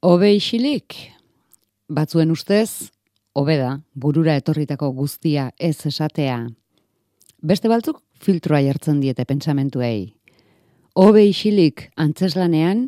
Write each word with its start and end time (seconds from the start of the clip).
Obe 0.00 0.30
isilik, 0.32 0.94
batzuen 1.92 2.30
ustez, 2.32 2.88
hobeda 3.36 3.82
burura 3.92 4.32
etorritako 4.40 4.88
guztia 4.96 5.50
ez 5.60 5.84
esatea. 5.90 6.38
Beste 7.44 7.68
baltzuk 7.68 7.98
filtroa 8.16 8.62
jartzen 8.64 9.02
diete 9.04 9.26
pentsamentuei. 9.28 10.14
Obe 10.96 11.26
isilik 11.28 11.84
antzeslanean, 12.00 12.86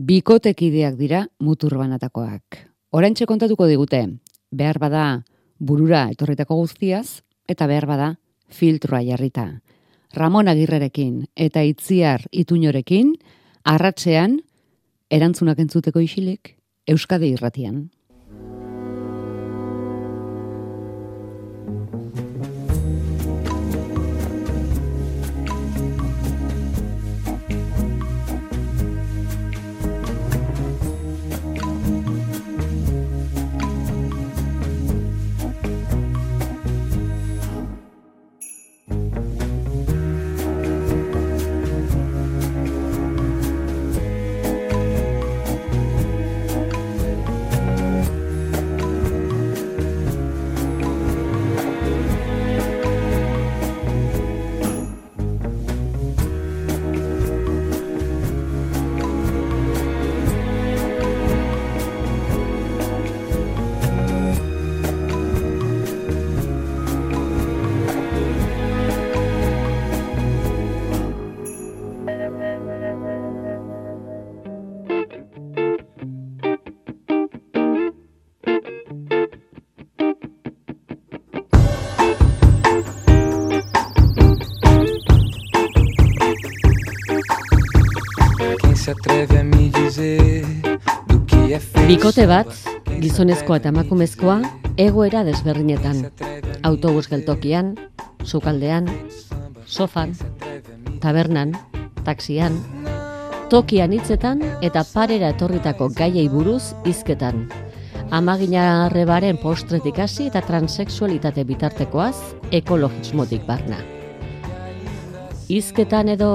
bikotekideak 0.00 0.96
dira 0.96 1.26
mutur 1.44 1.76
banatakoak. 1.76 2.56
Orantxe 2.96 3.28
kontatuko 3.28 3.68
digute, 3.68 4.06
behar 4.50 4.80
bada 4.80 5.06
burura 5.58 6.06
etorritako 6.08 6.56
guztiaz, 6.64 7.20
eta 7.52 7.68
behar 7.68 7.84
bada 7.84 8.14
filtroa 8.48 9.04
jarrita. 9.04 9.60
Ramon 10.16 10.48
Agirrerekin 10.48 11.26
eta 11.36 11.60
Itziar 11.68 12.30
Ituñorekin, 12.32 13.18
arratzean, 13.62 14.40
erantzunak 15.10 15.58
entzuteko 15.58 16.00
isilik, 16.00 16.54
Euskadi 16.90 17.32
irratian. 17.34 17.88
Bikote 91.86 92.24
bat, 92.26 92.48
gizonezkoa 92.98 93.60
eta 93.60 93.70
emakumezkoa, 93.70 94.40
egoera 94.82 95.22
desberdinetan. 95.22 96.08
Autobus 96.66 97.06
geltokian, 97.12 97.76
sukaldean, 98.24 98.88
sofan, 99.62 100.16
tabernan, 101.04 101.54
taxian, 102.02 102.58
tokian 103.52 103.94
hitzetan 103.94 104.42
eta 104.62 104.82
parera 104.92 105.30
etorritako 105.36 105.92
gaiei 105.94 106.26
buruz 106.32 106.72
hizketan. 106.82 107.46
Amagina 108.10 108.86
arrebaren 108.88 109.38
postretik 109.38 110.02
hasi 110.02 110.26
eta 110.32 110.42
transexualitate 110.42 111.46
bitartekoaz 111.46 112.16
ekologismotik 112.50 113.46
barna. 113.46 113.78
Hizketan 115.46 116.10
edo 116.10 116.30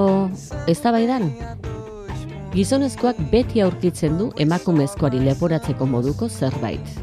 eztabaidan 0.68 1.32
gizonezkoak 2.56 3.18
beti 3.28 3.60
aurkitzen 3.60 4.14
du 4.16 4.30
emakumezkoari 4.40 5.18
leporatzeko 5.20 5.84
moduko 5.92 6.28
zerbait. 6.28 6.94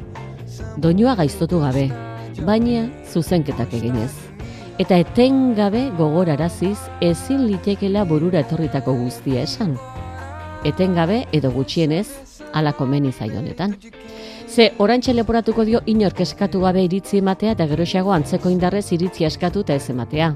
Doinua 0.81 1.13
gaiztotu 1.19 1.59
gabe, 1.61 1.83
baina 2.47 2.87
zuzenketak 3.11 3.75
eginez. 3.77 4.11
Eta 4.81 4.97
etengabe 4.97 5.83
gogoraraziz 5.99 6.79
ezin 7.05 7.45
litekela 7.51 8.01
burura 8.09 8.41
etorritako 8.41 8.97
guztia 9.03 9.45
esan. 9.45 9.77
Etengabe 10.65 11.19
edo 11.31 11.53
gutxienez 11.53 12.07
alako 12.53 12.89
meni 12.89 13.13
zaionetan. 13.13 13.77
Ze, 14.49 14.71
orantxe 14.81 15.13
leporatuko 15.13 15.65
dio 15.69 15.85
inork 15.85 16.25
eskatu 16.25 16.65
gabe 16.65 16.81
iritzi 16.89 17.21
ematea 17.21 17.53
eta 17.53 17.69
geroxago 17.69 18.13
antzeko 18.17 18.49
indarrez 18.49 18.87
iritzi 18.97 19.29
eskatu 19.29 19.61
eta 19.67 19.77
ez 19.77 19.89
ematea. 19.93 20.33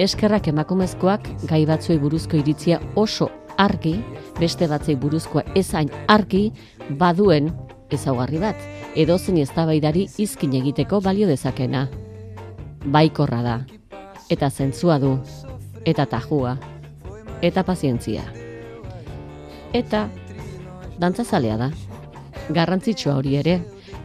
Eskerrak 0.00 0.48
emakumezkoak 0.56 1.32
gai 1.48 1.64
batzuei 1.68 2.00
buruzko 2.00 2.40
iritzia 2.40 2.80
oso 2.94 3.28
argi, 3.58 3.94
beste 4.38 4.68
batzei 4.70 4.96
buruzkoa 4.96 5.44
ezain 5.54 5.90
argi, 6.08 6.50
baduen 6.98 7.52
ezaugarri 7.94 8.40
bat, 8.42 8.60
edo 8.96 9.18
zen 9.18 9.38
eztabaidari 9.42 10.06
izkin 10.18 10.54
egiteko 10.60 11.00
balio 11.04 11.28
dezakena. 11.30 11.86
Baikorra 12.84 13.42
da, 13.42 13.56
eta 14.30 14.50
zentzua 14.50 14.98
du, 14.98 15.16
eta 15.84 16.06
tajua, 16.06 16.56
eta 17.42 17.64
pazientzia. 17.64 18.24
Eta, 19.74 20.06
dantzazalea 21.00 21.56
da, 21.60 21.70
garrantzitsua 22.54 23.16
hori 23.18 23.36
ere, 23.40 23.58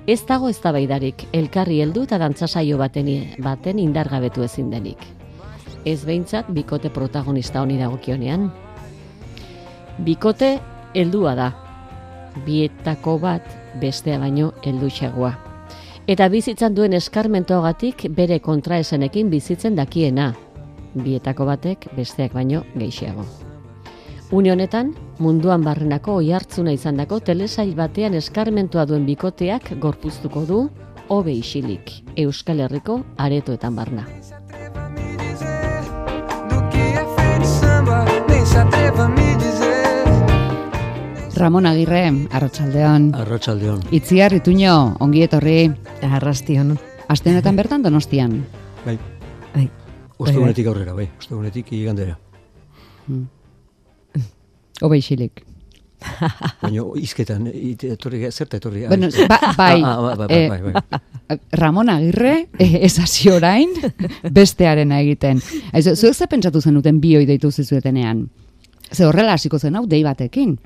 ez 0.07 0.21
dago 0.25 0.49
eztabaidarik 0.49 1.27
elkarri 1.37 1.81
heldu 1.83 2.05
eta 2.07 2.17
dantzasaio 2.17 2.77
baten, 2.79 3.09
baten 3.43 3.79
indargabetu 3.79 4.43
ezin 4.43 4.71
denik. 4.71 5.03
Ez 5.85 6.01
behintzat, 6.05 6.49
bikote 6.51 6.89
protagonista 6.89 7.61
honi 7.61 7.77
dagokionean, 7.79 8.49
Bikote 9.99 10.59
heldua 10.95 11.33
da. 11.35 11.51
Bietako 12.45 13.17
bat 13.19 13.43
bestea 13.81 14.19
baino 14.19 14.53
helduxagoa. 14.63 15.33
Eta 16.09 16.29
bizitzan 16.31 16.73
duen 16.75 16.95
eskarmentoagatik 16.95 18.05
bere 18.15 18.39
kontraesenekin 18.39 19.29
bizitzen 19.29 19.75
dakiena. 19.75 20.31
Bietako 20.95 21.45
batek 21.51 21.89
besteak 21.97 22.33
baino 22.33 22.63
gehiago. 22.75 23.25
Une 24.31 24.53
honetan, 24.53 24.93
munduan 25.19 25.63
barrenako 25.65 26.19
oi 26.21 26.31
hartzuna 26.31 26.71
izandako 26.71 27.19
telesail 27.19 27.75
batean 27.75 28.15
eskarmentoa 28.15 28.85
duen 28.85 29.05
bikoteak 29.05 29.73
gorpuztuko 29.81 30.45
du 30.45 30.59
hobe 31.09 31.33
isilik 31.33 31.91
Euskal 32.15 32.61
Herriko 32.61 33.01
aretoetan 33.17 33.75
barna. 33.75 34.05
Ramon 41.39 41.65
Agirre, 41.65 42.27
Arratsaldeon. 42.35 43.15
Arratsaldeon. 43.15 43.79
Itziar 43.95 44.33
Ituño, 44.35 44.97
ongi 44.99 45.21
etorri. 45.23 45.71
Arrastion. 46.03 46.73
Astenetan 47.07 47.55
bertan 47.55 47.83
Donostian. 47.83 48.33
Bai. 48.83 48.97
Bai. 49.53 49.69
Ostegunetik 50.17 50.67
aurrera, 50.67 50.91
bai. 50.97 51.05
Ostegunetik 51.17 51.71
igandera. 51.77 52.17
Hmm. 53.07 53.29
Obe 54.83 54.97
isilik. 54.99 55.39
Baina 56.59 56.83
izketan, 56.99 57.47
etorri, 57.47 58.19
zerta 58.31 58.59
etorri? 58.59 58.83
Bueno, 58.91 59.07
ba, 59.31 59.37
bai, 59.55 59.77
ah, 59.79 59.93
ah, 59.93 60.01
ba, 60.01 60.15
ba, 60.19 60.27
bai, 60.27 60.59
bai, 60.73 61.39
Ramon 61.61 61.91
Agirre, 61.93 62.33
eh, 62.59 62.83
ez 62.83 62.97
hasi 62.99 63.31
orain, 63.31 63.71
bestearena 64.39 64.99
egiten. 65.05 65.39
Aizu, 65.71 65.95
zuek 65.95 66.19
ze 66.19 66.27
pentsatu 66.27 66.59
zenuten 66.59 66.99
bioi 66.99 67.23
deitu 67.27 67.51
zizuetenean? 67.51 68.25
Ze 68.91 69.07
horrela 69.07 69.39
hasiko 69.39 69.59
zen 69.59 69.79
hau, 69.79 69.85
dei 69.87 70.03
batekin. 70.03 70.57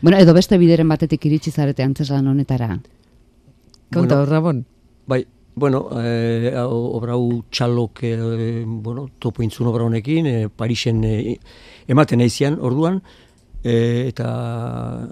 Bueno, 0.00 0.18
edo 0.18 0.34
beste 0.34 0.58
bideren 0.58 0.88
batetik 0.88 1.24
iritsi 1.26 1.50
zarete 1.50 1.82
antzeslan 1.82 2.26
honetara. 2.30 2.68
Konta, 3.92 4.16
bueno, 4.16 4.26
Ramon. 4.26 4.64
Bai, 5.06 5.24
bueno, 5.56 5.88
eh, 6.04 6.52
obrau 6.62 7.42
txalok, 7.50 8.02
eh, 8.04 8.64
bueno, 8.66 9.08
topo 9.18 9.42
intzun 9.42 9.66
obra 9.66 9.84
honekin, 9.84 10.26
eh, 10.26 10.48
Parisen 10.48 11.02
eh, 11.04 11.38
ematen 11.88 12.20
eizian, 12.20 12.58
orduan, 12.60 13.02
eh, 13.64 14.04
eta 14.06 15.08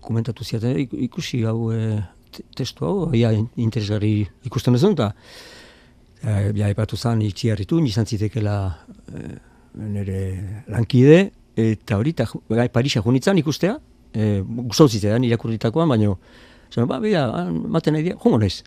komentatu 0.00 0.44
ziaten, 0.44 0.78
ikusi 0.78 1.42
hau 1.44 1.72
eh, 1.72 2.00
testu 2.56 2.86
hau, 2.86 3.10
ja, 3.12 3.32
interesgarri 3.56 4.26
ikusten 4.44 4.74
ez 4.74 4.84
eta 4.84 5.10
eh, 6.22 6.52
ja, 6.56 6.70
epatu 6.70 6.96
zan, 6.96 7.20
itxiarritu, 7.20 7.80
nizan 7.80 8.06
zitekela 8.06 8.78
eh, 9.12 9.36
nire 9.74 10.64
lankide, 10.68 11.32
eta 11.56 11.98
hori, 11.98 12.16
eta 12.16 12.30
bai, 12.48 12.70
Parisa 12.70 13.02
junitzen 13.02 13.36
ikustea, 13.38 13.76
e, 14.16 14.40
gustau 14.68 14.88
zitzen 14.88 15.24
irakurritakoan, 15.28 15.88
baina 15.92 16.16
zan, 16.72 16.88
ba, 16.88 16.98
bera, 17.02 17.26
maten 17.52 17.96
nahi 17.96 18.08
dira, 18.08 18.18
jongo 18.22 18.40
nez. 18.42 18.62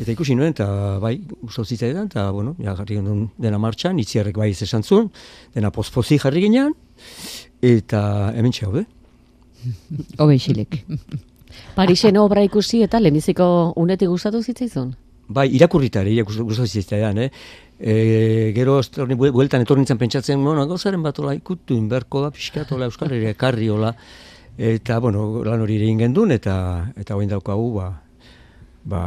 Eta 0.00 0.12
ikusi 0.12 0.36
nuen, 0.38 0.54
eta 0.54 0.98
bai, 1.02 1.16
gustau 1.42 1.64
zitzen 1.64 2.04
eta, 2.04 2.30
bueno, 2.36 2.54
ja, 2.62 2.76
jarri 2.78 3.00
dena 3.40 3.58
martxan, 3.58 3.98
itziarrek 3.98 4.38
bai 4.38 4.50
ez 4.52 4.62
esan 4.62 4.84
zuen, 4.84 5.10
dena 5.54 5.72
pospozi 5.74 6.20
jarri 6.22 6.44
ginean, 6.46 6.76
eta 7.60 8.32
hemen 8.36 8.54
txau, 8.54 8.72
de? 8.76 8.86
Obe 10.18 10.36
isilik. 10.38 10.80
Parisen 11.74 12.16
obra 12.20 12.42
ikusi 12.46 12.84
eta 12.86 13.00
leheniziko 13.00 13.46
unetik 13.80 14.08
gustatu 14.08 14.42
zitzaizun? 14.42 14.94
Bai, 15.30 15.46
irakurrita 15.54 16.00
ere, 16.02 16.14
irakurrita 16.16 16.66
zitzaidan, 16.66 17.20
eh? 17.26 17.28
E, 17.80 17.92
gero, 18.56 18.78
estorni, 18.82 19.16
bueltan 19.16 19.62
etorri 19.64 19.84
nintzen 19.84 20.00
pentsatzen, 20.00 20.42
bueno, 20.44 20.66
gauzaren 20.68 21.02
bat 21.02 21.18
ola 21.22 21.32
ikutu, 21.36 21.76
inberko 21.76 22.24
da, 22.24 22.32
pixkat, 22.34 22.72
ola, 22.76 22.90
Euskal 22.90 23.14
Herria, 23.14 23.36
karri, 23.38 23.70
ola, 23.72 23.94
eta, 24.60 24.98
bueno, 25.00 25.40
lan 25.44 25.62
hori 25.64 25.78
ere 25.80 25.88
ingen 25.88 26.12
duen, 26.12 26.34
eta, 26.36 26.92
eta 27.00 27.16
hoin 27.16 27.30
daukagu, 27.30 27.70
ba, 27.78 27.88
ba, 28.84 29.02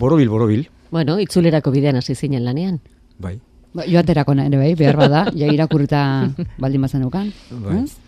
borobil, 0.00 0.30
borobil. 0.32 0.64
Bueno, 0.90 1.18
itzulerako 1.20 1.72
bidean 1.74 2.00
hasi 2.00 2.14
zinen 2.14 2.46
lanean. 2.46 2.80
Bai. 3.20 3.36
Ba, 3.76 3.84
joaterako 3.84 4.32
ere 4.40 4.56
bai, 4.56 4.74
behar 4.74 4.96
bada, 4.96 5.26
ja 5.36 5.50
irakurrita 5.52 6.00
baldin 6.58 6.82
bazan 6.82 7.04
eukan. 7.04 7.28
Bai. 7.50 7.82
Ez? 7.82 7.98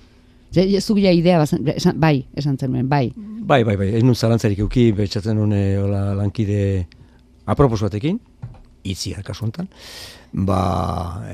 Ja, 0.57 0.81
zuk 0.81 0.99
ja 0.99 1.13
idea 1.13 1.39
bazan, 1.39 1.69
esan, 1.69 2.01
bai, 2.01 2.25
esan 2.35 2.57
zenuen, 2.59 2.89
bai. 2.89 3.13
Bai, 3.17 3.63
bai, 3.65 3.77
bai, 3.77 3.93
ez 3.95 4.03
nun 4.03 4.17
zalantzarik 4.17 4.65
euki, 4.65 4.91
betxatzen 4.97 5.37
nun 5.37 5.53
eh, 5.53 5.77
hola, 5.79 6.15
lankide 6.17 6.87
apropos 7.47 7.83
batekin, 7.85 8.19
itziar 8.83 9.23
kasu 9.23 9.45
honetan, 9.45 9.69
ba, 10.33 10.61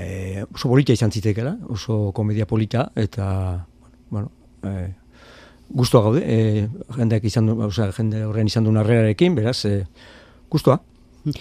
e, 0.01 0.45
oso 0.53 0.69
polita 0.69 0.93
izan 0.93 1.13
zitekela, 1.13 1.57
oso 1.71 2.11
komedia 2.17 2.47
polita, 2.47 2.91
eta, 2.97 3.67
bueno, 4.11 4.31
e, 4.63 4.91
guztua 5.69 6.03
gaude, 6.03 6.23
e, 6.25 6.69
jendeak 6.97 7.25
izan 7.25 7.47
du, 7.47 7.57
osea, 7.67 7.91
jende 7.97 8.25
horren 8.25 8.47
izan 8.47 8.65
duen 8.65 8.77
arrearekin, 8.81 9.35
beraz, 9.35 9.65
e, 9.65 9.87
guztua. 10.51 10.81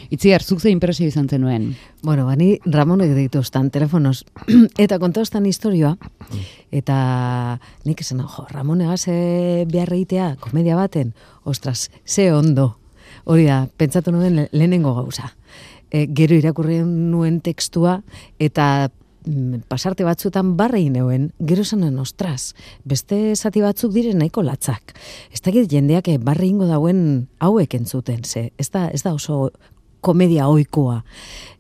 Itziar, 0.10 0.42
zuk 0.42 0.60
ze 0.62 0.72
impresio 0.74 1.06
izan 1.06 1.28
zenuen. 1.30 1.76
Bueno, 2.02 2.26
bani 2.26 2.58
Ramonek 2.66 3.12
dituztan 3.14 3.70
telefonos 3.70 4.24
eta 4.82 4.98
kontostan 4.98 5.46
historioa 5.46 5.92
eta 6.74 7.60
nik 7.86 8.02
esan 8.02 8.24
jo, 8.26 8.48
Ramone 8.50 8.88
gaze 8.90 9.66
beharreitea 9.70 10.36
komedia 10.42 10.76
baten, 10.76 11.14
ostras, 11.44 11.92
ze 12.04 12.32
ondo. 12.34 12.80
Hori 13.26 13.46
da, 13.46 13.68
pentsatu 13.78 14.12
nuen 14.12 14.36
le- 14.36 14.50
lehenengo 14.52 14.96
gauza. 14.96 15.36
E, 15.92 16.08
gero 16.08 16.34
irakurri 16.34 16.80
nuen 16.82 17.40
tekstua 17.46 18.00
eta 18.40 18.90
pasarte 19.68 20.06
batzuetan 20.06 20.54
barrei 20.58 20.90
neuen, 20.94 21.32
gero 21.40 21.66
esanen 21.66 21.98
ostras, 22.00 22.54
beste 22.86 23.36
zati 23.36 23.64
batzuk 23.64 23.94
diren 23.96 24.20
nahiko 24.22 24.44
latzak. 24.46 24.94
Ez 25.34 25.42
dakit 25.42 25.72
jendeak 25.72 26.10
eh, 26.14 26.20
barre 26.22 26.46
ingo 26.48 26.68
dauen 26.70 27.28
hauek 27.40 27.74
entzuten, 27.78 28.24
ze, 28.24 28.52
ez 28.58 28.70
da, 28.70 28.88
ez 28.94 29.02
da 29.04 29.16
oso 29.16 29.50
komedia 30.06 30.48
ohikoa. 30.48 31.02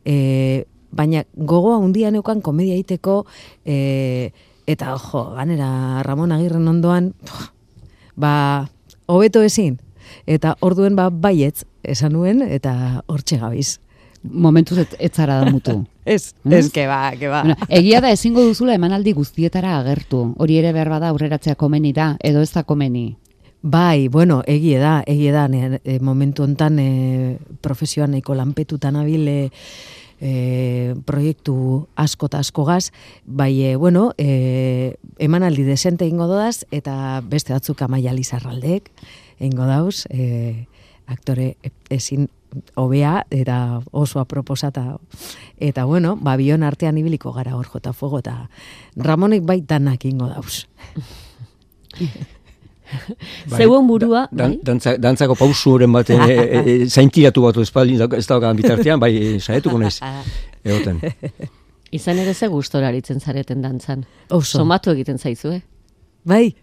E, 0.06 0.66
baina 0.96 1.24
gogoa 1.36 1.80
handia 1.82 2.12
neukan 2.14 2.44
komedia 2.46 2.76
egiteko 2.78 3.24
e, 3.66 4.30
eta 4.70 4.94
jo, 5.02 5.24
ganera 5.36 6.04
Ramon 6.06 6.36
Agirren 6.36 6.68
ondoan 6.70 7.12
pff, 7.26 7.50
ba, 8.16 8.36
hobeto 9.08 9.42
ezin. 9.46 9.80
Eta 10.30 10.54
orduen 10.62 10.96
ba 10.96 11.10
baietz 11.10 11.66
esan 11.84 12.14
nuen 12.14 12.46
eta 12.46 13.02
hortxe 13.10 13.42
gabiz. 13.42 13.80
Momentuz 14.22 14.78
ez, 14.86 14.90
ez 15.00 15.12
da 15.18 15.42
mutu. 15.50 15.82
Ez, 16.06 16.34
Mm? 16.44 16.54
ez, 16.54 16.72
que 16.72 16.86
ba, 16.88 17.12
que 17.18 17.28
ba. 17.28 17.42
bueno, 17.42 17.56
egia 17.68 18.00
da 18.02 18.12
ezingo 18.12 18.44
duzula 18.46 18.76
emanaldi 18.76 19.12
guztietara 19.14 19.80
agertu. 19.80 20.36
Hori 20.38 20.60
ere 20.62 20.72
behar 20.72 20.90
bada 20.90 21.10
aurreratzea 21.10 21.56
komeni 21.56 21.94
da, 21.94 22.16
edo 22.22 22.42
ez 22.42 22.52
da 22.54 22.64
komeni. 22.64 23.18
Bai, 23.66 24.08
bueno, 24.08 24.44
egie 24.46 24.78
da, 24.78 25.02
egie 25.08 25.32
da, 25.34 25.48
ne, 25.48 25.80
e, 25.84 26.00
momentu 26.00 26.44
hontan 26.44 26.78
e, 26.78 27.38
profesioan 27.66 28.12
nahiko 28.14 28.36
lanpetutan 28.38 28.96
abil 28.96 29.28
e, 29.28 29.50
e, 30.22 30.94
proiektu 31.06 31.88
asko 31.96 32.30
eta 32.30 32.44
asko 32.46 32.66
gaz, 32.66 32.92
bai, 33.26 33.64
e, 33.64 33.76
bueno, 33.76 34.12
e, 34.20 34.98
emanaldi 35.18 35.64
desente 35.66 36.06
ingo 36.06 36.28
dodaz, 36.30 36.66
eta 36.70 37.24
beste 37.26 37.54
batzuk 37.58 37.82
amaia 37.82 38.14
lizarraldek, 38.14 38.92
ingo 39.40 39.66
dauz, 39.66 40.06
e, 40.14 40.68
aktore 41.08 41.56
ezin 41.90 42.30
hobea 42.76 43.26
eta 43.30 43.82
oso 43.92 44.20
aproposata 44.20 44.98
eta 45.58 45.86
bueno, 45.86 46.16
ba 46.22 46.36
bion 46.38 46.64
artean 46.64 46.98
ibiliko 46.98 47.32
gara 47.34 47.56
hor 47.56 47.66
jota 47.68 47.94
fuego 47.94 48.20
eta 48.20 48.50
Ramonek 48.96 49.44
bai 49.44 49.62
danak 49.62 50.06
ingo 50.06 50.28
dauz. 50.30 50.66
Zeuen 53.50 53.88
burua, 53.88 54.28
Dan, 54.32 54.52
bai? 54.52 54.60
dantza, 54.64 54.96
dantzako 55.02 55.36
pausu 55.36 55.72
horren 55.76 55.92
bat 55.94 56.10
e, 56.10 56.16
e, 56.16 56.60
e, 56.62 56.76
zaintiratu 56.88 57.42
batu 57.42 57.64
espaldin, 57.66 58.02
ez 58.14 58.26
daukan 58.30 58.58
bitartean, 58.58 59.00
bai, 59.02 59.12
e, 59.18 59.40
saietuko 59.40 59.80
naiz, 59.82 59.98
egoten. 60.64 61.02
Izan 61.96 62.20
ere 62.22 62.34
ze 62.34 62.48
gustora 62.52 62.88
aritzen 62.92 63.20
zareten 63.20 63.62
dantzan. 63.64 64.06
Oso. 64.30 64.60
Somatu 64.60 64.92
egiten 64.94 65.18
zaizu, 65.18 65.56
eh? 65.56 65.62
Bai, 66.26 66.56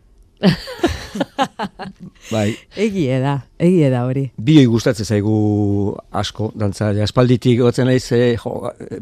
Bai, 2.33 2.55
egie 2.81 3.19
da, 3.21 3.35
egie 3.61 3.91
da 3.93 4.05
hori. 4.09 4.29
bioi 4.41 4.65
gustatzen 4.71 5.05
zaigu 5.07 5.35
asko, 6.17 6.51
dantza, 6.59 6.93
ja, 6.97 7.05
espalditik 7.05 7.59
gotzen 7.61 7.87
naiz, 7.91 8.07
e, 8.17 8.37
jo, 8.41 8.55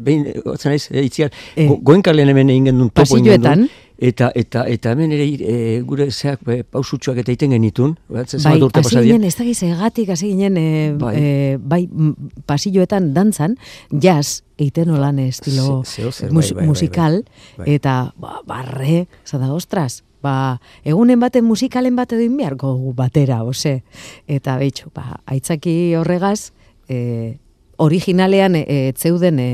behin 0.03 0.25
gotzen 0.43 0.73
naiz, 0.73 0.89
e, 0.91 1.03
itziar, 1.07 1.31
Eh. 1.55 1.67
go, 1.69 1.77
goenkalean 1.91 2.29
hemen 2.33 2.49
egin 2.51 2.65
gendun, 2.71 2.89
topo 2.89 3.15
egin 3.17 3.29
Pasilloetan. 3.31 3.69
eta, 4.01 4.31
eta, 4.35 4.65
eta 4.67 4.91
hemen 4.91 5.11
ere 5.15 5.25
e, 5.39 5.55
gure 5.87 6.09
zeak 6.11 6.39
e, 6.49 6.63
pausutxoak 6.63 7.17
eta 7.23 7.31
iten 7.31 7.51
genitun, 7.55 7.95
batzen 8.09 8.43
Bai, 8.43 8.57
urte 8.61 8.79
hasi 8.83 8.97
ginen, 9.05 9.23
ez 9.23 9.35
da 9.37 9.43
egatik, 9.71 10.09
hasi 10.09 10.27
ginen, 10.33 10.57
e, 10.57 10.93
Bai. 10.99 11.15
bai. 11.63 11.87
bai, 11.87 12.13
pasilloetan 12.45 13.13
dantzan, 13.13 13.55
jazz, 13.91 14.41
eiten 14.59 14.89
olan 14.89 15.19
estilo 15.19 15.79
mus- 15.79 15.97
bai, 15.97 16.31
bai, 16.41 16.53
bai, 16.55 16.67
musikal, 16.67 17.23
bai. 17.23 17.65
Bai. 17.65 17.75
eta 17.75 18.13
ba, 18.19 18.41
barre, 18.45 19.07
zada, 19.25 19.53
ostras, 19.53 20.03
ba, 20.21 20.59
egunen 20.83 21.19
baten 21.19 21.45
musikalen 21.45 21.95
bat 21.95 22.13
edo 22.13 22.25
inbiarko 22.25 22.73
gu 22.79 22.93
batera, 22.97 23.41
ose. 23.43 23.81
Eta 24.27 24.57
betxo, 24.61 24.91
ba, 24.95 25.21
aitzaki 25.25 25.95
horregaz, 25.99 26.51
e, 26.89 27.37
originalean 27.81 28.55
e, 28.59 28.93
zeuden 28.97 29.39
e, 29.41 29.49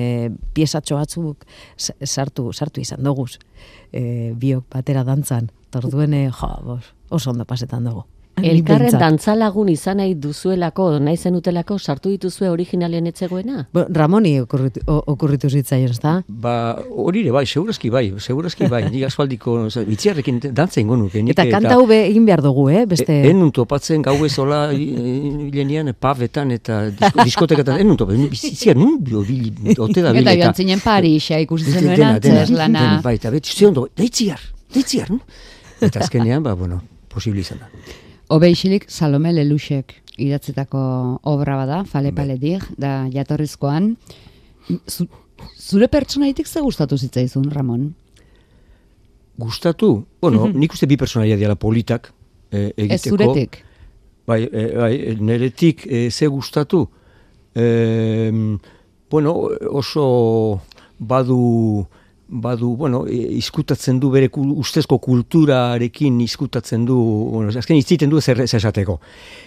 piezatxo 0.53 0.99
batzuk 0.99 1.45
sartu, 1.77 2.51
sartu 2.51 2.83
izan 2.83 3.03
doguz, 3.03 3.37
e, 3.93 4.33
biok 4.35 4.67
batera 4.73 5.05
dantzan, 5.07 5.51
torduen, 5.71 6.13
e, 6.13 6.27
jo, 6.29 6.79
oso 7.09 7.31
ondo 7.31 7.47
pasetan 7.47 7.87
dugu. 7.87 8.05
Elkarren 8.43 8.93
dantzalagun 8.93 9.69
izan 9.71 9.97
nahi 9.97 10.13
duzuelako, 10.21 10.87
nahi 11.01 11.17
zenutelako, 11.17 11.77
sartu 11.79 12.11
dituzue 12.13 12.49
originalen 12.51 13.07
etzegoena? 13.09 13.63
Bo, 13.73 13.85
Ramoni 13.93 14.35
okurritu, 14.43 14.83
okurritu 14.85 15.49
zitzaion, 15.49 15.89
ez 15.95 15.99
da? 16.03 16.13
Ba, 16.27 16.53
hori 16.91 17.23
ere, 17.25 17.33
bai, 17.33 17.45
segurazki 17.47 17.89
bai, 17.93 18.05
segurazki 18.21 18.69
bai, 18.69 18.83
nik 18.91 19.07
asfaldiko, 19.09 19.57
oza, 19.71 19.83
bitziarrekin 19.87 20.39
dantza 20.47 20.81
ingo 20.83 20.97
nuke. 20.99 21.23
Eta 21.33 21.47
kanta 21.49 21.77
hube 21.81 21.99
egin 22.05 22.27
behar 22.29 22.43
dugu, 22.45 22.67
eh? 22.69 22.85
Beste... 22.89 23.19
E, 23.23 23.33
en 23.33 23.51
topatzen 23.55 24.05
gau 24.05 24.15
ez 24.25 24.33
hola 24.37 24.61
hilenian 24.73 25.93
pavetan 25.99 26.53
eta 26.55 26.83
disko, 26.91 27.25
diskotekatan, 27.31 27.81
en 27.81 27.89
nun 27.89 27.99
topatzen, 27.99 28.29
bizizia 28.31 28.77
nun 28.77 28.99
bio, 29.03 29.23
bil, 29.25 29.49
ote 29.77 30.05
da 30.05 30.13
Eta 30.17 30.37
joan 30.37 30.57
zinen 30.57 30.83
Parisa 30.83 31.41
ikusi 31.41 31.71
zenuen 31.73 32.03
antzerlana. 32.13 32.81
dena, 32.81 32.97
bai, 33.05 33.17
eta 33.17 33.33
beti, 33.33 33.53
ze 33.55 33.65
ondo, 33.69 33.87
deitziar, 33.97 34.41
deitziar, 34.73 35.09
no? 35.13 35.23
Eta 35.81 36.05
azkenean, 36.05 36.45
ba, 36.45 36.53
bueno, 36.57 36.81
posible 37.13 37.41
izan 37.41 37.65
da. 37.65 38.05
Obeixilik 38.27 38.83
Salome 38.91 39.31
Leluxek 39.31 39.93
idatzetako 40.17 40.79
obra 41.29 41.55
bada, 41.59 41.83
fale 41.85 42.11
paletik, 42.15 42.65
da 42.77 43.05
jatorrizkoan. 43.13 43.93
Zu, 44.89 45.05
zure 45.55 45.87
pertsonaitik 45.87 46.47
ze 46.47 46.61
gustatu 46.61 46.97
zitzaizun, 46.97 47.51
Ramon? 47.53 47.87
Gustatu, 49.37 49.91
bueno, 50.21 50.47
nik 50.49 50.73
uste 50.73 50.89
bi 50.89 50.97
personaia 50.97 51.37
diala 51.37 51.55
politak 51.55 52.09
eh, 52.49 52.71
egiteko. 52.73 52.95
Ez 52.95 53.11
zuretik. 53.11 53.59
Bai, 54.27 54.41
e, 54.49 54.63
bai, 54.75 54.93
neretik 55.21 55.85
e, 55.85 56.07
ze 56.11 56.27
gustatu. 56.27 56.81
E, 57.55 58.31
bueno, 59.09 59.35
oso 59.69 60.59
badu 60.97 61.87
badu, 62.27 62.75
bueno, 62.75 63.05
e, 63.07 63.15
izkutatzen 63.39 63.99
du 63.99 64.09
bere 64.11 64.29
ustezko 64.33 64.97
kulturarekin 64.99 66.19
izkutatzen 66.21 66.85
du, 66.85 66.97
bueno, 67.31 67.51
azken 67.55 67.77
itziten 67.79 68.09
du 68.11 68.21
zer, 68.21 68.41
esateko. 68.43 68.99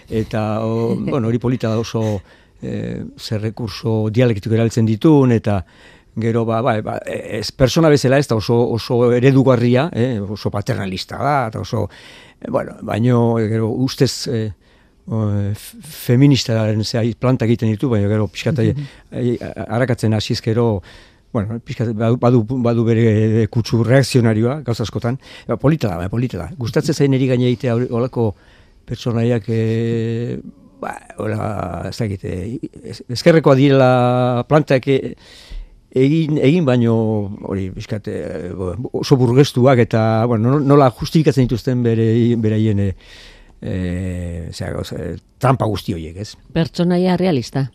Eta, 0.09 0.65
o, 0.65 0.95
bueno, 1.11 1.27
hori 1.27 1.39
polita 1.39 1.77
oso 1.79 2.21
e, 2.61 3.03
zer 3.17 3.41
rekurso 3.41 4.09
dialektiko 4.09 4.55
erabiltzen 4.57 4.85
ditun, 4.89 5.31
eta 5.37 5.61
gero, 6.21 6.43
ba, 6.45 6.61
ba, 6.61 6.73
ba, 6.83 6.97
ez 7.07 7.51
persona 7.55 7.89
bezala 7.89 8.17
ez 8.19 8.27
da 8.27 8.35
oso, 8.35 8.57
oso 8.75 9.13
eredugarria, 9.15 9.89
eh, 9.93 10.19
oso 10.19 10.51
paternalista 10.51 11.21
da, 11.21 11.35
eta 11.47 11.61
oso, 11.61 11.85
eh, 12.41 12.49
bueno, 12.51 12.75
baino, 12.81 13.37
gero, 13.39 13.69
ustez, 13.71 14.27
f- 14.31 15.77
feministaren 15.81 16.83
zea 16.83 17.01
planta 17.19 17.45
egiten 17.47 17.71
ditu, 17.71 17.89
baina 17.89 18.07
gero 18.11 18.27
pixkata 18.27 18.63
eh, 18.63 19.37
arakatzen 19.67 20.13
hasiz 20.13 20.41
gero, 20.43 20.81
bueno, 21.33 21.59
pixkat, 21.63 21.93
badu, 21.95 22.43
badu 22.43 22.83
bere 22.83 23.47
kutsu 23.51 23.83
reakzionarioa, 23.87 24.61
gauz 24.67 24.79
askotan, 24.83 25.17
ba, 25.47 25.55
polita 25.57 25.87
da, 25.93 25.97
ba, 26.01 26.09
polita 26.11 26.37
da. 26.41 26.49
Gustatzen 26.59 26.93
zain 26.97 27.13
eri 27.15 27.27
gaine 27.29 27.47
egitea 27.47 27.75
holako 27.89 28.33
pertsonaiak, 28.85 29.45
e, 29.47 30.39
ba, 30.81 30.95
hola, 31.21 31.87
ez 31.89 31.95
dakit, 32.01 32.23
eh, 32.25 32.59
ez- 32.83 33.03
ezkerrekoa 33.15 33.55
direla 33.55 34.43
plantak 34.49 34.87
e, 34.91 35.15
egin, 35.95 36.37
egin 36.41 36.65
baino 36.65 36.95
hori 37.47 37.69
bizkat 37.75 38.07
eh, 38.11 38.51
bo- 38.57 38.73
oso 38.99 39.15
burgestuak 39.19 39.79
eta 39.85 40.25
bueno, 40.25 40.55
no- 40.57 40.59
nola 40.73 40.89
justifikatzen 40.91 41.45
dituzten 41.47 41.83
bere 41.83 42.07
beraien 42.41 42.79
eh, 42.79 42.93
e, 43.61 44.49
zera, 44.51 44.73
gauza, 44.79 44.95
e, 44.97 45.15
trampa 45.39 45.67
guzti 45.69 45.93
horiek, 45.93 46.17
ez? 46.25 46.33
Pertsonaia 46.53 47.15
realista. 47.17 47.69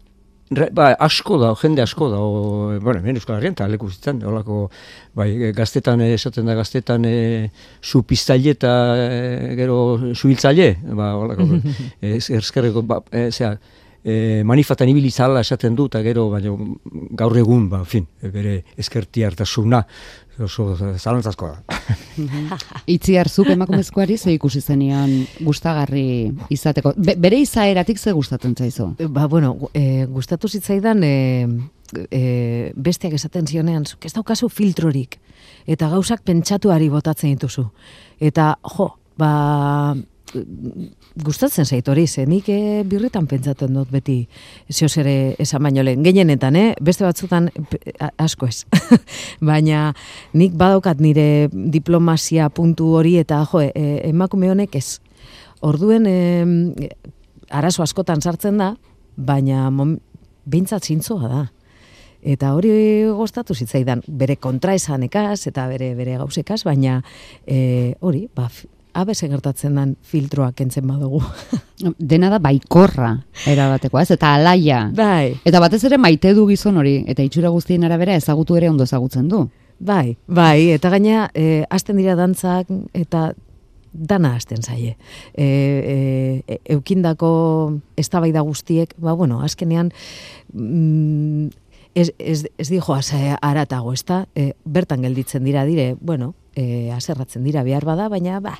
Re, 0.51 0.69
ba, 0.71 0.93
asko 1.03 1.41
da, 1.43 1.49
jende 1.59 1.83
asko 1.83 2.07
da, 2.13 2.21
o, 2.23 2.79
bueno, 2.79 3.01
hemen 3.01 3.17
Euskal 3.19 3.41
Herrian, 3.41 3.57
eta 3.57 3.67
leku 3.67 3.89
zitzen, 3.91 4.21
holako, 4.23 4.69
bai, 5.19 5.51
gaztetan, 5.57 6.05
eh, 6.05 6.13
esaten 6.15 6.47
da 6.47 6.55
gaztetan, 6.55 7.03
e, 7.03 7.49
zu 7.83 8.05
piztaile 8.07 8.53
eta 8.55 8.71
e, 8.95 9.57
gero 9.59 9.79
zuhiltzaile, 10.15 10.69
ba, 10.95 11.17
holako, 11.19 11.49
e, 12.01 12.21
erskerreko, 12.39 12.85
ba, 12.87 13.01
e, 13.11 13.25
zera, 13.33 13.57
e, 14.07 14.45
manifatan 14.47 14.93
ibili 14.93 15.11
zala 15.11 15.43
esaten 15.43 15.75
du, 15.75 15.89
eta 15.91 16.05
gero, 16.07 16.29
baina 16.31 16.55
gaur 17.19 17.35
egun, 17.43 17.67
ba, 17.73 17.83
fin, 17.83 18.07
bere 18.23 18.61
eskerti 18.79 19.27
hartasuna, 19.27 19.83
oso 20.43 20.77
zalantzazko 20.77 21.49
da. 21.49 21.79
Itziar 22.97 23.29
zuk 23.29 23.49
emakumezkoari 23.53 24.17
ze 24.19 24.35
ikusi 24.35 24.61
zenion 24.61 25.13
gustagarri 25.41 26.33
izateko. 26.51 26.93
Be, 26.97 27.17
bere 27.21 27.41
izaeratik 27.41 27.99
ze 27.99 28.13
gustatzen 28.13 28.55
zaizu? 28.57 28.91
Ba, 29.09 29.27
bueno, 29.29 29.57
e, 29.75 30.07
gustatu 30.07 30.49
zitzaidan 30.49 31.05
e, 31.05 31.15
e, 32.11 32.23
besteak 32.77 33.17
esaten 33.17 33.47
zionean, 33.47 33.87
zuk 33.87 34.05
ez 34.05 34.13
daukazu 34.17 34.49
filtrorik, 34.49 35.19
eta 35.67 35.89
gauzak 35.93 36.25
pentsatuari 36.27 36.91
botatzen 36.93 37.35
dituzu. 37.37 37.69
Eta, 38.21 38.55
jo, 38.77 38.91
ba, 39.19 39.95
gustatzen 41.23 41.67
zait 41.67 41.89
hori, 41.89 42.07
ze 42.07 42.27
nik 42.27 42.49
e, 42.49 42.83
birritan 42.85 43.27
pentsatzen 43.27 43.75
dut 43.75 43.91
beti 43.91 44.17
zehoz 44.71 44.97
ere 44.99 45.35
esan 45.43 45.63
baino 45.63 45.85
lehen. 45.87 46.03
Gehienetan, 46.05 46.57
eh? 46.57 46.75
beste 46.83 47.05
batzutan 47.07 47.49
asko 48.19 48.49
ez. 48.51 48.65
Baina 49.51 49.93
nik 50.35 50.57
badaukat 50.59 51.01
nire 51.01 51.49
diplomazia 51.53 52.49
puntu 52.51 52.93
hori 52.99 53.17
eta 53.23 53.45
jo, 53.51 53.63
e, 53.63 54.01
emakume 54.09 54.51
honek 54.51 54.77
ez. 54.77 54.99
Orduen 55.67 56.07
e, 56.11 56.17
arazo 57.51 57.83
askotan 57.83 58.21
sartzen 58.21 58.59
da, 58.59 58.75
baina 59.17 59.71
mom, 59.71 59.97
bintzat 60.45 60.85
zintzoa 60.85 61.31
da. 61.31 61.45
Eta 62.27 62.55
hori 62.57 62.71
gostatu 63.15 63.55
zitzaidan, 63.55 64.03
bere 64.09 64.35
kontraesanekaz 64.43 65.47
eta 65.47 65.69
bere 65.71 65.93
bere 65.95 66.17
gauzekaz, 66.19 66.65
baina 66.67 66.99
e, 67.47 67.95
hori, 68.01 68.27
ba, 68.35 68.49
abese 68.97 69.29
gertatzen 69.29 69.77
den 69.79 69.95
filtroa 70.03 70.51
kentzen 70.57 70.87
badugu. 70.89 71.21
Dena 71.99 72.31
da 72.33 72.41
baikorra 72.43 73.13
erabatekoa, 73.47 74.03
ez? 74.03 74.11
Eta 74.17 74.35
alaia. 74.39 74.87
Bai. 74.97 75.37
Eta 75.45 75.61
batez 75.63 75.83
ere 75.89 75.99
maite 76.01 76.33
du 76.37 76.47
gizon 76.49 76.81
hori, 76.81 76.99
eta 77.09 77.25
itxura 77.27 77.53
guztien 77.55 77.85
arabera 77.85 78.17
ezagutu 78.17 78.57
ere 78.57 78.71
ondo 78.73 78.87
ezagutzen 78.89 79.29
du. 79.33 79.47
Bai, 79.79 80.17
bai, 80.27 80.71
eta 80.73 80.89
gaina, 80.89 81.27
e, 81.37 81.67
hasten 81.69 81.99
dira 82.01 82.15
dantzak, 82.17 82.71
eta 82.97 83.29
dana 83.93 84.35
hasten 84.37 84.65
zaie. 84.65 84.97
E, 85.37 85.45
e, 85.45 86.59
eukindako 86.73 87.31
eztabaida 88.01 88.41
guztiek, 88.45 88.95
ba, 88.97 89.13
bueno, 89.13 89.43
azkenean, 89.45 89.93
mm, 90.53 91.49
ez, 91.95 92.11
ez, 92.19 92.47
ez 92.57 92.69
di 92.69 92.81
joaz 92.81 93.11
aratago, 93.41 93.93
ez 93.93 94.05
da? 94.09 94.25
E, 94.35 94.53
bertan 94.65 95.05
gelditzen 95.05 95.45
dira 95.45 95.65
dire, 95.69 95.95
bueno, 96.01 96.35
e, 96.57 96.91
aserratzen 96.93 97.45
dira 97.45 97.63
behar 97.63 97.85
bada, 97.85 98.09
baina 98.09 98.41
ba, 98.41 98.57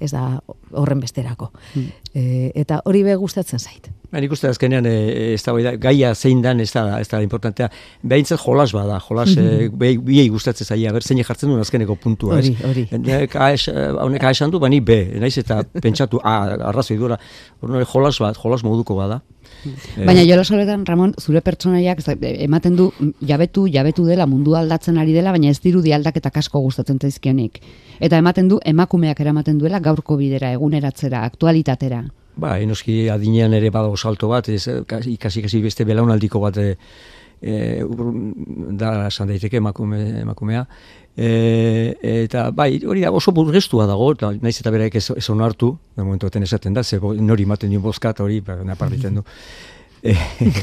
ez 0.00 0.10
da 0.12 0.40
horren 0.70 1.00
besterako. 1.02 1.50
Hmm. 1.72 1.90
E, 2.14 2.50
eta 2.62 2.80
hori 2.88 3.02
be 3.06 3.16
gustatzen 3.20 3.60
zait. 3.60 3.90
Ba, 4.12 4.20
nik 4.20 4.32
uste 4.34 4.50
azkenean 4.50 4.86
e, 4.88 4.94
ez 5.32 5.40
da, 5.46 5.54
gaia 5.80 6.12
zein 6.14 6.42
dan 6.44 6.60
ez 6.60 6.70
da, 6.74 6.84
ez 7.00 7.08
da 7.08 7.22
importantea. 7.24 7.70
Behintzat 8.04 8.40
jolas 8.44 8.70
bada, 8.76 8.98
jolas 9.06 9.32
e, 9.40 9.68
biei 9.72 10.28
gustatzen 10.32 10.68
zaia, 10.68 10.92
ber 10.92 11.06
zein 11.06 11.22
jartzen 11.24 11.48
duen 11.48 11.64
azkeneko 11.64 11.96
puntua. 11.96 12.36
Hori, 12.40 12.54
hori. 12.68 12.86
Haunek 12.92 14.28
haesan 14.28 14.52
du, 14.52 14.60
bani 14.62 14.82
be, 14.84 15.00
naiz 15.22 15.36
eta 15.40 15.62
pentsatu, 15.80 16.20
ah, 16.22 16.58
arrazoi 16.72 16.98
duela, 17.00 17.20
jolas 17.62 18.18
bat, 18.20 18.36
jolas 18.36 18.64
moduko 18.66 18.98
bada. 19.00 19.22
Eh. 19.66 20.04
Baina 20.06 20.24
jola 20.26 20.44
soletan, 20.44 20.86
Ramon, 20.86 21.14
zure 21.20 21.42
pertsonaiak 21.44 22.02
ematen 22.32 22.76
du 22.76 22.90
jabetu, 23.28 23.66
jabetu 23.70 24.06
dela, 24.06 24.26
mundu 24.26 24.56
aldatzen 24.58 24.98
ari 24.98 25.12
dela, 25.12 25.32
baina 25.32 25.50
ez 25.50 25.60
dirudi 25.62 25.92
aldaketa 25.92 26.30
kasko 26.30 26.60
gustatzen 26.60 26.98
zaizkionik. 26.98 27.60
Eta 28.00 28.18
ematen 28.18 28.48
du, 28.48 28.58
emakumeak 28.64 29.20
eramaten 29.20 29.58
duela 29.58 29.80
gaurko 29.80 30.16
bidera, 30.16 30.52
eguneratzera, 30.52 31.22
aktualitatera. 31.28 32.02
Ba, 32.42 32.56
enoski 32.64 33.10
adinean 33.12 33.52
ere 33.52 33.68
badago 33.70 33.96
salto 33.96 34.30
bat, 34.30 34.48
ez, 34.48 34.64
ikasi 35.12 35.42
ikasi 35.42 35.60
beste 35.60 35.84
belaunaldiko 35.84 36.40
bat 36.40 36.56
e, 36.56 36.76
da 37.42 38.92
esan 39.08 39.28
daiteke 39.28 39.58
emakume, 39.58 39.98
emakumea. 40.22 40.66
E, 41.16 41.96
eta 42.24 42.46
bai, 42.56 42.78
hori 42.88 43.02
da 43.02 43.10
oso 43.12 43.34
burgestua 43.36 43.86
dago, 43.90 44.12
eta 44.14 44.30
naiz 44.40 44.56
eta 44.60 44.70
beraik 44.72 44.96
ez, 44.96 45.08
ez 45.16 45.28
onartu, 45.30 45.74
da 45.96 46.04
momentu 46.04 46.30
esaten 46.40 46.72
da, 46.72 46.82
ze 46.82 46.98
nori 47.00 47.44
maten 47.44 47.70
dien 47.70 47.82
bozkat 47.82 48.20
hori, 48.20 48.40
ba, 48.40 48.56
naparritzen 48.64 49.14
du. 49.14 49.24
E, 50.02 50.14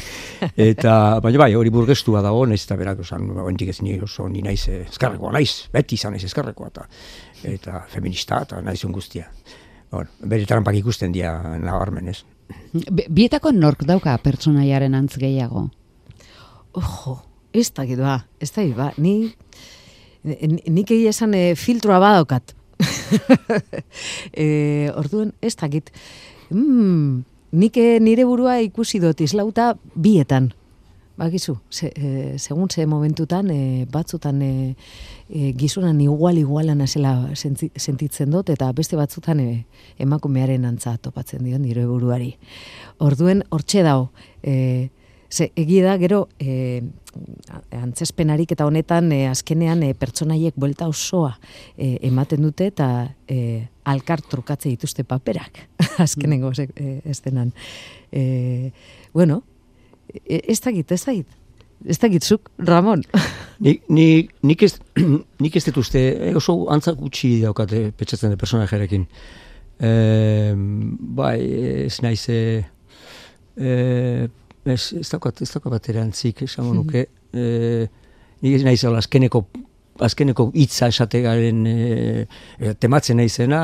eta, 0.72 1.20
baina 1.22 1.40
bai, 1.40 1.54
hori 1.56 1.70
burgestua 1.70 2.22
dago, 2.22 2.46
naiz 2.46 2.64
eta 2.64 2.76
berak, 2.76 3.00
osan, 3.00 3.28
ba, 3.36 3.46
ez 3.50 3.82
ni 3.82 4.00
oso, 4.00 4.28
ni 4.28 4.42
naiz 4.42 4.68
eskarrekoa, 4.70 5.32
naiz, 5.32 5.70
beti 5.74 5.96
izan 5.96 6.14
naiz 6.14 6.24
eskarrekoa, 6.26 6.68
eta, 6.68 6.88
eta 7.44 7.86
feminista, 7.90 8.42
eta 8.48 8.62
naiz 8.62 8.84
guztia. 8.86 9.30
Bueno, 9.92 10.10
bere 10.22 10.46
trampak 10.46 10.76
ikusten 10.76 11.12
dia 11.12 11.34
nabarmen, 11.58 12.10
ez. 12.10 12.24
Bietako 13.10 13.52
nork 13.52 13.84
dauka 13.86 14.16
pertsonaiaren 14.22 14.96
antz 14.96 15.18
gehiago? 15.18 15.70
Ojo, 16.74 17.20
ez 17.54 17.72
da 17.74 17.86
ba, 17.98 18.26
ez 18.40 18.52
da 18.54 18.64
ba, 18.76 18.92
ni, 18.98 19.32
nik 20.24 20.92
egia 20.92 21.10
esan 21.10 21.34
e, 21.34 21.56
filtroa 21.56 22.00
badaukat. 22.00 22.54
e, 24.34 24.92
orduen, 24.96 25.34
ez 25.42 25.56
dakit. 25.58 25.90
Mm, 26.54 27.24
nik 27.52 27.78
eh, 27.78 27.98
nire 28.02 28.26
burua 28.26 28.60
ikusi 28.62 29.02
dut 29.02 29.22
izlauta 29.22 29.74
bietan. 29.96 30.52
Bakizu, 31.20 31.58
se, 31.70 31.90
e, 31.96 32.38
segun 32.40 32.70
ze 32.72 32.86
momentutan, 32.88 33.50
e, 33.52 33.86
batzutan 33.92 34.42
e, 34.42 34.76
e, 35.28 35.52
gizunan 35.52 36.00
igual 36.00 36.38
igualan 36.38 36.82
azela 36.82 37.34
sentitzen 37.36 38.32
dut, 38.32 38.50
eta 38.50 38.72
beste 38.72 38.96
batzutan 38.96 39.42
e, 39.44 39.66
emakumearen 40.00 40.64
antza 40.64 40.96
topatzen 40.98 41.44
dio 41.44 41.60
nire 41.60 41.84
buruari. 41.86 42.38
Orduen, 43.04 43.44
hortxe 43.50 43.84
dao, 43.84 44.12
e, 44.44 44.90
Ze, 45.30 45.52
egi 45.56 45.78
da, 45.86 45.94
gero, 46.02 46.24
e, 46.42 46.82
antzespenarik 47.78 48.56
eta 48.56 48.66
honetan, 48.66 49.12
e, 49.14 49.28
azkenean, 49.30 49.84
e, 49.86 49.94
pertsonaiek 49.94 50.56
buelta 50.58 50.88
osoa 50.90 51.36
e, 51.78 52.00
ematen 52.10 52.42
dute 52.42 52.70
eta 52.72 52.88
e, 53.30 53.68
alkar 53.90 54.24
trukatze 54.26 54.72
dituzte 54.72 55.06
paperak, 55.06 55.62
azkenengo 56.06 56.50
mm. 56.50 56.74
e, 56.74 56.96
ez 57.06 57.20
denan. 57.22 57.54
E, 58.12 58.72
bueno, 59.14 59.44
e, 60.10 60.42
ez 60.48 60.58
dakit, 60.66 60.92
ez 60.92 61.04
dakit. 61.06 61.38
Ez 61.86 62.00
dakit, 62.02 62.26
zuk, 62.26 62.50
Ramon. 62.58 63.06
Ni, 63.64 63.74
ni, 63.92 64.30
nik, 64.42 64.64
ez, 64.64 64.78
nik 65.44 65.56
ez 65.56 65.66
dituzte, 65.66 66.02
oso 66.40 66.54
antzak 66.72 66.96
gutxi 66.96 67.42
daukate 67.44 67.90
petxatzen 67.92 68.32
de 68.32 68.38
personajerekin. 68.40 69.04
E, 69.78 69.90
bai, 71.20 71.38
ez 71.86 71.98
naiz, 72.02 72.24
e, 72.32 72.64
Ez, 74.66 74.94
ez 75.00 75.08
daukat, 75.10 75.42
ez 75.42 75.50
daukat 75.54 75.72
bat 75.78 75.90
erantzik, 75.90 76.44
esan 76.48 76.66
mm 76.66 76.80
nuke. 76.80 77.06
E, 77.34 77.88
nik 78.44 78.56
ez 78.56 78.64
nahi 78.66 78.78
zela, 78.78 79.00
azkeneko, 79.00 79.44
azkeneko 80.06 80.50
hitza 80.56 80.90
esategaren 80.92 81.66
e, 81.68 81.76
e, 82.60 82.74
tematzen 82.80 83.20
nahi 83.20 83.30
zena, 83.30 83.62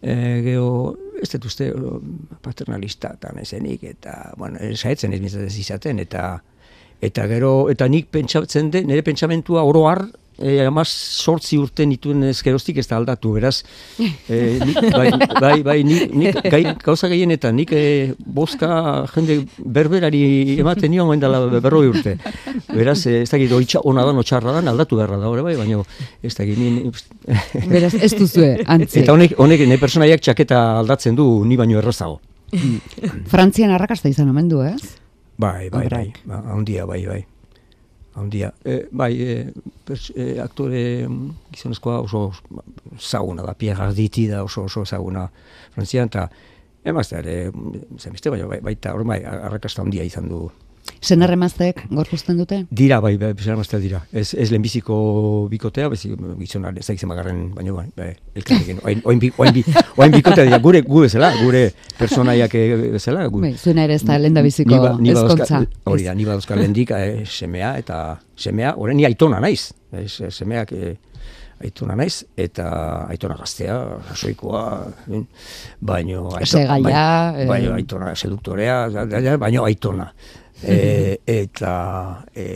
e, 0.00 0.16
geho, 0.46 0.70
ez 1.22 1.30
dut 1.32 1.48
uste 1.48 1.70
paternalista 2.44 3.14
eta 3.16 3.32
nezenik, 3.36 3.84
eta, 3.96 4.32
bueno, 4.38 4.60
esaetzen 4.60 5.14
ez 5.16 5.34
ez 5.34 5.56
izaten, 5.58 5.98
eta, 6.02 6.26
eta 7.00 7.26
gero, 7.30 7.68
eta 7.72 7.88
nik 7.88 8.10
pentsatzen 8.12 8.70
de, 8.70 8.84
nire 8.84 9.02
pentsamentua 9.06 9.64
oro 9.64 9.86
har, 9.88 10.04
e, 10.38 10.60
amaz 10.66 10.88
sortzi 10.88 11.58
urte 11.60 11.86
nituen 11.88 12.24
ez 12.30 12.38
geroztik 12.44 12.78
ez 12.80 12.86
da 12.88 12.98
aldatu, 12.98 13.32
beraz, 13.36 13.62
e, 13.98 14.58
nik, 14.60 14.80
bai, 14.92 15.08
bai, 15.40 15.54
bai, 15.66 15.76
nik, 15.86 16.14
nik 16.14 16.40
gai, 16.52 16.62
gauza 16.82 17.10
gehienetan, 17.12 17.56
nik 17.56 17.72
e, 17.76 17.82
boska 18.18 18.70
jende 19.14 19.40
berberari 19.58 20.58
ematen 20.60 20.92
nio 20.92 21.08
dela 21.20 21.40
berroi 21.60 21.86
urte. 21.88 22.16
Beraz, 22.72 22.98
e, 23.06 23.22
ez 23.22 23.30
dakit, 23.30 23.52
oitxa 23.56 23.82
ona 23.84 24.04
da, 24.06 24.14
notxarra 24.16 24.58
da, 24.58 24.64
aldatu 24.70 25.00
beharra 25.00 25.18
da, 25.22 25.30
bai, 25.30 25.56
baina 25.56 25.82
ez 26.22 26.34
dakit, 26.34 26.58
ni... 26.58 26.90
Beraz, 27.72 27.94
ez 27.94 28.12
duzue, 28.16 28.56
antzi. 28.66 29.00
Eta 29.02 29.16
honek, 29.16 29.36
honek, 29.38 29.66
ne 29.68 29.80
personaiak 29.80 30.24
txaketa 30.24 30.62
aldatzen 30.82 31.16
du, 31.16 31.44
ni 31.44 31.56
baino 31.56 31.80
errazago. 31.80 32.20
Frantzian 33.32 33.72
arrakasta 33.74 34.12
izan 34.12 34.30
omen 34.30 34.50
du, 34.52 34.60
ez? 34.62 34.80
Bai, 35.36 35.68
bai, 35.68 35.88
bai, 35.88 36.04
bai, 36.24 36.42
bai, 36.44 36.84
bai, 36.86 37.00
bai 37.06 37.24
handia. 38.16 38.52
E, 38.64 38.86
bai, 38.90 39.12
e, 39.22 39.36
pers, 39.86 40.10
e, 40.16 40.36
aktore 40.42 40.82
mm, 41.08 41.30
gizonezkoa 41.52 42.00
oso 42.04 42.30
zaguna 42.98 43.44
da, 43.46 43.54
Pierre 43.54 43.88
Arditi 43.88 44.26
da 44.30 44.42
oso 44.44 44.66
oso 44.66 44.84
zaguna 44.84 45.26
frantzian, 45.74 46.08
eta 46.12 46.28
emazte 46.84 47.18
ere, 47.20 47.36
mm, 47.50 47.98
zenbiste, 48.00 48.32
baina 48.32 48.48
bai, 48.50 48.60
baita, 48.64 48.94
hori 48.96 49.08
bai, 49.12 49.20
arrakasta 49.24 49.84
handia 49.84 50.06
izan 50.06 50.30
du 50.32 50.46
Senarremazteek 51.00 51.82
gorpuzten 51.90 52.38
dute? 52.40 52.62
Dira, 52.70 53.00
bai, 53.00 53.16
bai, 53.20 53.32
bai 53.34 53.80
dira. 53.80 54.00
Ez, 54.12 54.34
ez 54.34 54.50
lehenbiziko 54.50 55.48
bikotea, 55.50 55.88
bez, 55.88 56.02
gizona, 56.40 56.72
ez 56.76 56.86
da 56.86 57.08
bagarren, 57.08 57.54
baina 57.54 57.72
bai, 57.72 57.86
bai 57.96 58.10
elkarrekin, 58.34 58.80
oain, 58.84 59.02
oain, 59.04 59.18
bi, 59.18 59.30
oain, 59.38 59.52
bi, 59.52 59.64
oain 59.96 60.12
bikotea 60.12 60.44
dira, 60.48 60.58
gure, 60.58 60.82
gu 60.82 61.02
bezala, 61.06 61.32
gure 61.42 61.70
personaiak 61.98 62.52
bezala. 62.96 63.26
Gure. 63.28 63.50
Bai, 63.50 63.58
zuena 63.58 63.84
ere 63.84 63.96
ez 63.96 64.04
da 64.04 64.18
lehen 64.18 64.34
da 64.34 64.44
biziko 64.44 64.76
ezkontza. 64.76 65.64
Hori 65.84 66.06
da, 66.08 66.14
ni 66.14 66.24
badozka 66.28 66.56
lehen 66.56 66.76
eh, 66.86 67.24
semea, 67.26 67.76
eta 67.78 68.18
semea, 68.36 68.74
horren 68.76 68.96
ni 68.96 69.04
aitona 69.04 69.40
naiz, 69.40 69.72
ez, 69.92 70.22
semeak, 70.30 70.72
eh, 70.72 70.96
aitona 71.60 71.96
naiz, 71.96 72.24
eta 72.36 73.06
aitona 73.08 73.36
gaztea, 73.36 73.76
rasoikoa, 74.10 74.64
baino... 75.80 76.28
Aitona, 76.36 76.66
baino, 76.74 77.46
baino, 77.48 77.76
aitona 77.76 78.14
seduktorea, 78.14 78.82
baino 79.40 79.64
aitona 79.64 80.10
e, 80.62 81.18
eta 81.26 81.74
e, 82.34 82.46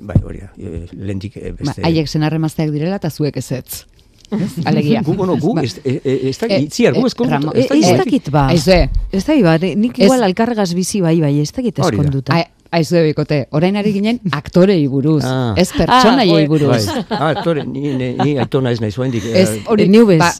bai, 0.00 0.16
hori 0.24 0.40
da, 0.44 0.50
e, 0.56 0.86
lendik 0.92 1.36
e, 1.36 1.52
beste... 1.52 1.80
Ba, 1.80 1.88
haiek 1.88 2.08
senarremazteak 2.08 2.72
direla 2.74 3.00
eta 3.00 3.10
zuek 3.10 3.36
ez 3.36 3.50
ez. 3.58 3.84
Alegia. 4.68 5.02
Gu, 5.06 5.14
bueno, 5.14 5.36
gu, 5.38 5.54
ba. 5.54 5.62
ez, 5.62 5.78
ez, 5.84 6.00
ez, 6.04 6.60
itziar, 6.60 6.96
gu 6.96 7.06
eskonduta. 7.06 7.54
Ez 7.54 7.94
dakit 7.98 8.30
ba. 8.34 8.48
Ez 8.52 8.66
dakit 8.66 9.44
ba, 9.46 9.56
nik 9.62 9.98
igual 10.02 10.26
alkarregaz 10.26 10.72
bizi 10.74 11.00
bai, 11.04 11.18
bai, 11.22 11.38
ez 11.40 11.52
dakit 11.54 11.78
eskonduta. 11.78 12.44
Aizu 12.76 12.96
ebikote, 12.98 13.44
orain 13.54 13.76
ari 13.78 13.92
ginen 13.94 14.16
aktorei 14.34 14.80
buruz, 14.90 15.22
ah. 15.24 15.54
ez 15.56 15.68
pertsona 15.70 16.24
ah, 16.26 16.40
buruz. 16.50 16.82
Bai. 16.88 17.04
Ah, 17.14 17.28
aktore, 17.28 17.62
ni, 17.64 17.92
ni, 17.94 18.08
ni 18.18 18.34
aitona 18.42 18.72
ez 18.74 18.80
nahi 18.82 18.90
zuen 18.90 19.14
dik. 19.14 19.28
Ez, 19.30 19.60
hori, 19.70 19.86
ba, 20.18 20.32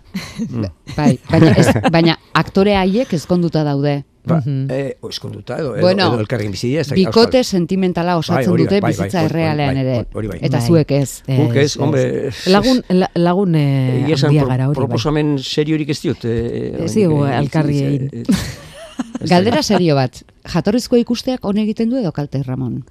bai, 0.96 1.12
baina, 1.30 1.52
ez, 1.54 1.66
baina 1.94 2.18
aktore 2.34 2.74
haiek 2.76 3.14
ezkonduta 3.14 3.62
daude. 3.64 4.00
Ba, 4.26 4.40
mm 4.40 4.66
-hmm. 4.66 4.72
eh, 4.72 4.96
eskonduta 5.08 5.56
edo, 5.58 5.76
bueno, 5.80 6.08
edo 6.10 6.18
elkarrekin 6.20 6.50
bizidia. 6.50 6.82
Bikote 6.94 7.44
sentimentala 7.44 8.16
osatzen 8.18 8.50
bai, 8.50 8.62
dute 8.62 8.80
bai, 8.80 8.90
bizitza 8.90 9.20
bai, 9.20 9.28
errealean 9.30 9.76
ere. 9.76 10.06
Eta 10.40 10.60
zuek 10.60 10.90
ez. 10.90 11.22
Guk 11.28 11.54
ez, 11.54 11.76
hombre... 11.78 12.32
Lagun, 12.46 12.82
lagun 13.14 13.54
eh, 13.54 14.02
handia 14.22 14.44
gara 14.44 14.66
hori. 14.68 14.74
Proposamen 14.74 15.38
seriorik 15.38 15.94
ez 15.94 16.00
diot. 16.02 16.24
Ez 16.24 16.92
digu, 16.94 17.22
alkarri 17.22 17.78
egin. 17.82 18.26
Galdera 19.30 19.62
serio 19.62 19.94
bat. 19.94 20.22
Jatorrizko 20.42 20.96
ikusteak 20.96 21.44
hone 21.44 21.62
egiten 21.62 21.90
du 21.90 21.96
edo 22.02 22.10
kalte, 22.12 22.42
Ramon? 22.42 22.82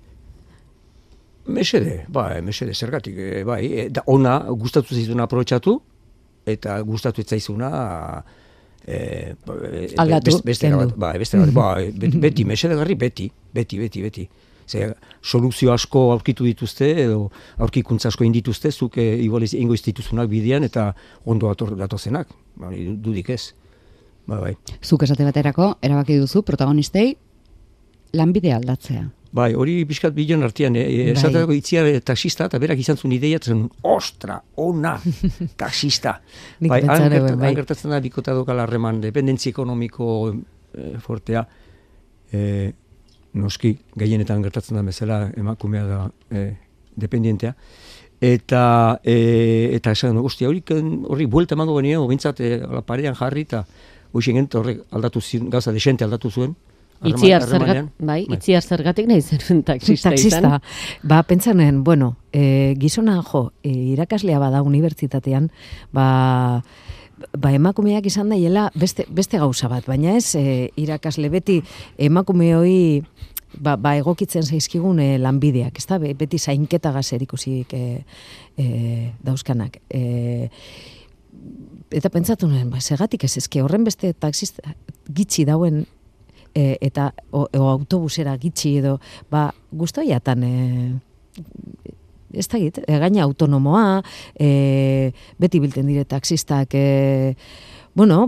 Mesede, 1.46 2.06
bai, 2.08 2.42
mesede, 2.42 2.74
zergatik, 2.74 3.20
bai. 3.46 3.90
Da, 3.92 4.08
ona, 4.08 4.40
gustatu 4.50 4.96
zaizuna 4.96 5.28
aprobetsatu, 5.28 5.82
eta 6.46 6.80
gustatu 6.80 7.22
ez 7.22 7.44
eh, 8.88 9.36
aldatu, 9.98 10.40
beste, 10.46 10.70
beste, 10.70 10.98
ba, 10.98 11.14
beste, 11.18 11.40
ba, 11.54 11.76
beti, 12.22 12.46
mesedegarri, 12.46 12.96
beti, 12.96 13.30
beti, 13.54 13.80
beti, 13.80 14.02
beti. 14.06 14.28
Ze, 14.66 14.88
soluzio 15.22 15.74
asko 15.74 16.12
aurkitu 16.14 16.46
dituzte, 16.48 16.88
edo 17.04 17.30
aurkikuntza 17.62 18.10
asko 18.10 18.26
indituzte, 18.26 18.72
zuk 18.72 18.98
e, 18.98 19.12
igual 19.22 19.46
ingo 19.54 19.78
dituzunak 19.78 20.30
bidean, 20.30 20.64
eta 20.66 20.96
ondo 21.26 21.52
dator, 21.52 21.76
datozenak, 21.78 22.34
ba, 22.56 22.72
dudik 22.72 23.30
ez. 23.30 23.54
Ba, 24.26 24.40
bai. 24.42 24.56
Zuk 24.82 25.06
esate 25.06 25.26
baterako, 25.28 25.76
erabaki 25.86 26.18
duzu, 26.18 26.42
protagonistei, 26.42 27.14
lanbide 28.14 28.54
aldatzea. 28.54 29.06
Bai, 29.36 29.50
hori 29.60 29.82
pixkat 29.88 30.14
bilen 30.16 30.46
artean, 30.48 30.78
eh, 30.80 30.86
bai. 30.88 31.10
esateko 31.12 31.56
itzia 31.58 31.84
taxista, 32.06 32.48
eta 32.48 32.60
berak 32.62 32.80
izan 32.80 32.96
zuen 32.96 33.12
ideia, 33.18 33.40
zen, 33.42 33.66
ostra, 33.84 34.40
ona, 34.64 34.96
taxista. 35.62 36.22
bai, 36.62 36.82
bai. 36.86 37.54
gertatzen 37.58 37.92
da, 37.92 38.00
bikota 38.00 38.34
dokala 38.38 38.64
harreman, 38.64 39.02
dependentzi 39.04 39.52
ekonomiko 39.52 40.08
eh, 40.32 40.96
fortea, 41.04 41.44
eh, 42.32 42.72
noski, 43.36 43.76
gehienetan 44.00 44.42
gertatzen 44.46 44.80
da 44.80 44.86
bezala, 44.88 45.26
emakumea 45.36 45.84
da 45.90 46.00
eh, 46.32 46.54
dependientea, 46.96 47.54
eta 48.22 49.00
eh, 49.04 49.76
eta 49.76 49.92
esan 49.92 50.18
hori 50.18 50.48
hori 50.48 51.26
buelta 51.26 51.56
emango 51.56 51.76
genio 51.78 52.08
bintzat 52.08 52.40
eh, 52.40 52.62
parean 52.86 53.16
jarri 53.16 53.42
eta 53.42 53.66
hoxe 54.14 54.32
horrek 54.54 54.86
aldatu 54.92 55.22
zuen 55.22 55.50
gauza 55.50 55.72
desente 55.72 56.04
aldatu 56.04 56.32
zuen 56.32 56.56
Itziar 57.04 57.44
zergatik, 57.44 57.92
bai, 58.00 58.24
bai, 58.26 58.38
itziar 58.38 58.64
zergatik 58.64 59.08
nahi 59.10 59.22
zen 59.26 59.64
taxista, 59.68 60.10
taxista. 60.10 60.62
Ba, 61.04 61.22
pentsanen, 61.28 61.84
bueno, 61.84 62.16
e, 62.32 62.76
gizona, 62.80 63.20
jo, 63.24 63.50
e, 63.64 63.74
irakaslea 63.94 64.40
bada 64.40 64.64
unibertsitatean, 64.66 65.52
ba, 65.94 66.64
ba 67.38 67.52
emakumeak 67.54 68.08
izan 68.08 68.32
daiela 68.32 68.70
beste, 68.76 69.06
beste 69.10 69.40
gauza 69.42 69.70
bat, 69.72 69.86
baina 69.88 70.16
ez 70.16 70.36
e, 70.40 70.72
irakasle 70.82 71.30
beti 71.34 71.62
emakume 71.98 72.54
hoi 72.56 72.78
ba, 73.60 73.76
ba 73.76 73.96
egokitzen 74.00 74.44
zaizkigun 74.44 75.00
e, 75.00 75.16
lanbideak, 75.22 75.80
ez 75.80 75.88
da, 75.90 76.00
beti 76.00 76.40
zainketa 76.40 76.92
gazer 76.96 77.24
ikusik 77.24 77.74
e, 77.76 77.86
e, 78.58 78.68
dauzkanak. 79.24 79.80
E, 79.90 80.50
eta 81.96 82.12
pentsatu 82.12 82.50
nuen, 82.52 82.70
ba, 82.72 82.82
segatik 82.82 83.28
ez 83.28 83.36
ezke 83.42 83.62
horren 83.64 83.86
beste 83.88 84.14
taxista 84.14 84.76
gitxi 85.16 85.46
dauen 85.48 85.84
e, 86.56 86.78
eta 86.82 87.12
o, 87.32 87.46
o 87.46 87.68
autobusera 87.70 88.38
gitxi 88.40 88.78
edo 88.80 88.98
ba 89.30 89.52
gustoiatan 89.72 90.44
e, 90.44 90.56
ez 92.36 92.48
da 92.52 92.60
git, 92.60 92.82
e, 92.84 93.00
gaina 93.00 93.24
autonomoa, 93.24 94.02
e, 94.40 95.12
beti 95.40 95.62
bilten 95.64 95.88
dire 95.88 96.06
taxistak, 96.06 96.76
e, 96.76 97.36
bueno, 97.96 98.26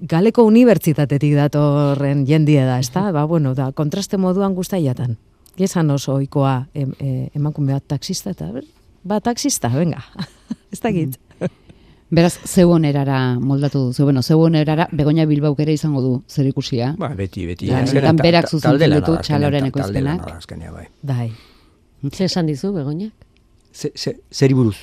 galeko 0.00 0.44
unibertsitatetik 0.48 1.36
datorren 1.38 2.24
jendie 2.26 2.64
da, 2.66 2.80
ez 2.82 2.90
da, 2.94 3.10
ba, 3.14 3.24
bueno, 3.30 3.54
da, 3.54 3.70
kontraste 3.72 4.18
moduan 4.18 4.54
guztaiatan. 4.54 5.16
Gezan 5.56 5.90
oso 5.94 6.18
oikoa 6.18 6.66
em, 6.74 6.90
e, 7.00 7.28
emakume 7.38 7.72
bat 7.76 7.86
taxista, 7.94 8.34
eta, 8.34 8.50
ba, 9.04 9.20
taxista, 9.20 9.70
venga, 9.72 10.02
ez 10.74 10.82
da 10.82 10.92
git. 10.92 11.16
Beraz, 12.08 12.38
zeu 12.46 12.70
onerara 12.70 13.38
moldatu 13.40 13.86
du. 13.86 13.92
Zeu, 13.92 14.04
bueno, 14.06 14.22
zeu 14.22 14.38
onerara 14.40 14.88
begonia 14.92 15.26
bilbauk 15.26 15.58
ere 15.60 15.74
izango 15.74 16.02
du 16.02 16.12
zer 16.28 16.46
ikusia. 16.46 16.92
Ba, 16.98 17.08
beti, 17.18 17.46
beti. 17.46 17.66
Ja, 17.66 17.82
ja, 17.82 18.12
berak 18.12 18.48
zuzentzen 18.48 18.94
ditu 18.94 19.16
txaloren 19.26 19.66
ekoizpenak. 19.66 20.22
bai. 20.72 20.86
Bai. 21.02 21.32
Zer 22.12 22.26
esan 22.28 22.46
dizu, 22.46 22.72
begoniak? 22.72 23.12
Zer 23.74 24.50
iburuz. 24.50 24.76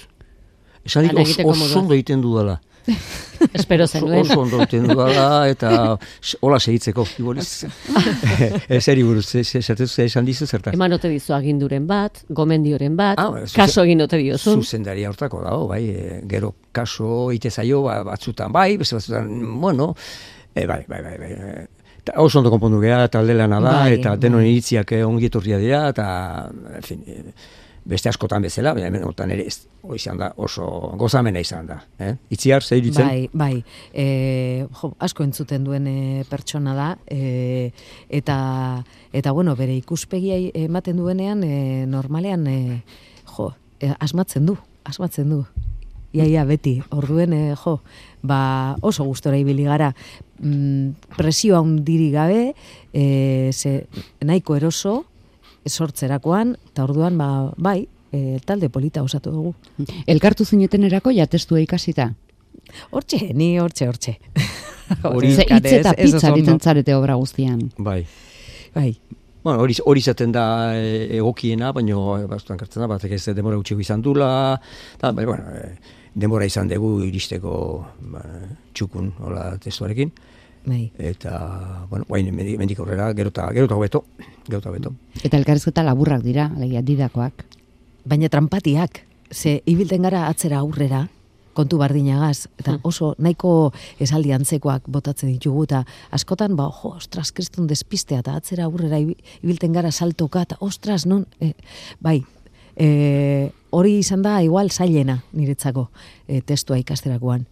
Esan 0.84 1.08
ditu 1.08 1.48
oso 1.48 1.80
ondo 1.80 1.94
egiten 1.94 2.22
du 2.22 2.36
dela. 2.38 2.60
Espero 3.54 3.88
zen 3.88 4.06
duen. 4.06 4.22
Oso 4.24 4.40
ondo 4.42 4.60
egiten 4.64 4.88
du 4.88 4.96
dela 4.98 5.48
eta 5.52 5.72
hola 6.44 6.60
segitzeko. 6.60 7.06
Zer 8.80 9.00
iburuz, 9.04 9.28
esan 9.36 10.28
dizu 10.28 10.48
zertaz. 10.48 10.74
Eman 10.76 10.96
ote 10.98 11.12
dizu 11.12 11.36
aginduren 11.38 11.88
bat, 11.88 12.24
gomendioren 12.30 12.98
bat, 13.00 13.20
ah, 13.22 13.44
kaso 13.56 13.86
egin 13.88 14.04
ote 14.06 14.20
diozu. 14.22 14.58
Zuzendari 14.60 15.06
hortako 15.08 15.44
dago, 15.46 15.68
bai, 15.72 15.84
e, 15.90 16.20
gero 16.30 16.54
kaso 16.72 17.32
ite 17.36 17.52
zaio 17.52 17.84
ba, 17.88 18.02
batzutan, 18.08 18.52
bai, 18.54 18.76
beste 18.82 19.00
batzutan, 19.00 19.32
bueno, 19.62 19.94
e, 20.54 20.68
bai, 20.68 20.84
bai, 20.88 21.02
bai, 21.02 21.18
bai. 21.20 21.34
Ta, 22.04 22.18
oso 22.20 22.42
ondo 22.42 22.52
konpondu 22.52 22.82
geha, 22.84 23.08
talde 23.08 23.36
lana 23.38 23.62
da, 23.64 23.76
bai, 23.86 23.98
eta 24.00 24.18
denon 24.20 24.44
bai. 24.44 24.52
iritziak 24.52 24.96
ongi 25.08 25.32
etorria 25.32 25.60
dira, 25.62 25.86
eta, 25.94 26.08
en 26.80 26.88
fin, 26.88 27.06
beste 27.86 28.10
askotan 28.10 28.44
bezala, 28.46 28.74
baina 28.76 28.88
hemen 28.88 29.04
otan 29.08 29.32
ere 29.36 29.46
ez, 29.48 29.66
izan 29.96 30.22
da, 30.22 30.30
oso 30.40 30.66
gozamena 31.00 31.42
izan 31.44 31.68
da. 31.68 31.80
Eh? 32.00 32.14
Itziar, 32.32 32.64
zei 32.64 32.80
ditzen? 32.84 33.08
Bai, 33.08 33.28
bai. 33.34 33.64
E, 33.92 34.06
jo, 34.80 34.94
asko 35.04 35.26
entzuten 35.28 35.66
duen 35.68 35.88
e, 35.92 35.98
pertsona 36.30 36.76
da, 36.78 36.90
e, 37.12 37.72
eta, 38.10 38.38
eta, 39.12 39.36
bueno, 39.36 39.58
bere 39.60 39.76
ikuspegia 39.76 40.40
ematen 40.64 41.02
duenean, 41.02 41.44
e, 41.44 41.84
normalean, 41.90 42.48
e, 42.48 42.82
jo, 43.36 43.52
e, 43.80 43.92
asmatzen 44.00 44.48
du, 44.48 44.58
asmatzen 44.88 45.36
du. 45.36 45.44
Iaia, 46.14 46.44
beti, 46.46 46.78
orduen, 46.94 47.34
e, 47.34 47.56
jo, 47.58 47.80
ba, 48.22 48.78
oso 48.86 49.04
gustora 49.10 49.40
ibili 49.42 49.66
gara, 49.68 49.92
mm, 50.40 51.16
presioa 51.18 51.60
hundiri 51.66 52.12
gabe, 52.14 52.54
e, 52.94 53.50
ze, 53.52 53.82
nahiko 54.22 54.56
eroso, 54.56 55.02
sortzerakoan, 55.68 56.56
eta 56.72 56.84
orduan, 56.88 57.18
ba, 57.18 57.30
bai, 57.58 57.88
e, 58.14 58.40
talde 58.46 58.70
polita 58.70 59.04
osatu 59.04 59.32
dugu. 59.32 59.54
Elkartu 60.08 60.46
zineten 60.46 60.84
erako 60.90 61.14
jatestua 61.16 61.62
ikasita? 61.64 62.12
Hortxe, 62.92 63.32
ni 63.34 63.56
hortxe, 63.60 63.88
hortxe. 63.90 64.18
Hori 65.10 65.32
hitz 65.34 65.48
eta 65.48 65.94
pizza 65.98 66.32
ditzen 66.36 66.60
zarete 66.60 66.96
obra 66.96 67.16
guztian. 67.20 67.62
Bai. 67.78 68.04
Bai. 68.74 68.92
Bueno, 69.44 69.60
hori, 69.60 69.76
hori 69.84 70.02
zaten 70.02 70.32
da 70.32 70.46
e, 70.80 71.18
egokiena, 71.18 71.74
baina 71.76 71.98
bastuan 72.32 72.60
kartzen 72.60 72.84
da, 72.84 72.88
batek 72.88 73.18
ez 73.18 73.34
demora 73.36 73.58
utxiko 73.60 73.84
izan 73.84 74.02
dula, 74.02 74.30
da, 75.02 75.12
bai, 75.12 75.26
bueno, 75.28 75.50
e, 75.52 76.00
demora 76.16 76.48
izan 76.48 76.70
dugu 76.72 77.02
iristeko 77.10 77.56
ba, 78.14 78.22
txukun, 78.72 79.12
hola, 79.20 79.50
testuarekin. 79.64 80.14
Bai. 80.66 80.92
Eta, 80.98 81.86
bueno, 81.90 82.06
guain 82.08 82.30
mendik 82.36 82.80
aurrera, 82.80 83.10
gero 83.14 83.30
eta 83.34 83.50
beto, 83.80 84.06
gero 84.48 84.60
eta 84.60 84.72
beto. 84.72 84.94
Eta 85.24 85.38
elkarrezketa 85.38 85.84
laburrak 85.84 86.24
dira, 86.24 86.52
alegia, 86.56 86.82
didakoak. 86.82 87.44
Baina 88.06 88.30
trampatiak, 88.30 89.02
ze 89.32 89.62
ibilten 89.66 90.02
gara 90.08 90.28
atzera 90.30 90.60
aurrera, 90.60 91.08
kontu 91.54 91.78
bardinagaz, 91.78 92.48
eta 92.58 92.80
oso 92.82 93.12
nahiko 93.22 93.74
esaldi 94.02 94.32
antzekoak 94.34 94.88
botatzen 94.90 95.30
ditugu, 95.30 95.66
eta 95.68 95.84
askotan, 96.16 96.56
ba, 96.58 96.70
jo, 96.82 96.96
ostras, 96.98 97.32
kristun 97.32 97.68
despistea, 97.68 98.24
eta 98.24 98.38
atzera 98.40 98.66
aurrera 98.66 98.98
ibi- 99.04 99.18
ibilten 99.44 99.74
gara 99.76 99.92
saltoka, 99.92 100.42
eta 100.48 100.58
ostras, 100.62 101.06
non, 101.06 101.28
e, 101.40 101.52
bai, 102.02 102.24
e, 102.76 103.52
hori 103.70 104.00
izan 104.00 104.24
da 104.26 104.40
igual 104.42 104.72
zailena 104.72 105.20
niretzako 105.34 105.90
e, 106.28 106.42
testua 106.42 106.80
ikasterakoan. 106.82 107.46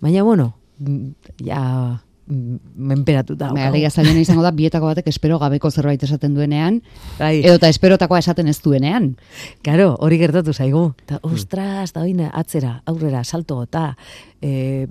Baina, 0.00 0.22
bueno, 0.26 0.56
mm, 0.78 1.08
ja, 1.46 2.02
menperatuta. 2.26 3.46
Bai, 3.46 3.54
daukagu. 3.62 3.68
alegia 3.68 3.90
zailena 3.90 4.20
izango 4.20 4.42
da, 4.42 4.50
bietako 4.50 4.86
batek 4.90 5.06
espero 5.08 5.38
gabeko 5.38 5.70
zerbait 5.70 6.02
esaten 6.02 6.34
duenean, 6.34 6.80
Bai. 7.18 7.40
edo 7.44 7.54
eta 7.60 7.68
esperotakoa 7.68 8.18
esaten 8.18 8.48
ez 8.48 8.58
duenean. 8.62 9.16
Claro, 9.62 9.94
hori 10.00 10.18
gertatu 10.18 10.52
zaigu. 10.52 10.94
Ta, 11.06 11.20
ostras, 11.22 11.92
da 11.92 12.02
oina, 12.02 12.30
atzera, 12.34 12.82
aurrera, 12.86 13.22
salto, 13.24 13.62
eta 13.62 13.96
e, 14.42 14.86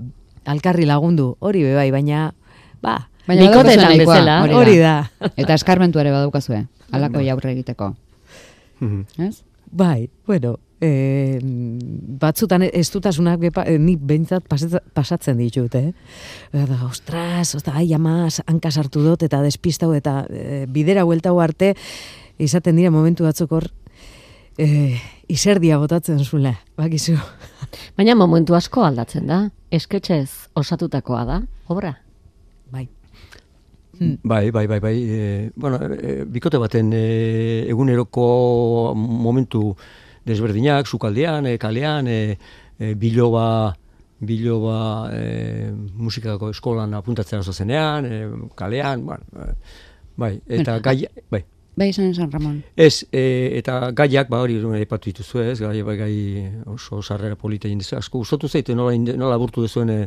alkarri 0.45 0.85
lagundu, 0.85 1.35
hori 1.39 1.63
be 1.63 1.75
bai, 1.75 1.91
baina, 1.91 2.33
ba, 2.81 3.09
Baina 3.27 3.49
nahikoa, 3.49 3.97
bezala. 3.97 4.41
hori 4.55 4.77
da. 4.77 5.09
Eta 5.35 5.55
eskarmentu 5.57 5.99
ere 5.99 6.11
badaukazue, 6.13 6.67
alako 6.91 7.19
aurre 7.19 7.51
egiteko. 7.51 7.95
Mhm. 8.79 9.05
Ez? 9.17 9.43
Bai, 9.71 10.09
bueno, 10.27 10.59
e, 10.81 11.39
batzutan 12.21 12.65
ez 12.67 12.87
dutasunak 12.93 13.39
bepa, 13.39 13.65
e, 13.67 13.77
ni 13.79 13.95
behintzat 13.95 14.47
pasatzen 14.47 15.37
ditut, 15.39 15.75
eh? 15.79 15.91
Eta, 16.53 16.79
ostras, 16.87 17.55
osta, 17.57 17.75
ai, 17.79 17.87
ama, 17.95 18.27
hanka 18.47 18.71
sartu 18.71 19.03
dut, 19.05 19.23
eta 19.27 19.41
despistau, 19.45 19.93
eta 19.95 20.23
e, 20.29 20.65
bidera 20.71 21.05
hueltau 21.05 21.37
arte, 21.43 21.73
izaten 22.41 22.75
dira 22.75 22.91
momentu 22.91 23.27
batzuk 23.27 23.55
hor, 23.55 23.69
e, 24.57 24.97
iserdia 25.31 25.79
botatzen 25.81 26.21
zula, 26.23 26.55
bakizu. 26.77 27.17
Baina 27.97 28.15
momentu 28.15 28.55
asko 28.55 28.85
aldatzen 28.85 29.27
da. 29.27 29.45
Esketxez 29.73 30.51
osatutakoa 30.55 31.23
da, 31.27 31.41
obra. 31.71 31.95
Bai. 32.71 32.87
Bai, 34.23 34.51
bai, 34.51 34.65
bai, 34.67 34.79
bai. 34.83 34.95
E, 35.03 35.51
bueno, 35.55 35.79
e, 35.79 36.23
bikote 36.27 36.59
baten 36.59 36.91
e, 36.93 37.05
eguneroko 37.71 38.25
momentu 38.95 39.69
desberdinak, 40.25 40.87
sukaldean, 40.87 41.45
e, 41.45 41.57
kalean, 41.61 42.07
e, 42.07 42.37
e, 42.79 42.93
biloba, 42.99 43.75
biloba 44.25 44.77
e, 45.13 45.71
musikako 45.95 46.51
eskolan 46.53 46.93
apuntatzen 46.97 47.43
oso 47.43 47.53
zenean, 47.53 48.05
e, 48.05 48.21
kalean, 48.55 49.05
bueno, 49.05 49.51
bai, 50.17 50.39
eta 50.47 50.79
gai, 50.79 51.03
bai. 51.31 51.45
Bai, 51.75 51.89
esan 51.91 52.05
esan, 52.07 52.29
Ramon. 52.31 52.61
Ez, 52.79 53.03
e, 53.11 53.51
eta 53.59 53.91
gaiak, 53.91 54.29
ba 54.31 54.39
hori 54.39 54.55
aipatu 54.77 55.11
dituzu 55.11 55.41
ez, 55.43 55.57
gai, 55.59 55.81
bai, 55.83 55.97
gai 55.99 56.15
oso 56.71 57.01
sarrera 57.03 57.35
polita 57.35 57.67
egin 57.67 57.81
dezu, 57.83 57.97
asko 57.99 58.21
gustatu 58.23 58.47
zaite 58.47 58.75
nola, 58.75 58.95
nola 58.95 59.37
burtu 59.37 59.65
duzuen 59.65 59.91
e, 59.91 59.97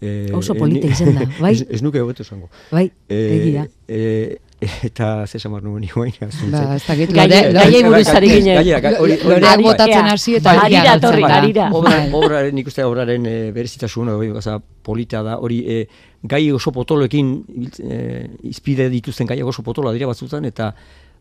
e, 0.00 0.30
Oso 0.34 0.54
e, 0.54 0.58
polita 0.58 0.86
ni- 0.86 0.92
izen 0.92 1.14
da, 1.14 1.24
bai. 1.40 1.52
ez, 1.54 1.64
ez 1.68 1.82
nuke 1.82 2.00
hobeto 2.00 2.22
esango. 2.22 2.48
Bai, 2.70 2.90
Eh, 3.08 3.38
egia. 3.40 3.66
eh, 3.88 4.38
eta 4.88 5.24
ze 5.26 5.38
samar 5.38 5.62
nuen 5.62 5.84
iguain. 5.84 6.12
Ba, 6.50 6.74
ez 6.76 6.82
dakit, 6.86 7.12
Gaie- 7.14 7.28
lore- 7.28 7.52
lore- 7.52 7.52
gaiei 7.62 7.82
buruz 7.84 8.08
ari 8.08 8.28
ginen. 8.30 8.56
Bai, 9.40 9.62
botatzen 9.62 10.06
hasi 10.10 10.34
eta 10.34 10.50
harira. 10.60 10.96
Obra, 11.72 11.96
Bai. 11.98 12.10
obraren, 12.12 12.54
nik 12.54 12.66
uste 12.66 12.82
obraren 12.84 13.26
e, 13.26 13.36
berezitasun, 13.54 14.08
hori, 14.16 14.32
gaza, 14.34 14.58
polita 14.82 15.22
da, 15.22 15.36
hori 15.38 15.60
e, 15.66 15.88
gai 16.22 16.50
oso 16.52 16.72
potoloekin 16.74 17.30
e, 17.78 18.28
izpide 18.50 18.88
dituzten 18.90 19.26
gai 19.30 19.40
oso 19.42 19.62
potoloa 19.62 19.92
dira 19.92 20.06
batzutan, 20.10 20.44
eta 20.44 20.74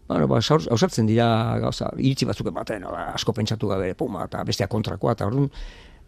Bueno, 0.08 0.24
ba, 0.26 0.38
ausartzen 0.40 1.04
dira 1.06 1.26
gauza, 1.60 1.90
iritzi 2.00 2.24
batzuk 2.24 2.48
ematen, 2.48 2.86
asko 2.88 3.34
pentsatu 3.36 3.68
gabe, 3.68 3.90
puma, 3.94 4.22
eta 4.30 4.40
bestea 4.48 4.70
kontrakoa, 4.72 5.12
eta 5.18 5.26
orduan, 5.28 5.50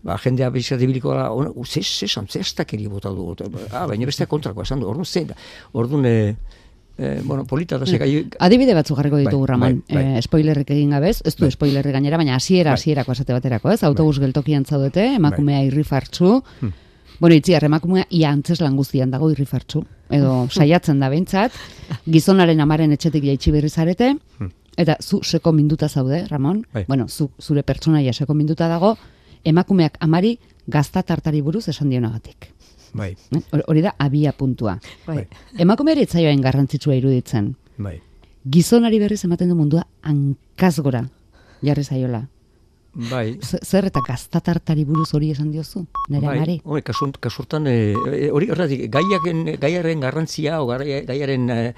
ba, 0.04 0.18
jendea 0.24 0.50
bizat 0.50 0.82
ibiliko 0.82 1.14
da, 1.14 1.30
ze, 1.66 1.82
ze, 1.84 2.08
ze, 2.08 2.22
ze 2.30 2.40
astakeri 2.40 2.88
bota 2.88 3.10
du, 3.10 3.32
eta, 3.34 3.46
ah, 3.72 3.86
baina 3.88 4.06
bestea 4.06 4.28
kontrakoa 4.28 4.64
esan 4.64 4.80
du, 4.80 4.88
orduan, 4.88 5.06
ze, 5.06 5.26
da, 5.26 5.36
orduan, 5.74 6.06
e, 6.06 6.36
e, 6.98 7.22
bueno, 7.24 7.46
polita 7.46 7.78
da, 7.78 7.86
ze 7.86 7.98
gai, 7.98 8.26
Adibide 8.40 8.74
batzuk 8.76 8.98
jarriko 8.98 9.18
ditugu, 9.18 9.46
Bai, 9.46 9.52
Ramon. 9.54 9.84
bai, 9.90 9.96
bai. 10.04 10.18
Eh, 10.18 10.22
spoilerrik 10.22 10.70
egin 10.72 10.90
gabez, 10.92 11.22
ez 11.26 11.36
du 11.36 11.46
Bai. 11.46 11.52
spoilerrik 11.52 11.94
gainera, 11.94 12.18
baina 12.18 12.36
hasiera 12.36 12.72
Bai. 12.72 12.78
hasierako 12.80 13.12
esate 13.12 13.34
baterako, 13.34 13.72
ez? 13.72 13.84
Autobus 13.84 14.20
geltokian 14.20 14.66
zaudete, 14.66 15.06
emakumea 15.16 15.64
irrifartzu. 15.68 16.42
Hmm. 16.62 16.74
Bueno, 17.20 17.36
itziar, 17.36 17.64
emakumea 17.68 18.06
ia 18.10 18.30
antzeslan 18.32 18.78
guztian 18.78 19.12
dago 19.12 19.30
irrifartzu. 19.32 19.84
Edo 20.10 20.48
saiatzen 20.50 21.00
da 21.00 21.10
behintzat, 21.10 21.52
gizonaren 22.08 22.62
amaren 22.64 22.92
etxetik 22.96 23.24
jaitsi 23.28 23.52
berri 23.52 23.70
zarete, 23.70 24.14
Hmm. 24.38 24.52
eta 24.78 24.96
zu 25.02 25.20
seko 25.24 25.52
minduta 25.52 25.90
zaude, 25.90 26.26
Ramon. 26.30 26.66
Bai. 26.74 26.86
Bueno, 26.88 27.08
zu, 27.10 27.30
zure 27.42 27.64
pertsonaia 27.64 28.14
seko 28.14 28.34
minduta 28.34 28.68
dago, 28.70 28.98
emakumeak 29.44 29.98
amari 30.00 30.40
gazta 30.68 31.04
tartari 31.04 31.42
buruz 31.42 31.68
esan 31.68 31.90
dionagatik. 31.90 32.52
bai, 32.94 33.16
Eh? 33.32 33.42
Hor- 33.52 33.64
Hori 33.68 33.82
da 33.82 33.96
abia 34.00 34.32
puntua. 34.34 34.80
Bai. 35.06 35.28
Emakumeari 35.58 36.02
etzaioain 36.02 36.42
garrantzitsua 36.42 36.96
iruditzen. 36.96 37.56
bai. 37.78 38.02
Gizonari 38.50 39.00
berriz 39.00 39.24
ematen 39.26 39.50
du 39.50 39.56
mundua 39.56 39.86
hankaz 40.02 40.80
gora 40.80 41.04
jarri 41.62 41.84
zaiola. 41.84 42.28
Bai, 42.94 43.38
Zer 43.44 43.86
eta 43.86 44.02
gaztatartari 44.02 44.84
buruz 44.84 45.14
hori 45.14 45.30
esan 45.32 45.52
diozu, 45.52 45.86
nire 46.10 46.26
bai, 46.26 46.38
amari? 46.38 46.62
Hori, 46.64 46.82
kasu, 46.82 47.12
kasurtan, 47.20 47.68
e, 47.68 47.94
e, 47.94 48.32
hori 48.32 48.50
horretik, 48.50 48.90
gaiaren, 48.92 49.44
gaiaren 49.62 50.00
garrantzia, 50.00 50.62
o 50.62 50.66
gai- 50.68 51.06
gaiaren 51.06 51.50
e, 51.50 51.74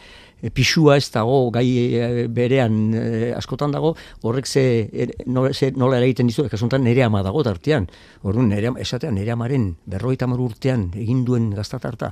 pixua 0.49 0.97
ez 0.97 1.05
dago, 1.13 1.51
gai 1.53 1.65
e, 1.93 2.27
berean 2.27 2.93
e, 2.97 3.31
askotan 3.37 3.71
dago, 3.71 3.93
horrek 4.25 4.47
ze, 4.49 4.89
er, 4.91 5.13
nola, 5.25 5.53
ze, 5.53 5.71
nola 5.77 5.99
eragiten 6.01 6.27
dizu, 6.27 6.47
kasuntan 6.49 6.83
nere 6.83 7.03
ama 7.05 7.21
dago 7.23 7.43
tartean. 7.45 7.87
Orduan, 8.23 8.49
nere, 8.49 8.73
esatean, 8.81 9.15
nere 9.15 9.35
amaren 9.35 9.75
berroita 9.85 10.25
hamar 10.25 10.41
urtean 10.41 10.89
egin 10.97 11.23
duen 11.25 11.51
gaztatarta, 11.53 12.11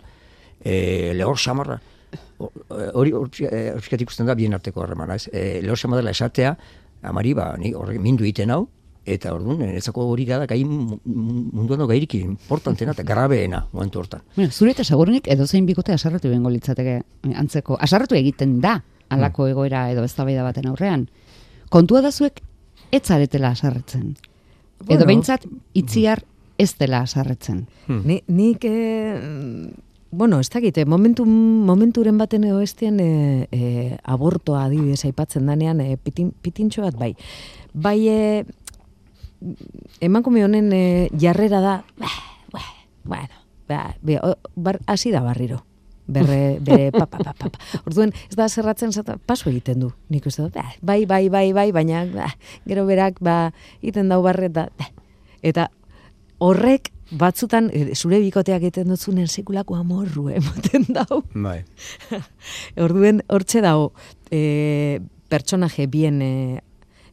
e, 0.61 1.13
lehor 1.17 1.39
samarra, 1.39 1.79
e, 2.13 2.89
hori 2.93 3.15
hori 3.17 3.49
pixkat 3.79 4.05
ikusten 4.05 4.29
da 4.29 4.37
bien 4.37 4.53
arteko 4.53 4.85
harremana, 4.85 5.17
ez? 5.17 5.29
E, 5.33 5.61
lehor 5.65 5.81
samarra 5.81 6.13
esatea, 6.13 6.53
amari, 7.09 7.33
ba, 7.33 7.55
ni 7.57 7.73
horrek 7.73 7.97
mindu 8.03 8.27
egiten 8.27 8.53
hau, 8.53 8.67
eta 9.05 9.33
orduan, 9.33 9.61
ezako 9.73 10.05
hori 10.11 10.25
gara 10.25 10.45
gai 10.45 10.63
mu- 10.65 10.99
mu- 11.03 11.49
munduan 11.53 11.79
dago 11.79 11.87
gairik 11.87 12.13
importantena 12.15 12.91
eta 12.91 13.03
grabeena 13.03 13.67
momentu 13.71 13.99
hortan. 13.99 14.21
Bueno, 14.35 14.51
zure 14.51 14.71
eta 14.71 14.83
segurunik 14.83 15.27
edozein 15.27 15.65
bikote 15.65 15.93
asarretu 15.93 16.29
bengo 16.29 16.49
litzateke 16.49 16.97
eh, 16.99 17.33
antzeko. 17.35 17.77
Asarretu 17.79 18.15
egiten 18.15 18.59
da 18.61 18.83
alako 19.09 19.43
Hmm. 19.45 19.51
egoera 19.51 19.91
edo 19.91 20.03
eztabaida 20.03 20.43
baten 20.43 20.67
aurrean. 20.67 21.09
Kontua 21.69 22.01
da 22.01 22.11
zuek 22.11 22.41
ez 22.91 23.01
zaretela 23.03 23.49
asarretzen. 23.49 24.15
Edo 24.81 24.85
Bueno. 24.87 25.05
behintzat 25.07 25.45
itziar 25.73 26.23
ez 26.57 26.75
dela 26.77 27.01
asarretzen. 27.01 27.67
Ni, 27.87 28.21
nik, 28.27 28.63
eh, 28.65 29.71
bueno, 30.11 30.39
ez 30.39 30.49
dakit, 30.49 30.77
eh, 30.77 30.85
momentu, 30.85 31.25
momenturen 31.25 32.17
baten 32.17 32.43
edo 32.43 32.61
estian 32.61 32.99
e, 32.99 33.47
e, 33.51 33.97
abortoa 34.03 34.65
adibidez 34.65 35.05
aipatzen 35.05 35.45
danean, 35.45 35.79
e, 35.81 35.97
pitin, 35.97 36.31
pitintxo 36.41 36.81
bat 36.81 36.95
bai. 36.97 37.15
Bai, 37.73 38.07
e, 38.09 38.45
emakume 40.01 40.43
honen 40.45 40.71
e, 40.73 41.09
jarrera 41.19 41.61
da, 41.61 41.75
bueno, 43.03 43.41
ba, 43.67 43.95
bar, 44.55 44.79
hasi 44.87 45.11
da 45.11 45.21
barriro. 45.21 45.63
Berre, 46.09 46.57
bere, 46.65 46.89
pa, 46.89 47.05
pa, 47.05 47.21
pa, 47.21 47.35
pa. 47.37 47.51
Orduen, 47.85 48.09
ez 48.31 48.35
da 48.35 48.47
zerratzen 48.49 48.91
zata, 48.91 49.19
paso 49.29 49.51
egiten 49.51 49.83
du. 49.83 49.91
Nik 50.09 50.25
uste 50.25 50.41
dut, 50.41 50.55
bai, 50.81 51.03
bai, 51.05 51.27
bai, 51.29 51.51
bai, 51.53 51.67
baina, 51.71 52.01
bah, 52.09 52.31
gero 52.65 52.87
berak, 52.89 53.19
ba, 53.21 53.51
iten 53.85 54.09
dau 54.09 54.23
barret 54.25 54.55
da, 54.55 54.69
bah. 54.79 54.89
Eta 55.45 55.69
horrek 56.39 56.89
batzutan 57.11 57.69
eh, 57.73 57.93
zure 57.95 58.19
bikoteak 58.21 58.63
egiten 58.63 58.89
dutzunen 58.89 59.27
sekulako 59.27 59.77
amorru 59.77 60.29
ematen 60.33 60.87
dau. 60.97 61.21
Bai. 61.33 61.61
Orduen 62.85 63.23
hortxe 63.29 63.61
dago 63.65 63.91
e, 64.31 64.99
pertsonaje 65.29 65.87
bien 65.87 66.21
e, 66.21 66.33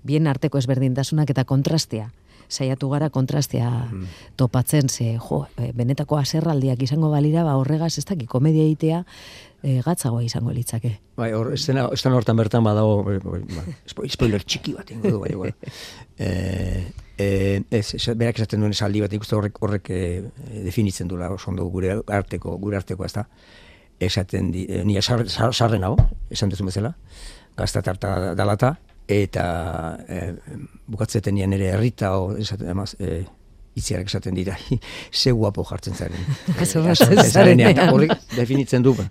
bien 0.07 0.27
arteko 0.31 0.59
ezberdintasunak 0.63 1.31
eta 1.35 1.45
kontrastea. 1.45 2.13
Saiatu 2.47 2.87
gara 2.93 3.09
kontrastea 3.11 3.69
topatzen 4.39 4.87
ze, 4.89 5.17
jo, 5.19 5.41
e, 5.59 5.73
benetako 5.75 6.21
aserraldiak 6.21 6.83
izango 6.87 7.09
balira, 7.11 7.43
ba 7.43 7.57
horregaz 7.59 7.97
ez 7.99 8.05
daki 8.07 8.29
komedia 8.31 8.63
egitea 8.63 9.01
e, 9.67 9.81
gatzagoa 9.83 10.23
izango 10.23 10.55
litzake. 10.55 10.93
Bai, 11.19 11.33
hor, 11.35 11.51
estena, 11.57 11.89
estena 11.93 12.15
hortan 12.15 12.39
bertan 12.39 12.63
badago, 12.63 13.01
bai, 13.03 13.17
bai, 13.25 13.41
bai, 13.51 13.75
spo- 13.91 14.07
spoiler 14.15 14.45
txiki 14.47 14.77
bat 14.79 14.95
ingo 14.95 15.11
du, 15.17 15.21
bai, 15.25 15.35
bai. 15.35 15.53
Eh, 16.17 16.87
eh, 17.19 17.61
ez, 17.77 17.91
ez, 17.99 18.15
berak 18.17 18.39
esaten 18.39 18.63
duen 18.63 18.73
esaldi 18.73 19.03
bat, 19.03 19.13
ikuste 19.13 19.35
horrek, 19.37 19.59
horrek 19.61 19.91
eh, 19.93 20.23
definitzen 20.65 21.11
duela 21.11 21.29
oso 21.35 21.51
ondo 21.51 21.67
gure 21.69 21.99
arteko, 22.09 22.55
gure 22.63 22.79
arteko 22.79 23.05
ez 23.05 23.13
da. 23.13 23.27
Esaten 24.01 24.49
di, 24.55 24.63
eh, 24.65 24.81
ni 24.85 24.97
sar, 25.03 25.27
sar, 25.29 25.53
sarren 25.53 25.85
hau, 25.85 25.93
esan 26.33 26.49
duzu 26.49 26.65
bezala, 26.65 26.95
gazta 27.57 27.83
tarta 27.85 28.35
dalata, 28.39 28.79
eta 29.07 29.47
eh, 30.09 30.35
bukatzeten 30.87 31.35
nien 31.35 31.53
ere 31.55 31.71
herrita, 31.75 32.17
o, 32.19 32.33
esaten, 32.37 32.71
emaz, 32.75 32.95
eh, 32.99 33.25
itziarak 33.77 34.09
esaten 34.09 34.35
dira, 34.35 34.57
ze 35.13 35.33
guapo 35.33 35.65
jartzen 35.65 35.95
zaren. 35.95 36.25
Eh, 36.57 37.25
zarenean, 37.25 37.71
eta 37.71 37.91
horrek 37.93 38.13
definitzen 38.39 38.83
du. 38.83 38.95
ba. 38.97 39.05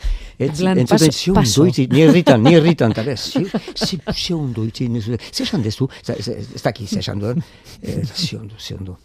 Plan, 0.58 0.80
entzuten, 0.82 1.12
ze 1.12 1.32
ondo 1.32 1.66
itzi, 1.70 1.88
ni 1.92 2.02
herritan, 2.04 2.44
ni 2.44 2.56
herritan, 2.58 2.92
eta 2.92 3.04
bez, 3.06 3.20
ze, 3.32 4.00
ze, 4.14 4.34
ondo 4.34 4.66
itzi, 4.66 4.88
ze 5.02 5.44
esan 5.44 5.64
dezu, 5.64 5.88
ez 6.08 6.62
daki 6.64 6.88
ze 6.88 7.00
esan 7.00 7.20
duen, 7.20 7.44
eh, 7.82 8.02
ze 8.14 8.38
ondo, 8.38 8.56
ze 8.60 8.76
ondo. 8.76 8.98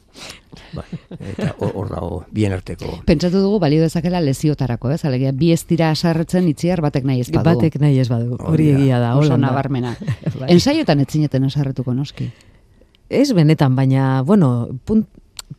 Ba, 0.74 0.82
eta 1.14 1.52
hor 1.60 1.88
dago, 1.92 2.24
bien 2.34 2.52
arteko. 2.52 2.96
Pentsatu 3.06 3.40
dugu 3.44 3.60
balio 3.62 3.84
dezakela 3.84 4.20
leziotarako, 4.24 4.90
ez? 4.90 5.04
Alegia, 5.04 5.32
bi 5.32 5.52
ez 5.54 5.62
dira 5.68 5.92
asarretzen 5.94 6.48
itziar 6.50 6.82
batek 6.82 7.06
nahi 7.06 7.22
ez 7.22 7.30
badu. 7.30 7.46
Batek 7.46 7.78
nahi 7.82 8.00
ez 8.02 8.08
badu, 8.10 8.36
hori 8.40 8.70
egia 8.74 8.98
da, 9.02 9.14
hola 9.18 9.38
nabarmena. 9.40 9.94
Ensaiotan 10.48 11.04
etzineten 11.06 11.46
asarretuko 11.46 11.94
noski. 11.94 12.30
Ez 13.10 13.32
benetan, 13.34 13.74
baina, 13.74 14.22
bueno, 14.22 14.68
punt, 14.86 15.08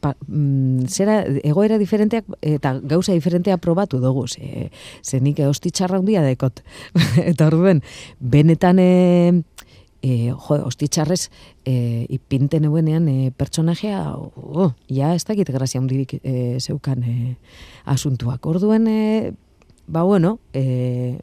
pa, 0.01 0.15
mm, 0.27 0.87
zera, 0.89 1.21
egoera 1.45 1.77
diferenteak 1.77 2.25
eta 2.41 2.73
gauza 2.81 3.13
diferentea 3.13 3.57
probatu 3.61 4.01
dugu, 4.01 4.27
ze, 4.27 4.71
ze 5.01 5.21
nik 5.21 5.39
ostitxarra 5.45 6.01
handia 6.01 6.23
dekot. 6.25 6.63
eta 7.31 7.47
orduen, 7.47 7.83
benetan, 8.19 8.81
e, 8.81 9.43
e, 10.01 10.33
jo, 10.33 10.57
ostitxarrez, 10.65 11.29
e, 11.65 12.05
ipinten 12.09 12.65
euenean 12.65 13.07
e, 13.07 13.31
pertsonajea, 13.37 14.01
oh, 14.17 14.73
ja 14.89 15.13
ez 15.15 15.23
dakit 15.29 15.53
grazia 15.53 15.81
handirik 15.81 16.17
e, 16.23 16.57
zeukan 16.59 17.05
e, 17.05 17.17
asuntuak. 17.85 18.45
Orduen, 18.45 18.87
e, 18.89 19.33
ba 19.87 20.03
bueno, 20.03 20.39
e, 20.53 21.19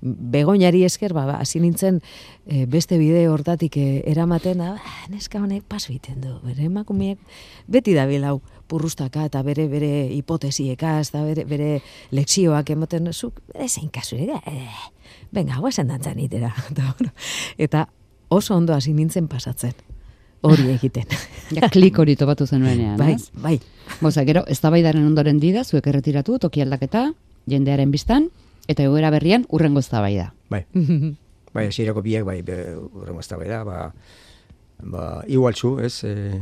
begoinari 0.00 0.84
esker, 0.84 1.12
ba, 1.12 1.24
ba, 1.26 1.38
hasi 1.42 1.60
nintzen 1.60 2.00
e, 2.46 2.66
beste 2.66 2.98
bideo 2.98 3.32
hortatik 3.32 3.76
e, 3.76 4.02
eramaten, 4.06 4.58
da, 4.58 4.76
"Ah, 4.76 5.08
neska 5.10 5.40
honek 5.42 5.64
paso 5.66 5.92
egiten 5.92 6.20
du, 6.20 6.38
bere 6.44 6.64
emakumeak 6.64 7.18
beti 7.66 7.94
da 7.94 8.06
hau 8.28 8.40
purrustaka 8.68 9.24
eta 9.24 9.42
bere 9.42 9.66
bere 9.68 10.08
hipotesiekaz, 10.12 11.08
eta 11.08 11.22
bere, 11.24 11.44
bere 11.44 11.82
lekzioak 12.10 12.70
ematen, 12.70 13.12
zuk, 13.12 13.40
bere 13.54 13.68
zein 13.68 13.88
kasu, 13.88 14.16
eh, 14.16 14.68
venga, 15.32 15.56
guazen 15.56 15.88
dantzan 15.88 16.18
itera. 16.18 16.54
eta, 17.58 17.88
oso 18.28 18.54
ondo 18.54 18.74
hasi 18.74 18.92
nintzen 18.92 19.28
pasatzen, 19.28 19.74
hori 20.42 20.70
egiten. 20.76 21.06
Ja, 21.48 21.70
klik 21.72 21.96
hori 21.96 22.12
topatu 22.14 22.44
zenuenean, 22.46 22.98
bai, 23.00 23.14
ez? 23.14 23.30
bai. 23.32 23.54
Boza, 24.02 24.20
gero, 24.28 24.42
ez 24.46 24.60
ondoren 24.62 25.38
dida, 25.40 25.64
zuek 25.64 25.86
erretiratu, 25.86 26.38
toki 26.38 26.60
aldaketa, 26.60 27.14
jendearen 27.48 27.90
biztan, 27.90 28.28
eta 28.68 28.84
egoera 28.84 29.10
berrian, 29.10 29.46
urrengo 29.50 29.80
ez 29.80 29.88
da. 29.90 30.02
Bai, 30.50 30.64
bai, 31.54 31.66
hasierako 31.66 32.02
biak, 32.02 32.24
bai, 32.24 32.42
be- 32.42 32.76
urrengo 32.76 33.20
ez 33.20 33.28
da, 33.28 33.64
ba, 33.64 33.92
ba, 34.82 35.22
igualtzu, 35.26 35.78
ez, 35.80 36.04
e, 36.04 36.40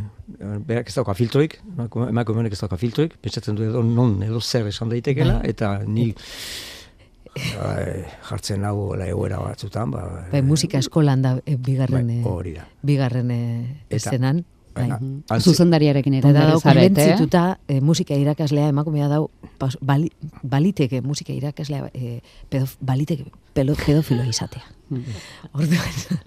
berak 0.67 0.89
ez 0.91 0.95
dauka 0.99 1.15
filtroik, 1.15 1.61
emakume- 1.77 2.09
emakumeak 2.11 2.53
ez 2.53 2.61
dauka 2.61 2.77
filtroik, 2.77 3.17
pentsatzen 3.23 3.57
du 3.57 3.65
edo 3.65 3.83
non, 3.83 4.19
edo 4.23 4.41
zer 4.41 4.67
esan 4.69 4.91
daitekela, 4.93 5.41
eta 5.45 5.79
ni 5.87 6.12
bai, 7.57 8.05
jartzen 8.29 8.65
hau 8.65 8.95
la 8.97 9.07
egoera 9.09 9.39
batzutan, 9.41 9.91
ba, 9.93 10.03
Bai, 10.33 10.43
musika 10.43 10.79
eskolan 10.83 11.23
da 11.23 11.37
e, 11.45 11.57
bigarren, 11.57 12.07
bai, 12.07 12.19
e, 12.21 12.29
hori 12.29 12.53
da. 12.59 12.67
bigarren 12.83 13.31
e, 13.31 13.41
eszenan. 13.91 14.45
Bai. 14.77 14.91
Zuzendariarekin 15.41 16.19
Eta 16.19 16.29
ere 16.29 16.37
da 16.37 16.49
dau, 16.51 16.59
zaret, 16.61 16.99
eh? 17.01 17.15
e, 17.69 17.81
musika 17.81 18.12
irakaslea 18.15 18.69
emakumea 18.69 19.07
dau, 19.09 19.31
pas, 19.59 19.77
bali, 19.81 20.11
baliteke 20.42 21.01
musika 21.03 21.33
irakaslea 21.33 21.90
e, 21.95 22.21
pedof, 22.49 22.77
baliteke 22.81 23.27
pelo, 23.55 23.75
pedofilo 23.75 24.25
izatea. 24.25 24.62
Orduan, 25.53 26.21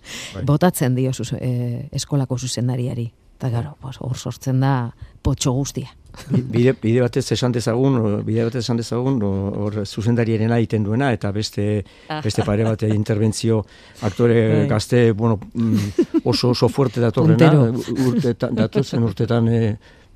botatzen 0.45 0.95
dio 0.97 1.13
zuz, 1.13 1.31
e, 1.39 1.87
eskolako 1.95 2.37
zuzendariari. 2.37 3.09
Eta 3.39 3.47
gero, 3.53 3.77
pues, 3.79 3.95
hor 4.03 4.17
sortzen 4.19 4.59
da 4.59 4.91
potxo 5.23 5.53
guztia. 5.55 5.93
Bi- 6.27 6.41
bide, 6.41 6.73
bide 6.81 6.99
batez 7.05 7.23
esan 7.31 7.53
dezagun, 7.55 7.95
bide 8.27 8.43
batez 8.43 8.65
esan 8.65 8.75
dezagun, 8.81 9.21
hor 9.23 9.77
zuzendariaren 9.85 10.51
egiten 10.57 10.83
duena, 10.83 11.13
eta 11.15 11.31
beste, 11.31 11.85
beste 12.25 12.43
pare 12.43 12.65
bat 12.67 12.83
interbentzio 12.89 13.61
aktore 14.03 14.41
Bai. 14.57 14.67
gazte, 14.73 15.13
bueno, 15.13 15.39
mm, 15.53 16.19
oso 16.25 16.49
oso 16.51 16.67
fuerte 16.67 16.99
datorrena, 16.99 17.51
Puntero. 17.53 18.09
urtetan, 18.09 18.55
datozen 18.59 19.03
urtetan 19.07 19.47
e, 19.47 19.61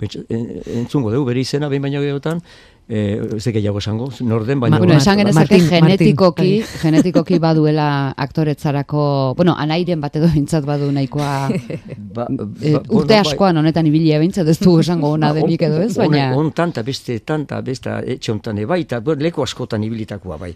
e, 0.02 0.38
entzungo 0.82 1.13
dugu, 1.13 1.30
bere 1.32 1.45
izena, 1.45 1.69
behin 1.71 1.86
baino 1.88 2.02
gehiagotan, 2.04 2.41
e, 2.88 3.22
ez 3.38 3.43
dek 3.46 3.56
gehiago 3.58 3.80
esango, 3.80 4.10
norden, 4.22 4.60
baina... 4.60 4.80
Bueno, 4.82 4.98
esan 4.98 5.19
genezake 5.22 5.60
genetikoki, 5.69 6.50
Martin. 6.60 6.80
genetikoki 6.84 7.39
baduela 7.39 7.88
aktoretzarako, 8.17 9.06
bueno, 9.38 9.56
anairen 9.58 10.02
batedo 10.04 10.30
bintzat 10.34 10.65
badu 10.67 10.91
nahikoa, 10.91 11.50
ba, 12.17 12.28
e, 12.28 12.74
ba, 12.76 12.82
urte 12.82 13.13
bueno, 13.13 13.19
askoan 13.22 13.62
honetan 13.63 13.88
ibilia 13.88 14.19
bintzat, 14.22 14.48
ez 14.48 14.60
du 14.60 14.78
esango 14.80 15.13
ona 15.17 15.32
Ba, 15.34 15.39
denik 15.39 15.63
edo 15.69 15.82
ez, 15.84 15.93
baina... 15.98 16.32
On, 16.38 16.52
tanta, 16.56 16.84
beste, 16.84 17.19
tanta, 17.26 17.62
beste, 17.65 17.96
etxe 18.15 18.34
hontan 18.34 18.60
bai, 18.67 18.82
eta 18.86 19.00
bueno, 19.00 19.24
leku 19.24 19.43
askotan 19.43 19.84
ibilitakoa 19.84 20.38
bai. 20.41 20.54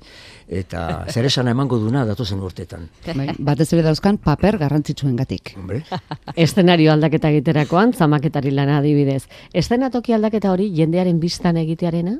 Eta 0.47 1.05
zer 1.11 1.25
esana 1.27 1.51
emango 1.51 1.79
duna 1.81 2.05
datozen 2.07 2.39
urtetan. 2.43 2.87
Bai, 3.07 3.33
batez 3.39 3.71
ere 3.73 3.83
dauzkan 3.83 4.19
paper 4.23 4.57
garrantzitsuengatik. 4.61 5.55
Hombre, 5.59 5.83
Eszenario 6.47 6.93
aldaketa 6.93 7.31
egiterakoan, 7.33 7.93
zamaketari 7.93 8.51
lana 8.51 8.77
adibidez. 8.79 9.25
Eszenatoki 9.53 10.15
aldaketa 10.15 10.51
hori 10.53 10.69
jendearen 10.75 11.19
biztan 11.19 11.59
egitearena? 11.59 12.16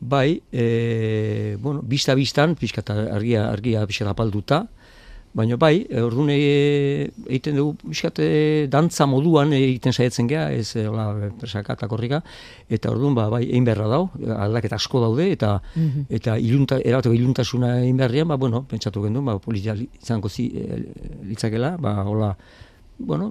Bai, 0.00 0.42
e, 0.52 1.56
bueno, 1.60 1.82
bista 1.82 2.14
bistan, 2.14 2.54
pixka 2.54 2.82
eta 2.84 2.94
argia, 3.14 3.48
argia 3.50 3.86
pixka 3.86 4.08
apalduta, 4.10 4.66
baina 5.34 5.56
bai, 5.60 5.86
e, 5.90 6.00
orduan 6.02 6.30
e, 6.32 7.10
egiten 7.26 7.58
dugu 7.58 7.74
pixka 7.82 8.10
e, 8.22 8.66
dantza 8.70 9.06
moduan 9.10 9.52
egiten 9.52 9.92
saiatzen 9.92 10.30
gea, 10.30 10.46
ez 10.54 10.76
e, 10.78 10.86
hola, 10.88 11.08
presaka 11.40 11.74
eta 11.74 11.88
korrika, 11.90 12.22
eta 12.70 12.92
orduan 12.94 13.18
ba, 13.18 13.28
bai, 13.32 13.44
egin 13.48 13.66
beharra 13.66 13.90
dau, 13.90 14.04
aldaketa 14.38 14.78
asko 14.78 15.02
daude, 15.02 15.28
eta 15.34 15.58
eta 16.08 16.38
ilunta, 16.38 16.78
erabateko 16.78 17.14
iluntasuna 17.18 17.74
egin 17.82 17.98
beharrian, 17.98 18.30
ba, 18.30 18.38
bueno, 18.40 18.64
pentsatu 18.70 19.02
gendu, 19.04 19.22
ba, 19.26 19.38
politia 19.42 19.74
li- 19.74 19.90
izango 20.00 20.30
zi, 20.30 20.48
litzakela, 21.26 21.76
ba, 21.76 21.98
hola, 22.06 22.32
bueno, 22.98 23.30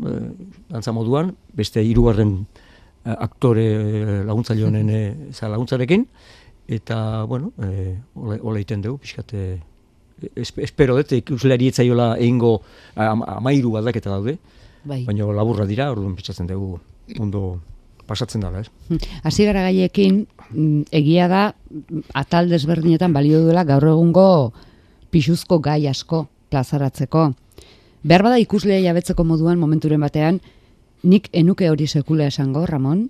dantza 0.70 0.94
moduan, 0.96 1.34
beste 1.56 1.84
hirugarren 1.84 2.42
eh, 2.44 2.67
aktore 3.20 3.66
eh, 3.66 4.24
laguntzaile 4.28 4.66
honen 4.68 4.90
eh, 4.90 5.16
za 5.34 5.48
laguntzarekin 5.50 6.06
eta 6.68 7.24
bueno, 7.24 7.52
eh 7.64 7.96
hola 8.16 8.38
hola 8.44 8.60
egiten 8.60 8.82
dugu 8.82 8.98
pixkat 9.00 9.34
eh, 9.34 9.60
esp- 10.36 10.62
espero 10.64 10.96
dut 10.98 11.12
ikusleari 11.16 11.70
etzaiola 11.72 12.18
egingo 12.18 12.62
am, 12.96 13.24
amairu 13.24 13.78
aldaketa 13.78 14.10
daude, 14.10 14.38
Bai. 14.84 15.04
baina 15.06 15.26
laburra 15.32 15.66
dira, 15.66 15.92
orduan 15.92 16.16
pentsatzen 16.16 16.48
dugu 16.48 16.80
ondo 17.20 17.60
pasatzen 18.08 18.42
dela, 18.42 18.60
ez? 18.64 18.70
Hm, 18.90 18.98
Hasi 19.24 19.46
gara 19.46 19.62
gaiekin, 19.68 20.26
mm, 20.52 20.84
egia 20.92 21.28
da, 21.28 21.42
atal 22.14 22.48
desberdinetan 22.50 23.12
balio 23.14 23.42
duela 23.44 23.64
gaur 23.68 23.84
egungo 23.90 24.54
pixuzko 25.12 25.60
gai 25.60 25.88
asko 25.88 26.28
plazaratzeko. 26.50 27.34
Behar 28.08 28.24
bada 28.24 28.38
ikuslea 28.40 28.80
jabetzeko 28.84 29.24
moduan 29.28 29.60
momenturen 29.60 30.00
batean, 30.00 30.40
nik 31.04 31.30
enuke 31.34 31.70
hori 31.70 31.88
sekula 31.88 32.28
esango, 32.28 32.66
Ramon, 32.66 33.10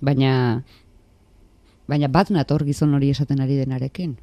baina 0.00 0.62
baina 1.90 2.08
bat 2.08 2.30
nator 2.30 2.64
gizon 2.64 2.94
hori 2.94 3.10
esaten 3.10 3.40
ari 3.40 3.56
denarekin. 3.56 4.16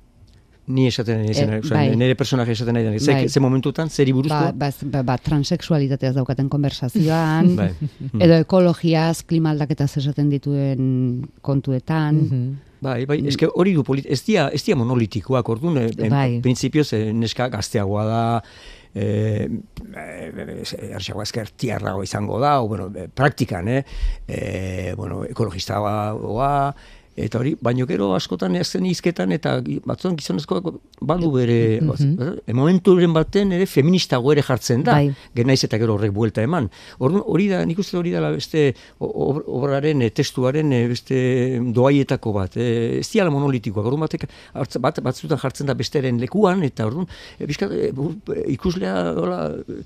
Ni 0.67 0.87
esaten 0.87 1.21
zen, 1.33 1.49
Eh, 1.53 1.59
osea, 1.63 1.77
bai. 1.77 1.95
nire 1.95 2.15
personaje 2.15 2.51
esaten 2.51 2.73
nahi 2.75 2.83
zen, 2.83 2.99
ze, 2.99 3.11
Bai. 3.13 3.29
ze 3.29 3.39
momentutan, 3.39 3.89
zeri 3.89 4.11
buruzko? 4.11 4.35
Ba, 4.35 4.51
ba, 4.51 4.69
ba, 4.83 5.03
ba, 5.03 5.17
transexualitateaz 5.17 6.13
daukaten 6.15 6.49
konversazioan, 6.49 7.55
Bai. 7.59 7.69
edo 8.23 8.33
ekologiaz, 8.43 9.23
klima 9.23 9.51
aldaketaz 9.51 9.97
esaten 9.97 10.29
dituen 10.29 11.29
kontuetan. 11.41 12.15
Mhm. 12.15 12.55
Bai, 12.81 13.05
bai, 13.09 13.21
eske 13.25 13.47
hori 13.55 13.73
du 13.73 13.81
polit, 13.83 14.05
ez 14.05 14.19
dia, 14.25 14.49
ez 14.53 14.61
dia 14.63 14.75
monolitikoak, 14.75 15.47
orduan, 15.49 15.77
eh, 15.77 15.89
en, 15.97 16.09
Bai. 16.11 16.41
printzipioz, 16.41 16.91
eh, 16.93 17.13
neska 17.13 17.47
gazteagoa 17.49 18.03
da, 18.05 18.43
eh, 18.95 19.47
eh, 19.95 20.63
erxagoa 20.93 21.23
esker 21.23 21.51
tiarrago 21.55 22.03
izango 22.03 22.39
da, 22.39 22.61
o, 22.61 22.67
bueno, 22.67 22.91
eh, 22.95 23.07
praktikan, 23.13 23.67
eh, 23.67 23.83
eh, 24.27 24.93
bueno, 24.97 25.23
ekologistagoa, 25.25 26.75
eta 27.17 27.39
hori, 27.39 27.55
baino 27.61 27.87
gero 27.89 28.11
askotan 28.15 28.55
ezten 28.59 28.85
hizketan 28.85 29.31
eta 29.33 29.55
gi- 29.65 29.79
batzuan 29.85 30.15
gizonezkoak 30.19 30.67
badu 31.01 31.31
bere, 31.33 31.79
mm 31.81 32.53
momenturen 32.57 33.13
baten 33.13 33.51
ere 33.53 33.65
feministago 33.65 34.31
ere 34.31 34.41
jartzen 34.45 34.83
da, 34.83 34.93
Bai. 34.99 35.11
genaiz 35.35 35.63
eta 35.65 35.77
gero 35.81 35.95
horrek 35.97 36.11
buelta 36.13 36.41
eman. 36.45 36.69
Orduan 36.99 37.23
hori 37.25 37.47
da, 37.49 37.63
nik 37.65 37.79
uste 37.79 37.97
hori 37.97 38.11
dela 38.13 38.31
beste 38.31 38.73
obraren, 38.99 40.01
eh, 40.01 40.09
testuaren 40.09 40.71
eh, 40.73 40.87
beste 40.87 41.17
doaietako 41.73 42.33
bat. 42.33 42.57
E, 42.57 42.99
ez 42.99 43.07
diala 43.11 43.29
monolitikoak, 43.33 43.85
orduan 43.85 44.05
batek 44.07 44.27
bat, 44.81 45.01
batzutan 45.05 45.37
jartzen 45.41 45.67
da 45.67 45.73
besteren 45.77 46.19
lekuan, 46.21 46.63
eta 46.63 46.87
orduan 46.89 47.07
e, 47.39 47.45
bizkat, 47.49 47.71
e, 47.71 47.91
e, 47.93 48.43
ikuslea 48.57 48.95
hola, 49.17 49.41
e, 49.67 49.81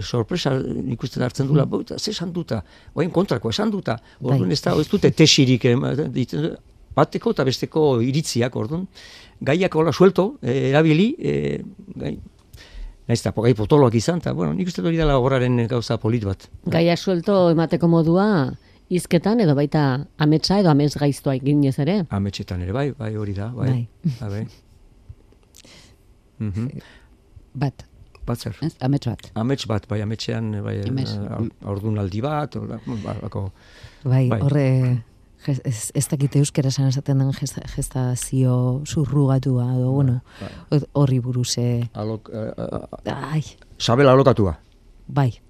sorpresa 0.00 0.54
nik 0.58 1.02
uste 1.02 1.22
hartzen 1.24 1.46
dula, 1.48 1.64
mm. 1.66 1.80
eta 1.86 1.98
ze 1.98 2.10
esan 2.10 2.32
duta, 2.32 2.62
oain 2.94 3.10
kontrako 3.10 3.50
esan 3.50 3.70
duta, 3.70 3.98
orduan 4.20 4.48
Bai. 4.48 4.56
ez 4.56 4.62
da, 4.62 4.74
ez 4.80 4.88
dute 4.88 5.10
tesirik, 5.10 5.64
ditzen- 6.14 6.56
bateko 6.98 7.30
eta 7.30 7.44
besteko 7.44 8.00
iritziak, 8.02 8.56
orduan, 8.56 8.86
gaiak 9.40 9.74
hola 9.74 9.92
suelto, 9.92 10.34
e, 10.42 10.70
erabili, 10.72 11.14
e, 11.18 11.62
gai, 11.96 12.18
Naiz 13.08 13.22
eta 13.22 13.30
gai 13.32 13.54
potoloak 13.56 13.94
izan, 13.96 14.18
eta, 14.20 14.34
bueno, 14.36 14.52
nik 14.52 14.68
uste 14.68 14.82
hori 14.84 14.98
dela 15.00 15.14
obraren 15.16 15.62
gauza 15.66 15.96
polit 15.96 16.26
bat. 16.28 16.42
Gaia 16.68 16.92
suelto 16.96 17.46
emateko 17.54 17.88
modua 17.88 18.26
Hizketan 18.88 19.40
edo 19.44 19.54
baita 19.56 19.82
ametsa 20.24 20.58
edo 20.62 20.70
amets 20.72 20.94
gaiztoa 20.96 21.34
eginez 21.36 21.74
ere. 21.84 21.98
Ametxetan 22.18 22.62
ere, 22.64 22.72
bai, 22.72 22.86
bai, 22.96 23.10
hori 23.20 23.34
da, 23.36 23.50
bai. 23.52 23.68
Bai. 24.20 24.30
Bai. 24.32 24.46
Mhm. 26.38 26.68
Bat, 27.58 27.80
Bat 27.82 27.97
zer? 28.36 28.56
ez? 28.62 28.74
Amets 28.80 29.06
bat. 29.06 29.30
Amets 29.34 29.66
bat, 29.66 29.86
bai, 29.88 30.00
ametxean, 30.02 30.62
bai, 30.64 30.82
Amets. 30.88 31.18
ordunaldi 31.64 32.20
bat, 32.20 32.56
or- 32.56 32.66
ba, 33.04 33.14
bako, 33.22 33.52
Bai, 34.04 34.28
Bai. 34.28 34.40
horre, 34.40 35.04
ez, 35.46 35.90
ez 35.94 36.08
dakite 36.08 36.38
euskera 36.38 36.68
esan 36.68 36.86
esaten 36.88 37.18
den 37.18 37.32
gesta- 37.32 37.66
gestazio 37.68 38.82
zurrugatua, 38.86 39.74
edo, 39.76 39.90
bueno, 39.92 40.22
bai. 40.70 40.80
horri 40.92 41.18
buruz, 41.18 41.58
eh, 41.58 41.88
alok, 41.94 42.30
eh, 42.32 42.52
eh, 43.04 43.12
ai, 43.14 43.44
sabela 43.78 44.12
alokatua. 44.12 44.58
bai, 45.06 45.40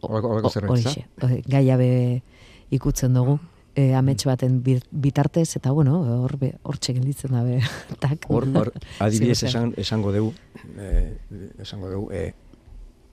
Horreko 0.00 0.50
zerbait, 0.50 0.70
horixe, 0.86 1.06
hori, 1.22 1.42
gaiabe 1.46 2.22
ikutzen 2.70 3.14
dugu, 3.14 3.38
e, 3.76 3.92
amets 3.94 4.24
baten 4.24 4.58
bitartez, 4.64 5.50
eta 5.60 5.70
bueno, 5.76 6.00
hor 6.24 6.34
hortxe 6.64 6.96
gelditzen 6.96 7.36
da 7.36 7.44
be, 7.44 7.60
tak. 8.02 8.26
Hor, 8.32 8.48
hor, 8.56 8.72
adibidez 9.04 9.42
esan, 9.50 9.74
esango 9.76 10.14
dugu, 10.16 10.32
eh, 10.80 11.18
esango 11.62 11.92
dugu, 11.92 12.10
eh, 12.16 12.32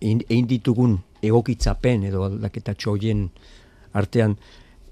egin 0.04 0.48
ditugun 0.48 0.98
egokitzapen 1.24 2.08
edo 2.10 2.26
aldaketa 2.28 2.74
txoien 2.76 3.28
artean, 4.00 4.36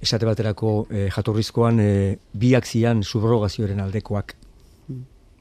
esate 0.01 0.27
baterako 0.27 0.71
eh, 0.89 1.07
jatorrizkoan 1.13 1.81
eh, 1.83 2.15
biak 2.33 2.67
zian 2.67 3.03
subrogazioaren 3.03 3.81
aldekoak. 3.83 4.35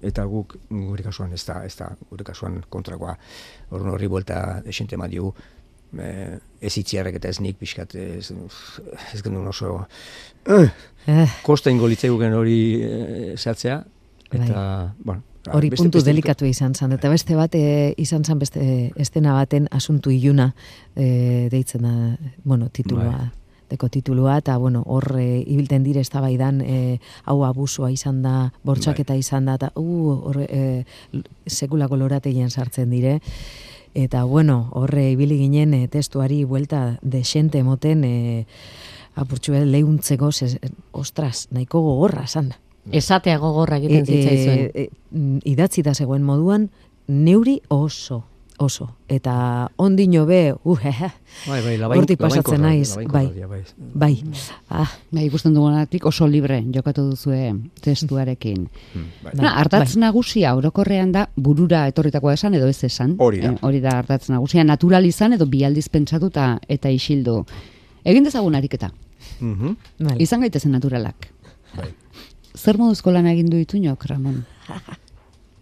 Eta 0.01 0.25
guk 0.25 0.55
gure 0.71 1.05
kasuan 1.05 1.33
ez 1.37 1.43
da, 1.45 1.59
ez 1.69 1.75
da 1.77 1.90
gure 2.09 2.25
kasuan 2.25 2.62
kontrakoa. 2.73 3.16
Horren 3.71 3.90
horri 3.93 4.09
buelta 4.09 4.62
esente 4.64 4.97
diogu. 4.97 5.35
Eh, 5.98 6.38
ez 6.61 6.76
itziarrek 6.79 7.16
eta 7.18 7.29
ez 7.29 7.40
nik 7.40 7.57
pixkat 7.59 7.94
ez, 7.98 8.31
ez 9.14 9.22
genuen 9.22 9.48
oso 9.48 9.87
eh, 10.46 10.68
Eh, 11.07 11.26
kosta 11.42 11.70
ingo 11.70 11.87
hori 11.87 12.83
eh, 12.83 13.35
zehatzea, 13.37 13.85
eta, 14.31 14.94
bueno, 15.03 15.22
Hori 15.50 15.70
beste- 15.70 15.83
puntu 15.83 15.98
beste- 15.98 16.11
delikatu 16.11 16.44
izan 16.44 16.74
zen, 16.74 16.92
eta 16.92 17.09
beste 17.09 17.35
bat 17.35 17.55
e, 17.55 17.94
izan 17.96 18.24
zen 18.24 18.38
beste 18.38 18.92
estena 18.96 19.33
baten 19.33 19.66
asuntu 19.70 20.11
iluna 20.11 20.55
e, 20.94 21.48
deitzen 21.50 21.83
da, 21.83 22.16
bueno, 22.44 22.68
titulua, 22.68 23.05
Bai. 23.16 23.31
deko 23.70 23.88
titulua, 23.88 24.37
eta 24.38 24.59
bueno, 24.59 24.83
hor 24.87 25.16
e, 25.18 25.42
ibilten 25.46 25.83
dire 25.83 26.00
eztabaidan 26.00 26.61
e, 26.61 27.00
hau 27.24 27.44
abusua 27.44 27.90
izan 27.90 28.20
da, 28.22 28.53
bortxaketa 28.64 29.16
izan 29.16 29.46
da, 29.46 29.55
eta 29.55 29.72
uh, 29.76 30.20
hor 30.26 30.42
e, 30.42 30.85
sekulako 31.46 31.96
lorategian 31.96 32.50
sartzen 32.50 32.90
dire, 32.90 33.20
eta 33.94 34.24
bueno, 34.24 34.68
horre 34.72 35.11
ibili 35.12 35.38
ginen 35.38 35.74
e, 35.74 35.88
testuari 35.88 36.44
buelta 36.44 36.98
desente 37.03 37.62
moten 37.64 38.05
e, 38.05 38.46
apurtxu 39.14 39.53
behar 39.53 39.66
lehuntzeko, 39.66 40.31
zez, 40.33 40.59
ostras, 40.92 41.48
nahiko 41.50 41.83
gogorra 41.83 42.26
zan. 42.26 42.53
Esatea 42.92 43.38
gogorra 43.38 43.79
egiten 43.79 44.07
zitzaizuen. 44.07 44.70
e, 44.74 44.85
e, 44.85 45.40
idatzi 45.50 45.83
da 45.83 45.94
zegoen 45.94 46.22
moduan, 46.24 46.70
neuri 47.09 47.61
oso, 47.68 48.24
oso. 48.61 48.96
Eta 49.09 49.70
ondino 49.77 50.27
be, 50.27 50.53
uh, 50.53 50.79
Bai, 51.49 51.62
bai, 51.64 51.77
labain, 51.79 52.01
hortik 52.01 52.18
pasatzen 52.20 52.61
naiz, 52.62 52.94
bai, 52.94 53.05
labainkorra, 53.07 53.49
bai. 53.49 53.62
bai. 53.94 54.25
Ah, 54.68 54.90
Bai, 55.11 55.25
ikusten 55.27 55.55
dugunatik 55.55 56.05
oso 56.07 56.27
libre 56.29 56.61
jokatu 56.75 57.09
duzue 57.11 57.55
testuarekin. 57.81 58.68
Hmm, 58.92 59.07
bai. 59.25 59.33
Bai, 59.33 59.42
Na, 59.44 59.55
ardatz 59.61 59.96
nagusia 59.96 60.55
orokorrean 60.55 61.12
da 61.12 61.27
burura 61.37 61.87
etorritakoa 61.88 62.35
esan 62.35 62.55
edo 62.55 62.68
ez 62.68 62.85
esan. 62.85 63.16
Hori 63.18 63.40
da. 63.40 63.53
Eh, 63.55 63.59
hori 63.62 63.81
da 63.81 63.96
ardatz 63.99 64.29
nagusia, 64.31 64.64
natural 64.64 65.07
izan 65.07 65.33
edo 65.33 65.46
bi 65.46 65.64
aldiz 65.64 65.88
pentsatu 65.88 66.27
eta, 66.27 66.59
eta 66.68 66.90
isildu. 66.90 67.44
Egin 68.05 68.25
dezagun 68.25 68.55
ariketa. 68.55 68.92
Mhm. 69.40 69.77
vale. 69.99 70.23
Izan 70.23 70.40
gaitezen 70.40 70.73
naturalak. 70.73 71.29
Bai. 71.77 71.88
Zer 72.57 72.77
moduzko 72.79 73.12
lan 73.12 73.27
egin 73.27 73.46
du 73.49 73.57
ituñok, 73.57 74.05
Ramon? 74.07 74.44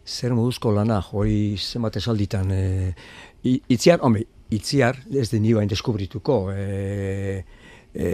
Zer 0.09 0.33
moduzko 0.33 0.73
lana, 0.73 1.03
hori 1.12 1.57
zenbat 1.61 1.99
esalditan, 2.01 2.51
e, 2.51 2.92
itziar, 3.44 4.01
hombre, 4.03 4.25
itziar, 4.57 4.97
ez 5.12 5.29
den 5.29 5.44
nibain 5.44 5.68
deskubrituko, 5.68 6.38
e, 6.55 7.42
e, 7.92 8.12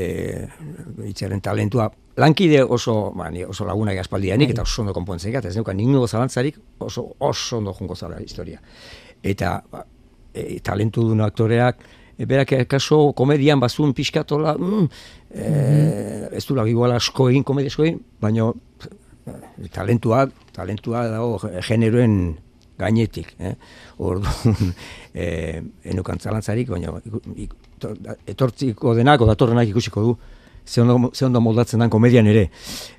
itziaren 1.07 1.43
talentua, 1.45 1.87
lankide 2.17 2.65
oso, 2.65 3.13
ba, 3.15 3.31
ni 3.31 3.45
oso 3.47 3.67
laguna 3.67 3.95
aspaldianik 4.01 4.51
eta 4.55 4.63
oso 4.67 4.83
ondo 4.83 4.95
konpontzen 4.95 5.35
ez 5.35 5.55
neukan 5.57 5.77
ningu 5.77 6.07
zalantzarik 6.07 6.59
oso, 6.79 7.15
oso 7.19 7.59
ondo 7.59 7.73
jungo 7.73 7.95
zala 7.95 8.21
historia. 8.21 8.61
Eta 9.23 9.63
ba, 9.71 9.85
e, 10.33 10.59
talentu 10.61 11.07
duen 11.09 11.21
aktoreak, 11.21 11.79
e, 12.19 12.27
berak 12.27 12.67
kaso 12.69 13.13
komedian 13.13 13.61
bazun 13.61 13.95
pixkatola, 13.95 14.57
mm, 14.59 14.89
e, 15.31 16.29
ez 16.33 16.45
du 16.47 16.59
igual 16.67 16.93
asko 16.93 17.31
egin 17.31 17.45
komedia 17.45 17.71
asko 17.71 17.85
egin, 17.85 18.01
baina 18.21 18.53
talentua, 19.73 20.25
talentua 20.53 21.07
dago 21.09 21.39
generoen 21.65 22.37
gainetik, 22.79 23.35
eh? 23.39 23.55
Orduan, 24.03 24.73
eh, 25.15 25.63
enukan 25.85 26.19
zalantzarik, 26.21 26.71
baina 26.71 26.95
etortziko 28.27 28.95
denak, 28.99 29.23
o 29.23 29.29
datorrenak 29.31 29.71
ikusiko 29.71 30.03
du, 30.03 30.17
ze 30.67 30.83
ondo, 30.83 31.11
ze 31.15 31.27
ondo 31.27 31.41
moldatzen 31.41 31.81
dan 31.81 31.91
komedian 31.91 32.27
ere. 32.27 32.49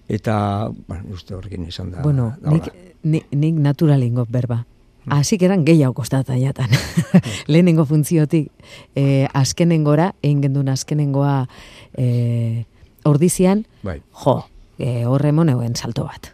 Eta, 0.08 0.70
bueno, 0.88 1.12
uste 1.14 1.36
horrekin 1.36 1.68
esan 1.68 1.92
da. 1.92 2.06
Bueno, 2.06 2.32
da 2.42 2.54
nik, 2.54 2.72
nik, 3.04 3.28
nik 3.32 3.60
naturalingo 3.60 4.26
berba. 4.30 4.64
Así 5.08 5.38
que 5.38 5.46
eran 5.46 5.66
gehiago 5.66 5.94
kostata 5.94 6.38
jatan. 6.38 6.70
Lehenengo 7.48 7.86
funtziotik, 7.86 8.50
eh, 8.96 9.28
azkenengora, 9.34 10.16
egin 10.24 10.42
gendun 10.42 10.70
azkenengoa 10.70 11.46
eh, 11.94 12.66
ordizian, 13.06 13.68
Bai. 13.84 14.00
jo, 14.24 14.40
eh, 14.80 15.06
horre 15.06 15.32
moneuen 15.32 15.76
salto 15.76 16.04
bat. 16.06 16.32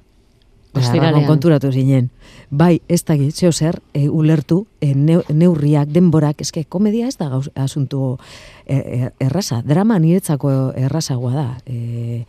Ostiralean. 0.73 1.25
Konturatu 1.27 1.71
zinen. 1.71 2.09
Bai, 2.49 2.81
ez 2.87 3.03
da 3.03 3.15
zeo 3.31 3.51
zer, 3.51 3.81
e, 3.93 4.07
ulertu, 4.09 4.67
e, 4.79 4.93
neu- 4.95 5.23
neurriak, 5.27 5.89
denborak, 5.91 6.39
eske 6.41 6.63
komedia 6.63 7.07
ez 7.07 7.17
da 7.17 7.27
gauz, 7.29 7.49
asuntu 7.55 8.17
e, 8.65 8.75
e, 8.77 9.09
erraza, 9.19 9.61
drama 9.67 9.99
niretzako 9.99 10.71
errazagoa 10.75 11.33
da. 11.33 11.57
E, 11.65 12.23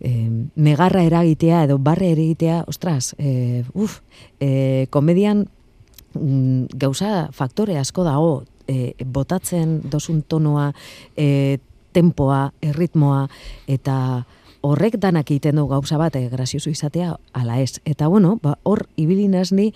e, 0.00 0.12
negarra 0.54 1.02
eragitea 1.02 1.64
edo 1.64 1.78
barre 1.78 2.12
eragitea, 2.12 2.64
ostras, 2.68 3.16
e, 3.18 3.64
uf, 3.74 4.00
e, 4.38 4.86
komedian 4.90 5.48
mm, 6.14 6.78
gauza 6.78 7.30
faktore 7.32 7.78
asko 7.78 8.04
dago, 8.06 8.44
e, 8.68 8.94
botatzen 9.04 9.80
dosun 9.90 10.22
tonoa, 10.22 10.72
e, 11.16 11.58
tempoa, 11.92 12.52
erritmoa, 12.62 13.26
eta 13.66 14.24
horrek 14.62 14.96
danak 15.02 15.30
egiten 15.30 15.58
du 15.58 15.66
gauza 15.68 15.98
bat, 16.00 16.16
e, 16.16 16.28
grazioso 16.32 16.70
izatea, 16.70 17.16
ala 17.32 17.60
ez. 17.60 17.80
Eta 17.84 18.08
bueno, 18.08 18.38
ba, 18.42 18.56
hor 18.62 18.86
ibili 18.96 19.28
ni 19.28 19.72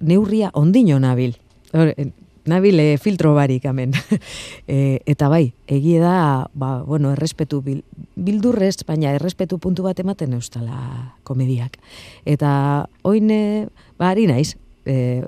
neurria 0.00 0.50
ondino 0.54 0.98
nabil. 0.98 1.36
Hor, 1.72 1.92
e, 1.96 2.10
nabil 2.48 2.80
e, 2.80 2.98
filtro 2.98 3.34
barik 3.34 3.64
hemen. 3.64 3.92
e, 4.68 5.00
eta 5.06 5.28
bai, 5.28 5.52
egie 5.66 6.00
da, 6.00 6.48
ba, 6.54 6.82
bueno, 6.84 7.12
errespetu 7.12 7.60
bil, 7.62 7.82
bildurrez, 8.16 8.84
baina 8.86 9.12
errespetu 9.16 9.58
puntu 9.58 9.82
bat 9.82 9.98
ematen 10.00 10.32
eustala 10.38 11.14
komediak. 11.24 11.78
Eta 12.24 12.88
oin, 13.02 13.32
ba, 13.98 14.10
ari 14.12 14.26
naiz, 14.30 14.56
e, 14.86 15.22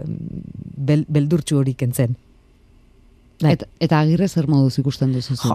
bel, 0.77 1.07
beldurtxu 1.09 1.61
hori 1.61 1.75
kentzen. 1.75 2.17
Bai. 3.41 3.55
Eta, 3.57 3.67
eta 3.81 4.01
agirre 4.05 4.29
zer 4.29 4.47
moduz 4.53 4.75
ikusten 4.79 5.13
duzu 5.15 5.35
zu? 5.37 5.49
Jo, 5.49 5.55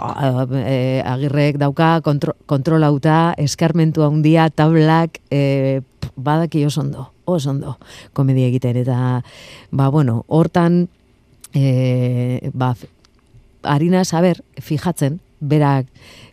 e, 0.57 1.03
agirrek 1.05 1.59
dauka 1.61 1.99
kontro, 2.01 2.33
kontrolauta, 2.49 3.35
eskarmentu 3.37 4.01
handia, 4.01 4.47
tablak, 4.49 5.19
e, 5.29 5.81
badaki 6.15 6.63
oso 6.65 6.81
ondo, 6.81 7.11
oso 7.25 7.51
ondo 7.51 7.75
komedia 8.13 8.47
egiten. 8.49 8.77
Eta, 8.81 9.21
ba, 9.71 9.89
bueno, 9.93 10.23
hortan, 10.27 10.87
e, 11.53 12.49
ba, 12.53 12.73
harina 13.63 14.03
saber, 14.05 14.41
fijatzen, 14.61 15.19
berak 15.39 15.85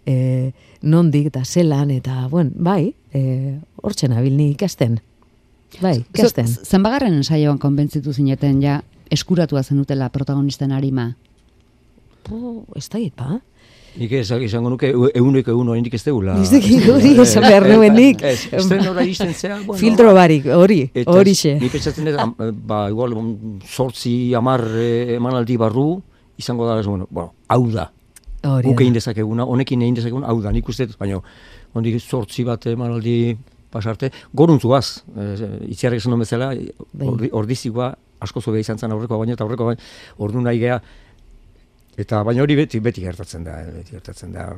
e, 0.07 0.53
nondik 0.81 1.27
eta 1.33 1.45
zelan, 1.45 1.91
eta, 1.91 2.29
bueno, 2.31 2.51
bai, 2.55 2.95
e, 3.13 3.59
hortzen 3.83 4.13
abil 4.17 4.37
ni 4.39 4.51
ikasten. 4.55 5.01
Bai, 5.83 5.99
ikasten. 6.15 6.47
Z- 6.49 6.65
Zenbagarren 6.69 7.15
ensaioan 7.21 7.59
konbentzitu 7.61 8.13
zineten 8.13 8.63
ja 8.63 8.81
eskuratua 9.13 9.63
zenutela 9.63 10.09
protagonisten 10.09 10.73
arima. 10.73 11.11
Po, 12.23 12.65
ez 12.77 12.89
da 12.89 12.99
ba? 13.17 13.41
Nik 13.93 14.13
ez 14.17 14.31
izango 14.41 14.71
nuke 14.73 14.89
euneko 14.89 15.53
egun 15.53 15.69
oraindik 15.69 15.95
ez 15.99 16.01
deula. 16.07 16.39
Niztekin 16.41 16.87
hori 16.95 17.11
esan 17.21 17.45
behar 17.45 17.67
nuen 17.69 17.93
nik. 17.93 18.23
Ez, 18.25 18.47
iristen 18.49 19.35
zea, 19.35 19.59
bueno. 19.67 19.79
Filtro 19.81 20.15
barik, 20.17 20.47
hori, 20.47 20.87
hori 21.05 21.35
Ni 21.61 21.69
pentsatzen 21.69 22.09
dut, 22.09 22.17
am- 22.19 22.35
ba, 22.67 22.89
igual, 22.89 23.15
mm, 23.15 23.61
sortzi, 23.69 24.33
amar 24.35 24.65
eh, 24.65 25.17
emanaldi 25.17 25.59
barru, 25.61 26.01
izango 26.39 26.67
da, 26.67 26.81
bueno, 26.83 27.07
bueno, 27.11 27.35
hau 27.49 27.71
da. 27.71 27.91
Hori 28.43 28.69
Guk 28.69 28.81
egin 28.81 28.95
dezakeguna, 28.95 29.45
honekin 29.45 29.83
egin 29.83 29.95
dezakeguna, 29.95 30.27
hau 30.27 30.41
da, 30.41 30.51
nik 30.51 30.69
uste, 30.69 30.87
dut, 30.87 30.97
baina, 30.99 31.21
ondik 31.75 32.01
sortzi 32.01 32.45
bat 32.45 32.65
emanaldi 32.67 33.37
pasarte, 33.73 34.11
goruntzuaz, 34.33 35.03
e, 35.17 35.29
itziarrek 35.73 36.01
esan 36.01 36.19
bezala, 36.19 36.53
Bai. 36.93 37.09
ordi, 37.09 37.31
ordizikoa 37.33 37.93
asko 38.23 38.41
zobe 38.41 38.61
izan 38.61 38.79
zen 38.79 38.93
aurrekoa 38.93 39.19
baina, 39.19 39.37
eta 39.37 39.45
aurrekoa 39.45 39.73
baina, 39.73 39.87
ordu 40.19 40.43
nahi 40.45 40.61
gea, 40.63 40.81
eta 42.03 42.23
baina 42.27 42.43
hori 42.45 42.57
beti, 42.59 42.81
beti 42.83 43.03
gertatzen 43.05 43.45
da, 43.47 43.61
beti 43.79 43.95
gertatzen 43.99 44.33
da, 44.35 44.49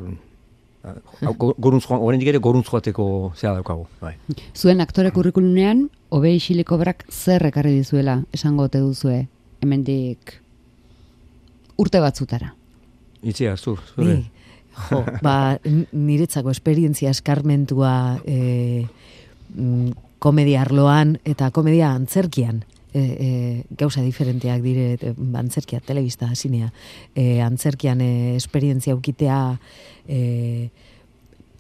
Hau, 0.84 1.32
go- 1.40 1.54
Goruntz 1.56 1.86
joan, 1.88 2.02
oraindik 2.04 2.28
ere 2.28 2.38
goruntz 2.44 2.66
joateko 2.68 3.04
zea 3.40 3.54
daukagu. 3.56 3.86
Bai. 4.02 4.10
Zuen 4.52 4.82
aktore 4.84 5.14
kurrikulunean, 5.16 5.86
hobe 6.12 6.34
isiliko 6.36 6.76
brak 6.76 7.06
zer 7.08 7.46
ekarri 7.48 7.72
dizuela, 7.78 8.18
esango 8.36 8.66
ote 8.68 8.82
duzue, 8.84 9.22
hemendik 9.64 10.34
urte 11.80 12.02
batzutara. 12.04 12.50
Itzia, 13.24 13.56
zur, 13.56 13.80
zure. 13.94 14.18
Ni, 14.18 14.50
jo, 14.90 15.00
ba, 15.24 15.56
niretzako 15.64 16.52
esperientzia 16.52 17.14
eskarmentua 17.16 17.94
e, 18.28 18.84
mm, 19.56 19.90
komedia 20.20 20.60
arloan 20.66 21.16
eta 21.24 21.48
komedia 21.50 21.94
antzerkian. 21.96 22.60
E, 22.94 23.00
e, 23.02 23.28
gauza 23.74 24.04
diferenteak 24.06 24.60
dire 24.62 24.84
e, 24.94 25.14
antzerkia, 25.34 25.80
telebista, 25.82 26.28
zinea. 26.34 26.70
E, 27.14 27.40
antzerkian 27.42 28.00
e, 28.00 28.36
esperientzia 28.36 28.94
ukitea 28.94 29.38
e, 30.06 30.70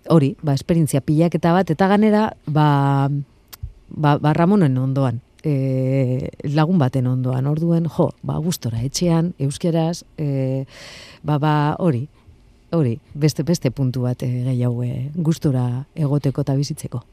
hori, 0.08 0.34
ba, 0.42 0.54
esperientzia 0.54 1.00
pilaketa 1.00 1.52
bat, 1.52 1.70
eta 1.70 1.88
ganera, 1.88 2.28
ba, 2.46 3.08
ba, 3.88 4.16
ba 4.18 4.32
Ramonen 4.36 4.76
ondoan, 4.78 5.20
e, 5.44 6.30
lagun 6.54 6.78
baten 6.78 7.06
ondoan, 7.06 7.46
orduen, 7.46 7.88
jo, 7.88 8.10
ba, 8.22 8.38
gustora, 8.42 8.82
etxean, 8.84 9.32
euskeraz, 9.38 10.04
e, 10.18 10.64
ba, 11.22 11.38
ba, 11.38 11.54
hori, 11.78 12.06
hori, 12.74 12.98
beste, 13.14 13.44
beste 13.46 13.70
puntu 13.70 14.04
bat 14.08 14.22
e, 14.22 14.30
gehiago 14.48 14.84
e, 14.84 15.08
gustora 15.14 15.84
egoteko 15.94 16.44
eta 16.44 16.56
bizitzeko. 16.58 17.04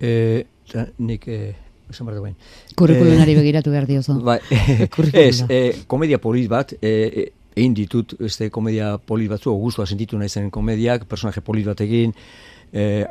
E, 0.00 0.44
eta 0.66 0.88
nik, 0.98 1.28
e, 1.28 1.54
esan 1.90 2.06
behar 2.08 2.20
duen. 2.20 2.34
Kurrikulunari 2.76 3.36
begiratu 3.38 3.72
behar 3.74 3.86
diozu. 3.88 4.18
Bai, 4.28 4.38
ez, 5.26 5.44
e, 5.48 5.60
komedia 5.86 6.20
polit 6.22 6.48
bat, 6.50 6.74
e, 6.80 6.90
e, 6.90 7.28
egin 7.54 7.76
ditut, 7.76 8.16
este 8.24 8.50
komedia 8.50 8.96
polit 8.98 9.30
batzu, 9.30 9.54
gustua 9.60 9.86
sentitu 9.86 10.18
naizen 10.18 10.50
komediak, 10.54 11.06
personaje 11.10 11.42
polit 11.44 11.66
batekin, 11.66 12.14
e, 12.72 13.04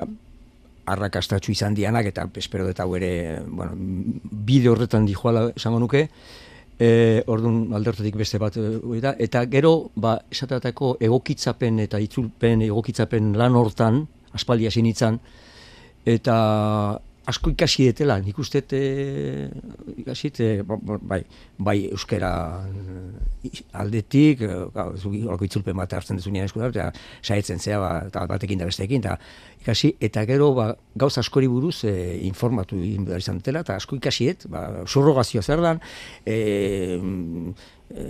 arrakastatxu 0.86 1.54
izan 1.54 1.76
dianak, 1.76 2.10
eta 2.12 2.28
espero 2.36 2.68
hau 2.68 2.90
ere, 2.98 3.42
bueno, 3.48 3.72
bide 3.76 4.70
horretan 4.70 5.06
dijoala 5.06 5.50
esango 5.56 5.80
nuke, 5.80 6.10
e, 6.80 7.24
orduan 7.28 7.72
aldertatik 7.78 8.18
beste 8.20 8.40
bat 8.42 8.58
e, 8.58 9.00
da, 9.04 9.14
eta 9.20 9.46
gero, 9.52 9.92
ba, 9.96 10.18
esatatako 10.32 10.98
egokitzapen 11.00 11.80
eta 11.86 12.02
itzulpen 12.04 12.66
egokitzapen 12.68 13.34
lan 13.40 13.56
hortan, 13.56 14.04
aspaldi 14.34 14.68
hasi 14.68 14.84
nintzen, 14.84 15.20
eta 16.04 16.38
asko 17.26 17.54
ikasi 17.54 17.88
detela, 17.88 18.18
nik 18.20 18.38
uste 18.40 18.62
e, 18.76 19.48
ikasi 20.02 20.32
e, 20.44 20.48
bai, 20.64 21.22
bai 21.58 21.76
euskera 21.88 22.32
eh, 22.68 23.62
aldetik, 23.80 24.44
holako 24.44 25.48
itzulpen 25.48 25.78
bat 25.80 25.94
hartzen 25.96 26.20
dezunean 26.20 26.50
eskuda, 26.50 26.68
eta 26.74 26.90
saetzen 27.24 27.60
zea, 27.64 27.80
ba, 27.80 27.92
eta 28.10 28.26
batekin 28.28 28.60
da 28.60 28.68
besteekin, 28.68 29.04
eta 29.06 29.16
ikasi, 29.62 29.94
eta 30.04 30.26
gero 30.28 30.52
ba, 30.58 30.74
gauz 31.00 31.14
askori 31.22 31.48
buruz 31.48 31.84
e, 31.88 31.94
informatu 32.28 32.82
egin 32.82 33.08
behar 33.08 33.24
izan 33.24 33.40
dela, 33.46 33.64
eta 33.64 33.78
asko 33.80 34.00
ikasiet, 34.02 34.48
ba, 34.52 34.66
surrogazioa 34.84 35.44
zer 35.44 35.64
dan, 35.64 35.80
e, 36.26 37.00
e, 37.94 38.10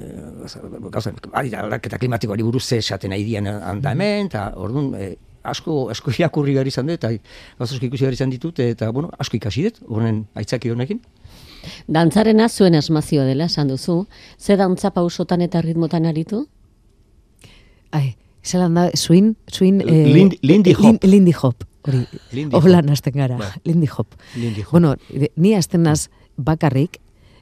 gauza, 0.90 1.14
ari 1.34 1.54
da, 1.54 1.68
aldaketa 1.68 2.02
klimatikoari 2.02 2.50
buruz 2.50 2.66
ze 2.66 2.82
esaten 2.82 3.14
nahi 3.14 3.28
dian 3.30 3.52
handa 3.54 3.94
hemen, 3.94 4.34
eta 4.34 4.50
orduan, 4.58 4.94
e, 4.98 5.14
asko, 5.44 5.90
asko 5.94 6.12
irakurri 6.18 6.54
behar 6.58 6.68
izan 6.68 6.88
dut, 6.88 7.04
eta 7.04 7.12
gauza 7.60 7.76
asko 7.76 7.86
ikusi 7.90 8.06
behar 8.06 8.14
izan 8.18 8.32
ditut, 8.34 8.60
eta, 8.60 8.92
bueno, 8.92 9.12
asko 9.20 9.38
ikasi 9.38 9.64
dut, 9.70 9.82
honen 9.88 10.24
aitzaki 10.40 10.72
honekin. 10.74 11.02
Dantzarena 11.88 12.50
zuen 12.50 12.76
asmazio 12.76 13.24
dela, 13.24 13.46
esan 13.52 13.70
duzu. 13.72 14.06
Ze 14.40 14.58
dantza 14.60 14.92
pausotan 14.92 15.42
eta 15.46 15.62
ritmotan 15.64 16.06
aritu? 16.06 16.46
Ai, 17.92 18.16
zelan 18.44 18.74
da, 18.76 18.90
swing, 19.00 19.36
swing... 19.48 19.80
Lind- 19.86 20.40
Lindy 20.42 20.74
lin- 20.74 20.96
hop. 20.96 21.04
Lindy 21.08 21.32
hop, 21.42 21.64
hori. 21.88 22.04
Hop. 22.52 22.68
hasten 22.92 23.14
gara, 23.16 23.38
Bai. 23.38 23.52
Lindy 23.64 23.88
hop. 23.88 24.16
Lindy 24.36 24.62
hop. 24.62 24.72
Bueno, 24.72 24.96
ni 25.36 25.54
hasten 25.56 25.84
naz 25.84 26.10
bakarrik, 26.38 27.00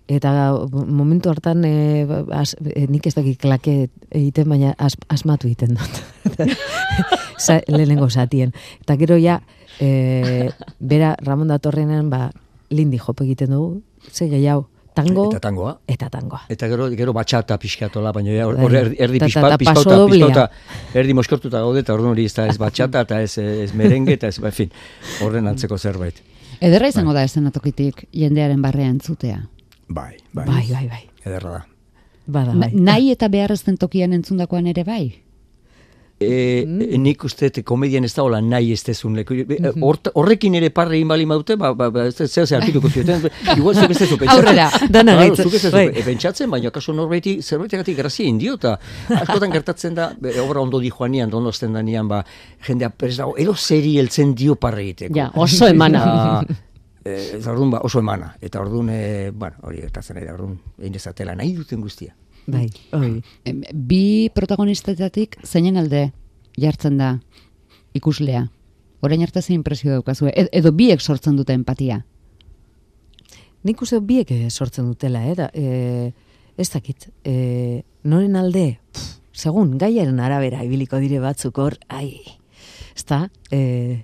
eta 0.08 0.32
momentu 0.72 1.30
hartan 1.30 1.64
e, 1.66 2.06
as, 2.36 2.56
e, 2.66 2.88
nik 2.90 3.06
ez 3.08 3.14
dakit 3.16 3.38
klake 3.40 3.90
egiten, 4.10 4.50
baina 4.50 4.74
as, 4.78 4.96
asmatu 5.10 5.48
egiten 5.48 5.76
dut. 5.78 6.02
Sa, 7.42 7.60
lehenengo 7.68 8.10
zatien. 8.10 8.52
Eta 8.84 8.98
gero 9.00 9.18
ja, 9.18 9.40
e, 9.80 10.50
bera 10.80 11.16
Ramon 11.22 11.48
datorrenean, 11.50 12.10
ba, 12.12 12.30
Lindy 12.70 13.00
hop 13.02 13.22
egiten 13.26 13.52
dugu, 13.52 13.82
ze 14.12 14.28
gehiago, 14.30 14.68
tango 14.94 15.30
Eta 15.32 15.40
tangoa. 15.40 15.78
eta 15.88 16.10
tangoa. 16.12 16.42
Eta 16.52 16.68
gero, 16.68 16.90
gero 16.96 17.14
batxata 17.16 17.58
pixkatola, 17.60 18.12
baina 18.12 18.32
ja, 18.36 18.46
hor 18.48 18.58
Bai. 18.60 18.76
erdi, 18.82 18.96
erdi 19.00 19.20
Ta- 19.20 19.26
ta- 19.26 19.32
pizpa, 19.32 19.50
ta 19.50 19.58
pizpauta, 19.58 19.84
paso 19.90 19.98
doblea. 20.04 20.28
pizpauta, 20.28 20.52
erdi 21.00 21.14
moskortuta 21.18 21.60
gaude, 21.64 21.80
eta 21.86 21.94
orduan 21.96 22.12
hori 22.12 22.26
ez 22.26 22.34
da 22.36 22.46
ez 22.48 22.58
batxata, 22.60 23.02
eta 23.08 23.22
ez, 23.24 23.38
ez 23.38 23.74
merengue, 23.74 24.14
eta 24.20 24.28
ez, 24.28 24.38
ba, 24.40 24.48
en 24.52 24.54
fin, 24.60 24.72
horren 25.24 25.48
antzeko 25.48 25.78
zerbait. 25.78 26.22
Ederra 26.62 26.88
izango 26.92 27.14
da 27.14 27.24
eszenatokitik 27.24 28.06
jendearen 28.14 28.62
barrean 28.62 29.00
entzutea. 29.00 29.48
Bai, 29.92 30.16
bai, 30.32 30.46
Bai, 30.48 30.66
bai, 30.72 30.86
bai. 30.88 31.04
ederra 31.26 31.52
da. 31.58 31.66
Bada, 32.32 32.54
Na, 32.54 32.68
bai. 32.68 32.72
nahi 32.88 33.12
eta 33.12 33.28
behar 33.34 33.52
ez 33.52 33.64
den 33.68 33.76
tokian 33.82 34.14
entzundakoan 34.16 34.68
ere 34.72 34.84
bai? 34.88 35.04
E, 36.22 36.64
Mm. 36.68 37.02
nik 37.02 37.24
uste 37.26 37.50
komedian 37.66 38.06
ez 38.06 38.12
da 38.14 38.22
hola 38.22 38.40
nahi 38.46 38.72
ez 38.76 38.84
dezun 38.86 39.16
leku. 39.18 39.34
Hort- 39.82 40.12
Horrekin 40.14 40.54
ere 40.54 40.70
parre 40.70 40.96
egin 41.00 41.08
bali 41.10 41.26
maute, 41.26 41.56
ba, 41.58 41.72
ba, 41.74 41.88
ba, 41.90 42.04
ez 42.06 42.16
ze 42.30 42.56
hartituko 42.56 42.92
zioten. 42.94 43.24
Igual 43.58 43.74
zuk 43.76 43.90
ez 43.90 43.98
dezu 44.04 44.18
pentsatzen. 44.20 44.46
Aurrera, 44.46 44.68
dana 44.88 45.16
Claro, 45.16 45.34
gaitz- 45.34 45.42
Zuk 45.44 45.54
ez 45.56 45.62
dezu 45.64 45.76
bai. 45.76 45.88
pe- 45.92 46.04
pentsatzen, 46.06 46.52
baina 46.54 46.70
kaso 46.70 46.94
norbaiti 46.94 47.42
zerbaitegatik 47.42 47.98
grazia 47.98 48.28
indio, 48.30 48.54
eta 48.54 48.76
askotan 49.18 49.52
gertatzen 49.52 49.96
da, 49.98 50.12
be, 50.14 50.36
obra 50.40 50.62
ondo 50.62 50.78
di 50.80 50.92
joanian, 50.92 51.34
ondo 51.34 51.50
azten 51.50 51.74
danian, 51.74 52.08
ba, 52.08 52.24
jendea 52.68 52.92
prez 52.92 53.18
dago, 53.18 53.34
ero 53.36 53.56
zeri 53.56 53.98
heltzen 53.98 54.36
dio 54.36 54.56
parre 54.56 54.84
egiteko. 54.84 55.16
Ja, 55.18 55.32
oso 55.34 55.66
emana. 55.68 56.46
Eh, 57.04 57.38
eta 57.40 57.52
orduan, 57.52 57.72
ba, 57.72 57.82
oso 57.84 58.00
emana. 58.00 58.36
Eta 58.42 58.62
orduan, 58.62 58.90
eh, 58.94 59.32
bueno, 59.34 59.58
hori 59.64 59.82
gertatzen 59.82 60.20
da, 60.22 60.34
orduan, 60.34 60.60
egin 60.78 60.94
dezatela 60.94 61.36
nahi 61.36 61.54
duten 61.58 61.82
guztia. 61.82 62.16
Bai, 62.46 62.68
hori. 62.94 63.22
Bi 63.74 64.30
protagonistetatik 64.34 65.38
zeinen 65.46 65.78
alde 65.78 66.12
jartzen 66.58 66.98
da 66.98 67.12
ikuslea? 67.98 68.48
Orain 69.02 69.22
arte 69.26 69.42
zein 69.42 69.60
impresio 69.60 69.92
daukazue? 69.92 70.32
Ed- 70.36 70.50
edo 70.52 70.72
biek 70.72 71.02
sortzen 71.02 71.38
dute 71.38 71.54
empatia? 71.54 72.04
Nik 73.64 73.82
uste 73.82 74.00
biek 74.02 74.32
eh, 74.32 74.50
sortzen 74.50 74.88
dutela, 74.90 75.24
eh? 75.26 75.36
Da, 75.38 75.50
e, 75.54 76.14
ez 76.58 76.70
dakit, 76.70 77.10
e, 77.26 77.84
noren 78.04 78.36
alde, 78.36 78.80
pff, 78.94 79.20
segun, 79.34 79.78
gaiaren 79.78 80.20
arabera 80.20 80.64
ibiliko 80.66 80.98
dire 81.02 81.20
batzuk 81.22 81.58
hor, 81.62 81.78
ai, 81.90 82.22
ez 82.96 83.06
da, 83.06 83.28
e, 83.52 84.04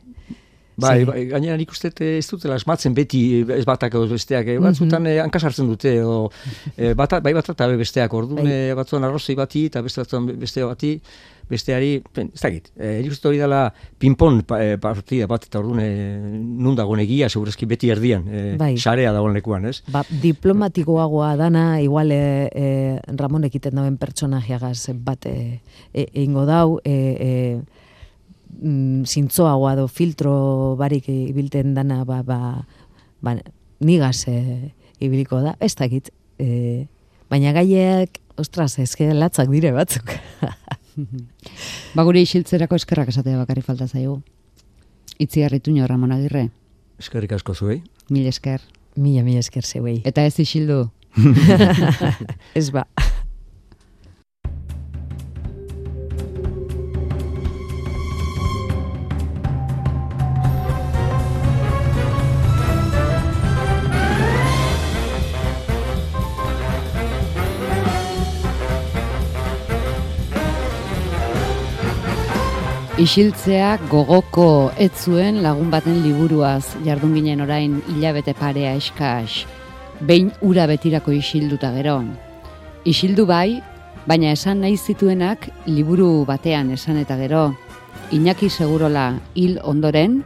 Bai, 0.77 1.05
bai, 1.09 1.23
gainera 1.25 1.57
nik 1.57 1.71
uste 1.73 1.89
eh, 2.05 2.17
ez 2.19 2.27
dutela 2.29 2.57
esmatzen 2.59 2.93
beti 2.93 3.21
eh, 3.39 3.55
ez 3.55 3.63
batak 3.65 3.95
edo 3.97 4.05
besteak, 4.11 4.51
eh, 4.53 4.59
batzutan 4.61 5.07
eh, 5.09 5.15
hankas 5.23 5.47
hartzen 5.49 5.69
dute, 5.71 5.95
o, 6.05 6.27
eh, 6.77 6.91
bata, 6.97 7.17
bai 7.25 7.33
bat 7.33 7.49
eta 7.49 7.67
besteak, 7.79 8.13
orduan 8.13 8.45
Bai. 8.45 8.53
eh, 8.69 8.75
batzuan 8.77 9.07
arrozei 9.07 9.33
bati 9.35 9.65
eta 9.71 9.81
beste 9.81 10.03
batzuan 10.03 10.27
beste 10.37 10.65
bati, 10.67 10.91
besteari, 11.49 12.03
pen, 12.13 12.29
ez 12.35 12.41
dakit, 12.43 12.69
eh, 12.77 12.99
nik 13.01 13.15
uste 13.15 13.29
hori 13.29 13.39
dela 13.41 13.63
pinpon 13.97 14.43
pa, 14.45 14.59
eh, 14.61 14.75
partida 14.77 15.25
bat 15.31 15.47
eta 15.47 15.63
orduan 15.63 15.81
eh, 15.81 16.19
nun 16.21 16.77
dagoen 16.77 17.01
egia, 17.01 17.29
segurazki 17.31 17.65
beti 17.65 17.89
erdian, 17.89 18.27
eh, 18.29 18.53
Bai. 18.59 18.75
sarea 18.77 19.15
dagoen 19.15 19.33
lekuan, 19.33 19.65
ez? 19.65 19.79
ba, 19.89 20.03
diplomatikoagoa 20.21 21.33
dana, 21.41 21.65
igual 21.81 22.11
e, 22.11 22.21
e, 22.53 22.69
Ramon 23.17 23.49
ekiten 23.49 23.79
dauen 23.79 23.97
pertsonajeagaz 23.97 24.91
bat 24.93 25.25
e, 25.25 25.59
e, 25.93 26.05
egingo 26.13 26.45
dau, 26.45 26.77
e, 26.85 26.93
e, 27.17 27.85
mm, 28.61 29.05
zintzoagoa 29.05 29.75
do 29.75 29.87
filtro 29.87 30.75
barik 30.79 31.07
ibilten 31.09 31.73
dana, 31.75 32.03
ba, 32.05 32.21
ba, 32.23 32.65
ba 33.21 33.35
nigaz 33.79 34.27
e, 34.27 34.71
ibiliko 34.99 35.41
da, 35.41 35.55
ez 35.59 35.75
dakit, 35.75 36.09
e, 36.39 36.87
baina 37.29 37.53
gaiek, 37.53 38.19
ostras, 38.37 38.77
ezke 38.79 39.11
latzak 39.13 39.49
dire 39.53 39.71
batzuk. 39.71 40.11
Ba 41.93 42.01
gure 42.01 42.17
isiltzerako 42.25 42.73
eskerrak 42.79 43.09
esatea 43.11 43.37
bakarri 43.37 43.61
falta 43.61 43.85
zaigu. 43.85 44.15
Itziarritu 45.21 45.69
nio 45.71 45.85
Ramon 45.85 46.11
Agirre, 46.11 46.47
Eskerrik 46.97 47.31
asko 47.37 47.53
zuei. 47.53 47.83
mil 48.09 48.25
esker. 48.25 48.61
mila, 48.95 49.21
mila 49.21 49.39
esker 49.39 49.63
zeuei. 49.63 50.01
Eta 50.05 50.25
ez 50.25 50.39
isildu. 50.39 50.89
Ez 52.55 52.71
ba. 52.71 52.87
Isiltzea 72.97 73.75
gogoko 73.91 74.71
ez 74.81 74.89
zuen 74.89 75.43
lagun 75.45 75.67
baten 75.69 75.99
liburuaz 76.01 76.79
jardun 76.81 77.11
ginen 77.13 77.43
orain 77.45 77.75
hilabete 77.93 78.33
parea 78.33 78.71
eskas. 78.73 79.43
Behin 80.01 80.31
ura 80.41 80.65
betirako 80.65 81.13
isilduta 81.13 81.69
gero. 81.75 81.99
Isildu 82.89 83.27
bai, 83.29 83.61
baina 84.09 84.33
esan 84.33 84.65
nahi 84.65 84.79
zituenak 84.81 85.45
liburu 85.67 86.25
batean 86.25 86.73
esan 86.73 86.97
eta 86.97 87.19
gero. 87.21 87.51
Iñaki 88.09 88.49
Segurola 88.49 89.11
hil 89.35 89.59
ondoren, 89.61 90.23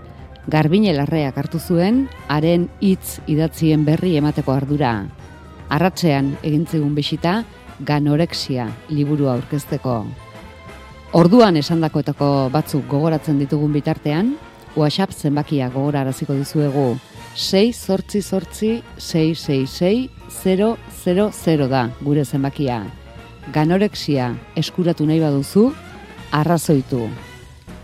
Garbine 0.48 0.96
larreak 0.96 1.36
hartu 1.38 1.60
zuen, 1.60 2.06
haren 2.30 2.70
hitz 2.80 3.20
idatzien 3.28 3.84
berri 3.84 4.16
emateko 4.16 4.56
ardura. 4.56 4.96
Arratzean 5.68 6.38
egin 6.42 6.66
zigun 6.66 6.96
bisita, 6.96 7.42
ganorexia 7.84 8.72
liburua 8.90 9.36
aurkezteko. 9.36 10.06
Orduan 11.12 11.58
esandakoetako 11.60 12.28
batzuk 12.54 12.86
gogoratzen 12.88 13.36
ditugun 13.42 13.74
bitartean, 13.76 14.30
WhatsApp 14.80 15.12
zenbakia 15.12 15.66
gogoraraziko 15.74 16.32
dizuegu 16.38 16.94
6 17.36 17.74
sortzi 17.76 18.22
sortzi 18.24 18.70
666 18.96 20.08
000 21.04 21.68
da 21.68 21.82
gure 22.00 22.24
zenbakia. 22.24 22.78
Ganorexia 23.52 24.30
eskuratu 24.56 25.04
nahi 25.10 25.20
baduzu, 25.20 25.74
arrazoitu. 26.32 27.10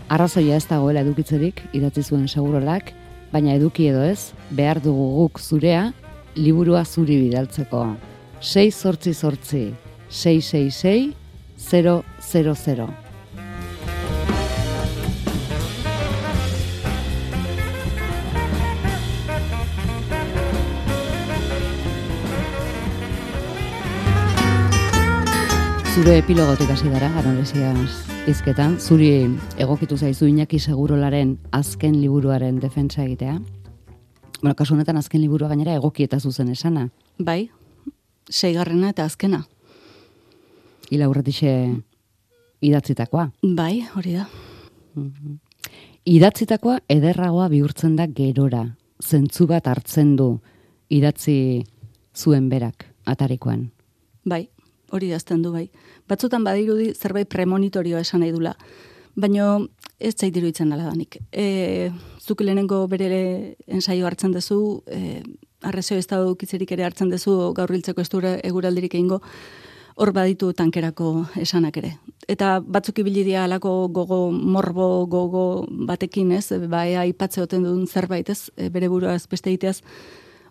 Arrazoia 0.08 0.56
ez 0.56 0.64
dagoela 0.70 1.02
edukitzerik 1.04 1.60
idatzi 1.76 2.02
zuen 2.02 2.24
segurolak, 2.32 2.94
baina 3.32 3.52
eduki 3.58 3.90
edo 3.90 4.06
ez, 4.08 4.32
behar 4.48 4.80
dugu 4.80 5.04
guk 5.18 5.36
zurea, 5.38 5.92
liburua 6.34 6.86
zuri 6.86 7.20
bidaltzeko. 7.26 7.84
6 8.40 8.72
sortzi 8.72 9.12
sortzi 9.12 9.74
666 10.08 11.12
000. 11.68 13.07
Zure 25.98 26.20
epilogotik 26.20 26.68
hasi 26.70 26.86
dara, 26.92 27.08
anoresiaz 27.18 28.04
izketan, 28.30 28.76
zuri 28.78 29.08
egokitu 29.58 29.96
zaizu 29.98 30.28
Iñaki 30.30 30.60
Segurolaren 30.62 31.32
azken 31.50 31.96
liburuaren 31.98 32.60
defentsa 32.62 33.02
egitea. 33.02 33.32
Bueno, 34.38 34.52
kasu 34.54 34.76
honetan 34.76 35.00
azken 35.00 35.18
liburua 35.24 35.48
gainera 35.50 35.72
egoki 35.74 36.04
eta 36.06 36.20
zuzen 36.20 36.52
esana. 36.52 36.84
Bai, 37.18 37.48
seigarrena 38.30 38.92
eta 38.94 39.08
azkena. 39.10 39.40
Ila 40.94 41.08
urretixe 41.10 41.54
idatzitakoa. 42.62 43.24
Bai, 43.58 43.80
hori 43.98 44.14
da. 44.20 44.28
Idatzitakoa 46.06 46.76
ederragoa 46.94 47.48
bihurtzen 47.50 47.96
da 47.98 48.06
gerora. 48.06 48.62
Zentzu 49.02 49.48
bat 49.50 49.66
hartzen 49.66 50.14
du 50.14 50.28
idatzi 50.94 51.64
zuen 52.14 52.46
berak 52.54 52.86
atarikoan. 53.02 53.72
Bai, 54.22 54.44
hori 54.90 55.10
dazten 55.10 55.42
du 55.42 55.52
bai. 55.52 55.68
Batzutan 56.08 56.44
badirudi 56.44 56.92
zerbait 56.94 57.28
premonitorioa 57.28 58.00
esan 58.00 58.20
nahi 58.24 58.32
dula. 58.32 58.54
Baina 59.16 59.58
ez 59.98 60.14
zait 60.14 60.36
iruditzen 60.36 60.70
dela 60.70 60.88
danik. 60.88 61.18
E, 61.32 61.90
zuk 62.22 62.40
lehenengo 62.40 62.86
bere 62.88 63.56
ensaio 63.66 64.06
hartzen 64.06 64.32
duzu, 64.32 64.82
e, 64.86 65.22
arrezio 65.66 65.98
ez 65.98 66.06
da 66.06 66.20
dukitzerik 66.22 66.70
ere 66.76 66.86
hartzen 66.86 67.10
duzu 67.10 67.52
gaur 67.56 67.72
hiltzeko 67.74 68.04
ez 68.04 68.10
dure 68.12 68.36
eguraldirik 68.46 68.94
egingo, 68.94 69.20
hor 69.98 70.12
baditu 70.14 70.52
tankerako 70.54 71.26
esanak 71.42 71.80
ere. 71.80 71.96
Eta 72.30 72.58
batzuk 72.62 73.00
ibili 73.02 73.24
dira 73.26 73.42
alako 73.48 73.88
gogo, 73.90 74.20
morbo, 74.30 75.06
gogo 75.10 75.44
batekin 75.90 76.30
ez, 76.36 76.52
bai 76.70 76.92
aipatze 77.00 77.42
oten 77.42 77.66
duen 77.66 77.86
zerbait 77.86 78.30
ez, 78.30 78.52
e, 78.56 78.70
bere 78.70 78.88
burua 78.92 79.16
ez 79.18 79.26
beste 79.26 79.50
egiteaz, 79.50 79.80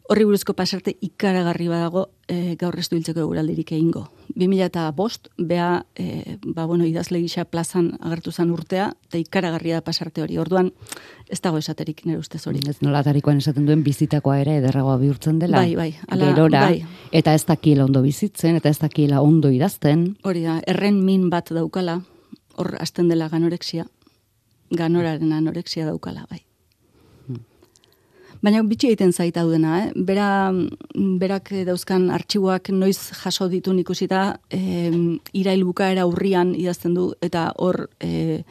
horri 0.07 0.23
buruzko 0.27 0.53
pasarte 0.55 0.93
ikaragarri 1.03 1.67
badago 1.67 2.07
e, 2.31 2.55
gaur 2.59 2.77
ez 2.79 2.87
duiltzeko 2.89 3.19
eguraldirik 3.25 3.73
egingo. 3.75 4.05
2000 4.37 4.67
eta 4.69 4.85
bost, 4.95 5.27
bea, 5.37 5.85
e, 5.99 6.37
ba, 6.45 6.65
bueno, 6.65 6.85
idazle 6.87 7.19
gisa 7.23 7.45
plazan 7.45 7.93
agertu 7.99 8.31
zen 8.31 8.51
urtea, 8.53 8.89
eta 9.09 9.19
ikaragarria 9.19 9.79
da 9.79 9.85
pasarte 9.85 10.23
hori. 10.23 10.37
Orduan, 10.39 10.71
ez 11.27 11.39
dago 11.43 11.59
esaterik 11.59 12.05
nire 12.05 12.19
ustez 12.21 12.45
hori. 12.47 12.61
Ez 12.69 12.77
nola 12.81 13.01
atarikoan 13.03 13.41
esaten 13.43 13.67
duen 13.67 13.83
bizitakoa 13.83 14.39
ere 14.43 14.57
ederragoa 14.61 14.97
bihurtzen 15.01 15.39
dela. 15.43 15.59
Bai, 15.59 15.75
bai. 15.75 15.91
Ala, 16.07 16.31
gerora, 16.31 16.63
bai. 16.69 16.83
eta 17.11 17.33
ez 17.35 17.45
dakiela 17.45 17.85
ondo 17.85 18.01
bizitzen, 18.05 18.59
eta 18.61 18.69
ez 18.69 18.79
dakiela 18.79 19.21
ondo 19.21 19.51
idazten. 19.51 20.13
Hori 20.23 20.45
da, 20.47 20.61
erren 20.67 21.03
min 21.03 21.29
bat 21.33 21.51
daukala, 21.51 22.01
hor 22.55 22.75
hasten 22.79 23.11
dela 23.11 23.29
ganorexia, 23.29 23.87
ganoraren 24.71 25.33
anorexia 25.33 25.85
daukala, 25.85 26.27
bai. 26.29 26.43
Baina 28.47 28.61
bitxi 28.63 28.87
egiten 28.93 29.09
zait 29.11 29.35
hau 29.35 29.49
dena, 29.51 29.73
eh? 29.81 29.87
Bera, 30.07 30.53
berak 31.19 31.49
dauzkan 31.67 32.05
artxiboak 32.15 32.69
noiz 32.71 33.09
jaso 33.19 33.49
ditu 33.51 33.73
ikusita, 33.75 34.39
e, 34.47 34.87
irail 35.35 35.65
bukaera 35.67 36.05
urrian 36.07 36.53
idazten 36.55 36.93
du, 36.95 37.09
eta 37.19 37.49
hor 37.57 37.89
e, 37.99 38.45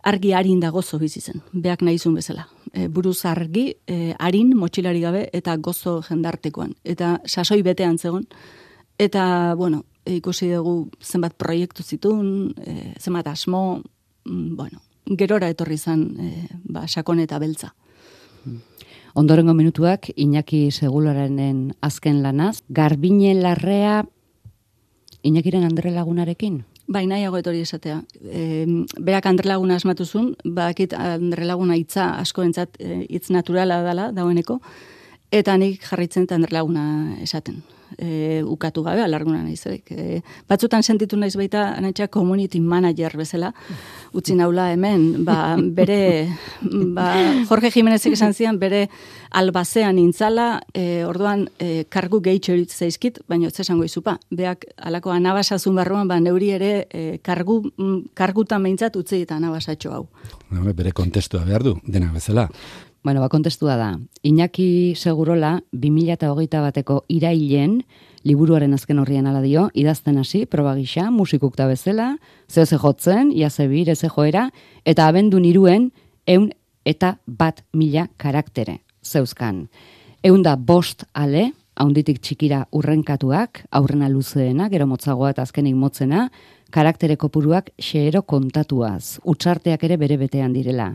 argi 0.00 0.32
harin 0.32 0.64
da 0.64 0.70
gozo 0.70 0.98
bizi 0.98 1.20
zen, 1.20 1.42
beak 1.52 1.82
nahizun 1.82 2.14
bezala. 2.14 2.48
E, 2.72 2.88
buruz 2.88 3.26
argi, 3.26 3.66
e, 3.86 4.14
harin, 4.18 4.56
motxilari 4.56 5.04
gabe, 5.04 5.28
eta 5.30 5.58
gozo 5.58 6.00
jendartekoan. 6.08 6.72
Eta 6.82 7.18
sasoi 7.26 7.60
betean 7.60 7.98
zegon, 7.98 8.24
eta, 8.96 9.52
bueno, 9.60 9.84
ikusi 10.06 10.54
dugu 10.54 10.88
zenbat 11.02 11.36
proiektu 11.36 11.82
zitun, 11.84 12.54
e, 12.64 12.94
zenbat 12.98 13.28
asmo, 13.36 13.82
mm, 14.24 14.56
bueno, 14.56 14.80
gerora 15.04 15.52
etorri 15.52 15.76
zen, 15.76 16.12
e, 16.16 16.46
ba, 16.64 16.88
sakon 16.88 17.20
eta 17.20 17.38
beltza. 17.38 17.74
Ondorengo 19.14 19.54
minutuak 19.54 20.08
Iñaki 20.16 20.72
Segularanen 20.74 21.76
azken 21.80 22.22
lanaz, 22.22 22.64
Garbine 22.68 23.34
Larrea 23.34 24.04
Iñakiren 25.22 25.62
Andre 25.62 25.92
Lagunarekin. 25.94 26.64
Bai, 26.86 27.06
nahiago 27.06 27.38
etori 27.38 27.62
esatea. 27.62 28.00
E, 28.26 28.66
berak 28.98 29.26
Andre 29.30 29.48
Laguna 29.48 29.76
asmatuzun, 29.78 30.34
bakit 30.44 30.92
Andre 30.98 31.46
Laguna 31.46 31.78
hitza 31.78 32.10
asko 32.18 32.42
entzat 32.42 32.74
e, 32.82 33.06
hitz 33.08 33.30
naturala 33.30 33.78
dela, 33.86 34.10
dagoeneko, 34.12 34.58
eta 35.30 35.54
nik 35.62 35.86
jarritzen 35.86 36.26
eta 36.26 36.34
Andre 36.34 36.58
Laguna 36.58 36.84
esaten. 37.22 37.62
E, 37.96 38.42
ukatu 38.42 38.82
gabe, 38.82 39.00
alarguna 39.04 39.44
nahi 39.44 39.54
E, 39.94 40.22
batzutan 40.48 40.82
sentitu 40.82 41.16
naiz 41.16 41.36
baita, 41.36 41.76
anetxea 41.78 42.08
community 42.08 42.60
manager 42.60 43.16
bezala, 43.16 43.54
utzi 44.14 44.36
naula 44.38 44.68
hemen, 44.72 45.24
ba, 45.26 45.56
bere, 45.58 46.28
ba, 46.96 47.08
Jorge 47.48 47.70
Jimenezek 47.74 48.14
esan 48.14 48.34
zian, 48.34 48.58
bere 48.62 48.86
albazean 49.34 49.98
intzala, 49.98 50.60
e, 50.72 51.02
orduan 51.04 51.48
e, 51.58 51.84
kargu 51.90 52.20
gehitxo 52.24 52.54
zaizkit, 52.64 53.20
baina 53.28 53.50
ez 53.50 53.58
esango 53.60 53.84
izupa. 53.84 54.16
Beak, 54.30 54.68
alako 54.78 55.12
anabasazun 55.12 55.74
barruan, 55.76 56.08
ba, 56.08 56.20
neuri 56.22 56.52
ere 56.54 56.72
e, 56.88 57.04
kargu, 57.22 57.60
mm, 57.74 58.14
kargutan 58.14 58.62
behintzat 58.62 58.96
utzi 58.96 59.24
eta 59.26 59.36
anabasatxo 59.36 59.92
hau. 59.92 60.06
Bere 60.72 60.94
kontestua 60.94 61.44
behar 61.44 61.66
du, 61.66 61.76
dena 61.84 62.12
bezala. 62.14 62.48
Bueno, 63.04 63.20
ba, 63.20 63.28
kontestua 63.28 63.76
da. 63.76 63.90
Iñaki 64.22 64.94
Segurola, 64.96 65.58
2008 65.72 66.62
bateko 66.64 67.02
irailen, 67.12 67.82
liburuaren 68.24 68.72
azken 68.74 68.98
horrian 68.98 69.26
ala 69.28 69.42
dio, 69.44 69.68
idazten 69.74 70.18
hasi, 70.18 70.44
proba 70.46 70.74
gisa, 70.78 71.10
musikuk 71.12 71.56
da 71.56 71.68
bezala, 71.68 72.14
zeo 72.48 72.66
ze 72.66 72.78
jotzen, 72.80 73.30
ia 73.32 73.50
ze 73.50 73.68
bir, 73.68 73.90
eze 73.90 74.08
joera, 74.08 74.50
eta 74.84 75.06
abendu 75.08 75.40
niruen, 75.40 75.90
eun 76.26 76.50
eta 76.84 77.18
bat 77.26 77.62
mila 77.72 78.08
karaktere, 78.16 78.80
zeuzkan. 79.04 79.68
Eun 80.22 80.42
da 80.42 80.56
bost 80.56 81.04
ale, 81.12 81.52
haunditik 81.76 82.20
txikira 82.22 82.64
urrenkatuak, 82.72 83.64
aurrena 83.70 84.08
luzeena, 84.08 84.68
gero 84.72 84.86
motzagoa 84.86 85.34
eta 85.34 85.42
azkenik 85.42 85.76
motzena, 85.76 86.28
karaktere 86.70 87.16
kopuruak 87.16 87.70
xeero 87.78 88.22
kontatuaz, 88.22 89.20
utxarteak 89.24 89.84
ere 89.84 89.98
bere 90.00 90.16
betean 90.18 90.54
direla. 90.56 90.94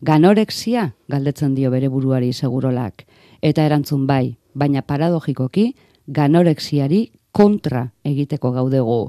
Ganorexia, 0.00 0.92
galdetzen 1.12 1.54
dio 1.54 1.70
bere 1.70 1.90
buruari 1.92 2.32
segurolak. 2.32 3.04
Eta 3.42 3.66
erantzun 3.66 4.06
bai, 4.08 4.36
baina 4.54 4.80
paradogikoki, 4.82 5.74
ganorexiari 6.10 7.06
kontra 7.32 7.86
egiteko 8.04 8.52
gaudegu. 8.52 9.04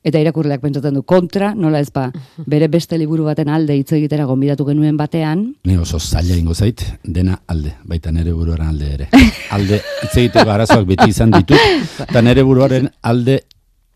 Eta 0.00 0.20
irakurleak 0.22 0.62
pentsatzen 0.62 0.94
du 0.96 1.02
kontra, 1.04 1.50
nola 1.54 1.80
ez 1.82 1.90
ba, 1.92 2.06
bere 2.52 2.70
beste 2.72 2.96
liburu 2.98 3.26
baten 3.28 3.50
alde 3.52 3.76
hitz 3.76 3.92
egitera 3.92 4.24
gonbidatu 4.28 4.64
genuen 4.68 4.96
batean. 4.96 5.44
Ni 5.68 5.76
oso 5.76 6.00
zaila 6.00 6.38
ingo 6.40 6.54
zait, 6.54 6.86
dena 7.04 7.36
alde, 7.46 7.74
baita 7.84 8.12
nere 8.12 8.32
buruaren 8.32 8.72
alde 8.72 8.90
ere. 8.94 9.08
Alde 9.52 9.82
hitz 10.04 10.14
egiteko 10.14 10.50
arazoak 10.50 10.88
beti 10.88 11.10
izan 11.12 11.36
ditut, 11.36 11.60
eta 12.08 12.24
nere 12.24 12.44
buruaren 12.48 12.88
alde 13.02 13.42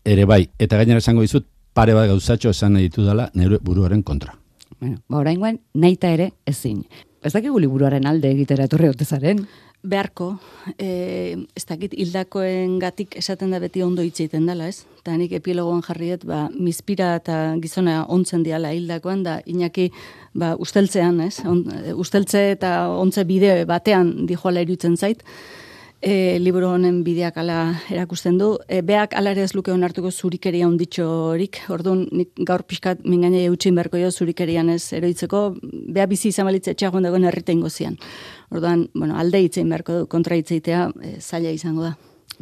ere 0.05 0.29
bai. 0.29 0.43
Eta 0.61 0.77
gainera 0.77 1.01
esango 1.01 1.25
dizut, 1.25 1.47
pare 1.73 1.97
bat 1.97 2.07
gauzatxo 2.11 2.53
esan 2.53 2.77
nahi 2.77 2.87
ditu 2.87 3.03
dela 3.07 3.31
nere 3.33 3.59
buruaren 3.63 4.03
kontra. 4.05 4.37
Bueno, 4.79 5.01
ba, 5.09 5.19
oraingoan, 5.23 5.59
naita 5.73 6.13
ere 6.13 6.31
ezin. 6.45 6.83
Ez 7.25 7.33
dakigu 7.33 7.57
liburuaren 7.57 8.05
alde 8.05 8.29
egitera 8.29 8.67
etorri 8.69 8.91
zaren. 9.03 9.47
Beharko, 9.85 10.35
e, 10.81 11.37
ez 11.55 11.63
dakit 11.69 11.93
hildakoen 11.93 12.79
gatik 12.81 13.15
esaten 13.19 13.51
da 13.53 13.59
beti 13.61 13.83
ondo 13.85 14.03
hitz 14.05 14.17
egiten 14.23 14.47
dela, 14.49 14.67
ez? 14.71 14.85
Eta 15.01 15.13
nik 15.19 15.35
epilogoan 15.37 15.83
jarriet, 15.85 16.25
ba, 16.25 16.45
mizpira 16.53 17.13
eta 17.19 17.37
gizona 17.61 17.99
ontzen 18.09 18.43
diala 18.45 18.73
hildakoan, 18.73 19.21
da 19.27 19.37
inaki 19.45 19.91
ba, 20.33 20.55
usteltzean, 20.61 21.21
ez? 21.27 21.37
On, 21.45 21.61
usteltze 22.01 22.41
eta 22.55 22.73
ontze 22.97 23.25
bide 23.29 23.59
batean 23.69 24.25
dijoala 24.29 24.65
irutzen 24.65 24.97
zait. 24.97 25.21
E, 26.05 26.37
liburu 26.39 26.69
honen 26.69 27.01
bideak 27.05 27.37
ala 27.41 27.57
erakusten 27.89 28.37
du. 28.37 28.51
E, 28.69 28.81
beak 28.85 29.15
ala 29.17 29.33
ere 29.33 29.45
ez 29.47 29.53
luke 29.57 29.73
onartuko 29.73 30.11
zurikeria 30.11 30.67
onditxorik, 30.69 31.63
orduan 31.73 32.05
nik 32.13 32.31
gaur 32.47 32.63
pixkat 32.69 33.01
mingaine 33.09 33.41
eutxin 33.49 33.75
berko 33.75 33.99
jo 33.99 34.11
zurikerian 34.11 34.69
ez 34.69 34.83
eroitzeko, 34.93 35.43
bea 35.95 36.05
bizi 36.11 36.29
izan 36.29 36.47
balitze 36.49 36.75
etxeagoen 36.75 37.07
dagoen 37.07 37.25
erriten 37.31 37.63
gozian. 37.65 37.97
Orduan, 38.53 38.87
bueno, 38.93 39.17
alde 39.19 39.41
itzein 39.47 39.71
beharko 39.71 40.01
du, 40.01 40.09
kontra 40.11 40.37
itzeitea 40.37 40.89
e, 41.01 41.15
zaila 41.19 41.53
izango 41.55 41.87
da. 41.87 41.95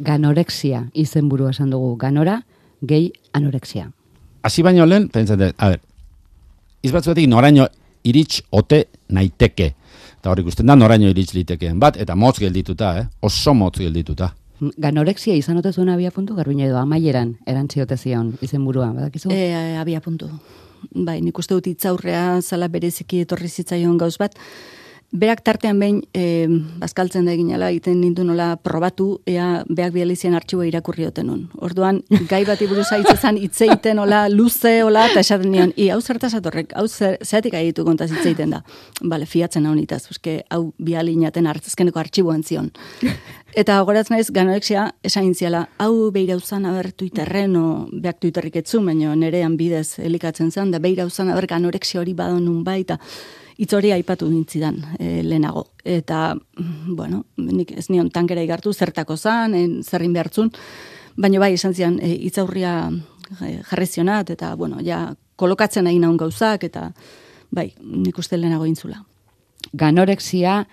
Ganorexia 0.04 0.84
izenburua 1.00 1.54
esan 1.54 1.72
dugu. 1.72 1.94
Ganora, 1.96 2.40
gehi 2.84 3.12
anorexia. 3.32 3.88
Hasi 4.44 4.62
baino 4.66 4.84
lehen, 4.84 5.08
pentsatzen, 5.08 5.54
a 5.56 5.70
ber, 5.72 5.80
izbatzuetik 6.84 7.30
noraino 7.30 7.70
irits 8.04 8.42
ote 8.52 8.84
naiteke. 9.08 9.72
Eta 10.24 10.32
hor 10.32 10.40
ikusten 10.40 10.70
da 10.70 10.72
noraino 10.72 11.10
irits 11.12 11.34
litekeen 11.36 11.76
bat, 11.76 11.98
eta 12.00 12.14
motz 12.16 12.38
geldituta, 12.40 12.94
eh? 12.96 13.02
oso 13.28 13.52
motz 13.52 13.74
geldituta. 13.76 14.30
Ganorexia 14.80 15.34
izan 15.36 15.58
ote 15.60 15.68
zuen 15.74 15.90
abia 15.92 16.08
puntu, 16.14 16.32
garbina 16.38 16.64
edo 16.64 16.78
amaieran 16.80 17.34
erantziote 17.44 17.98
zion 17.98 18.30
izenburua, 18.40 18.86
badakizu? 18.96 19.28
E, 19.28 19.74
abia 19.76 20.00
puntu. 20.00 20.30
Bai, 20.94 21.18
nik 21.20 21.42
uste 21.42 21.58
dut 21.58 21.68
itzaurrea 21.68 22.40
zala 22.40 22.70
bereziki 22.72 23.20
etorri 23.26 23.52
zitzaion 23.52 23.98
gauz 24.00 24.14
bat, 24.22 24.40
Berak 25.14 25.44
tartean 25.46 25.78
behin 25.78 26.00
e, 26.10 26.48
bazkaltzen 26.82 27.28
da 27.28 27.30
egin 27.36 27.52
ala, 27.54 27.68
iten 27.70 28.00
nintu 28.02 28.24
nola 28.26 28.56
probatu, 28.58 29.20
ea 29.30 29.62
beak 29.70 29.92
bializien 29.94 30.34
artxiboa 30.34 30.66
irakurri 30.66 31.06
oten 31.06 31.28
nun. 31.30 31.44
Orduan, 31.62 32.00
gai 32.26 32.40
bat 32.48 32.58
iburuz 32.66 32.88
haitzezan 32.96 33.38
itzeiten 33.38 34.02
ola, 34.02 34.24
luze, 34.32 34.72
ola, 34.82 35.04
eta 35.12 35.22
esaten 35.22 35.52
nion, 35.54 35.70
i, 35.78 35.86
hau 35.94 36.00
zertaz 36.02 36.32
atorrek, 36.34 36.74
hau 36.74 36.88
zeatik 36.88 37.54
ahitu 37.54 37.84
kontaz 37.86 38.08
itzeiten 38.10 38.56
da. 38.56 38.64
Bale, 39.04 39.30
fiatzen 39.30 39.70
hau 39.70 39.76
nitaz, 39.78 40.00
uske, 40.10 40.40
hau 40.50 40.72
bialinaten 40.82 41.46
hartzezkeneko 41.46 42.02
artxiboan 42.02 42.42
zion. 42.42 42.72
Eta 43.54 43.78
goratz 43.86 44.08
naiz, 44.10 44.26
ganorexia, 44.34 44.88
esain 45.06 45.30
ziala, 45.38 45.68
hau 45.78 46.10
beira 46.10 46.34
uzan 46.34 46.66
aber 46.66 46.90
Twitterren, 46.90 47.54
o 47.54 47.86
beak 47.92 48.18
Twitterrik 48.18 48.58
etzu, 48.64 48.82
baina 48.82 49.14
nerean 49.14 49.54
bidez 49.54 50.00
elikatzen 50.02 50.50
zen, 50.50 50.74
da 50.74 50.82
beira 50.82 51.06
uzan 51.06 51.30
aber 51.30 51.46
ganorexia 51.46 52.02
hori 52.02 52.18
badon 52.18 52.50
itzori 53.60 53.92
aipatu 53.94 54.28
dintzidan 54.30 54.80
e, 54.98 55.22
lehenago. 55.22 55.66
Eta, 55.84 56.34
bueno, 56.86 57.24
nik 57.36 57.74
ez 57.78 57.88
nion 57.90 58.10
tankera 58.10 58.42
igartu, 58.42 58.72
zertako 58.72 59.16
zan, 59.16 59.54
en, 59.54 59.82
zerrin 59.82 60.14
behartzun, 60.14 60.50
baina 61.16 61.42
bai, 61.42 61.52
esan 61.54 61.74
zian, 61.74 61.98
e, 62.02 62.12
itzaurria 62.28 62.74
e, 63.40 63.58
jarrezionat, 63.70 64.34
eta, 64.34 64.54
bueno, 64.58 64.80
ja, 64.84 65.06
kolokatzen 65.36 65.86
nahi 65.86 66.00
naun 66.02 66.16
gauzak, 66.20 66.66
eta, 66.66 66.88
bai, 67.54 67.70
nik 67.80 68.18
uste 68.18 68.38
lehenago 68.38 68.66
intzula. 68.66 69.02
Ganorexia, 69.72 70.64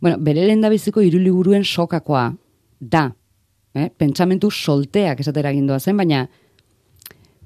bueno, 0.00 0.18
bere 0.18 0.46
lehen 0.46 0.62
da 0.62 0.70
biziko 0.72 1.02
iruliburuen 1.04 1.64
sokakoa 1.64 2.30
da, 2.80 3.08
eh? 3.74 3.90
pentsamentu 3.90 4.50
solteak 4.50 5.20
esatera 5.20 5.52
gindoa 5.52 5.80
zen, 5.80 5.98
baina 6.00 6.24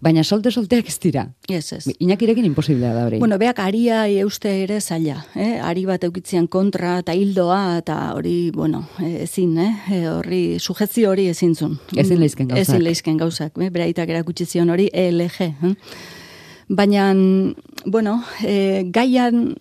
Baina 0.03 0.25
solte 0.25 0.51
solteak 0.51 0.89
ez 0.91 0.97
dira. 1.01 1.25
Ez, 1.49 1.73
ez. 1.73 1.87
Inakirekin 2.03 2.45
imposiblea 2.45 2.93
da 2.93 3.05
hori. 3.07 3.19
Bueno, 3.23 3.39
beak 3.41 3.61
aria 3.63 4.03
euste 4.09 4.51
ere 4.65 4.81
zaila. 4.81 5.21
Eh? 5.35 5.61
Ari 5.65 5.85
bat 5.89 6.05
eukitzean 6.05 6.49
kontra 6.51 6.99
eta 7.01 7.15
hildoa 7.17 7.79
eta 7.79 7.99
hori, 8.17 8.51
bueno, 8.55 8.85
ezin, 9.01 9.57
eh? 9.63 9.71
E, 9.95 10.01
horri, 10.11 10.43
sujetzi 10.59 11.07
hori 11.09 11.29
ezin 11.33 11.55
zun. 11.55 11.79
Ezin 11.97 12.21
leizken 12.21 12.51
gauzak. 12.51 12.69
Ezin 12.69 12.85
leizken 12.85 13.21
gauzak. 13.23 13.57
Eh? 13.63 13.71
Beraitak 13.73 14.13
erakutsi 14.13 14.47
zion 14.47 14.75
hori 14.75 14.91
ELG. 14.93 15.41
Eh? 15.41 15.75
Baina, 16.69 17.13
bueno, 17.87 18.19
e, 18.43 18.85
gaian 18.93 19.55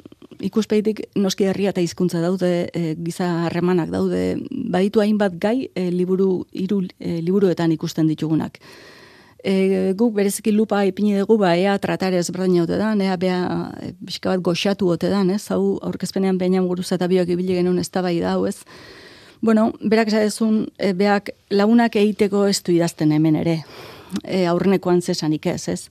ikuspeitik 0.43 1.05
noski 1.15 1.47
herria 1.47 1.71
eta 1.71 1.83
hizkuntza 1.83 2.19
daude, 2.23 2.69
e, 2.73 2.95
giza 2.99 3.45
harremanak 3.45 3.93
daude, 3.93 4.41
baditu 4.49 5.03
hainbat 5.03 5.37
gai 5.39 5.69
e, 5.75 5.87
liburu, 5.91 6.47
iru, 6.51 6.81
e, 6.99 7.21
liburuetan 7.21 7.71
ikusten 7.75 8.09
ditugunak 8.11 8.59
e, 9.43 9.93
guk 9.93 10.15
bereziki 10.15 10.51
lupa 10.51 10.83
ipini 10.87 11.17
dugu 11.19 11.37
ba 11.37 11.53
ea 11.57 11.77
tratare 11.79 12.17
ezberdin 12.17 12.63
haute 12.63 12.77
da, 12.79 12.93
ea 12.95 13.17
bea 13.17 13.39
e, 13.81 13.93
bat 14.23 14.41
goxatu 14.41 14.89
ote 14.95 15.09
da, 15.09 15.21
ez? 15.33 15.45
Hau 15.51 15.77
aurkezpenean 15.83 16.37
beinan 16.37 16.67
guruz 16.67 16.91
eta 16.95 17.07
biok 17.07 17.35
ibili 17.35 17.59
genuen 17.59 17.79
eztabai 17.79 18.19
da, 18.19 18.37
ez? 18.47 18.63
Bueno, 19.43 19.73
berak 19.81 20.13
esan 20.13 20.67
e, 20.77 20.93
beak 20.93 21.33
lagunak 21.51 21.95
egiteko 21.95 22.47
ez 22.47 22.61
du 22.63 22.71
idazten 22.71 23.11
hemen 23.11 23.35
ere. 23.35 23.63
E, 24.23 24.45
aurrenekoan 24.47 25.01
zesanik 25.01 25.45
ez, 25.51 25.67
ez? 25.67 25.89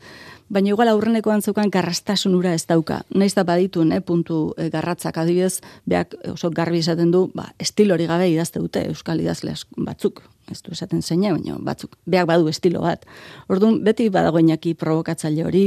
Baina 0.53 0.69
igual 0.69 0.89
aurrenekoan 0.89 1.43
zeukan 1.43 1.71
garrastasunura 1.73 2.53
ez 2.55 2.67
dauka. 2.69 3.03
Naiz 3.15 3.35
da 3.35 3.45
baditu, 3.45 3.85
ne, 3.85 4.01
puntu 4.01 4.55
e, 4.57 4.69
garratzak 4.73 5.19
adibidez, 5.19 5.61
beak 5.89 6.15
oso 6.33 6.51
garbi 6.51 6.81
esaten 6.81 7.11
du, 7.13 7.27
ba, 7.35 7.51
estil 7.59 7.93
hori 7.93 8.07
gabe 8.09 8.29
idazte 8.29 8.61
dute 8.61 8.87
euskal 8.89 9.21
idazle 9.21 9.55
batzuk, 9.77 10.23
ez 10.51 10.61
du 10.63 10.73
esaten 10.75 11.03
zeine, 11.03 11.33
baina 11.33 11.57
batzuk, 11.63 11.97
beak 12.07 12.27
badu 12.27 12.49
estilo 12.51 12.83
bat. 12.83 13.05
Orduan, 13.53 13.81
beti 13.85 14.09
badagoenaki 14.13 14.75
provokatzaile 14.79 15.45
hori, 15.47 15.65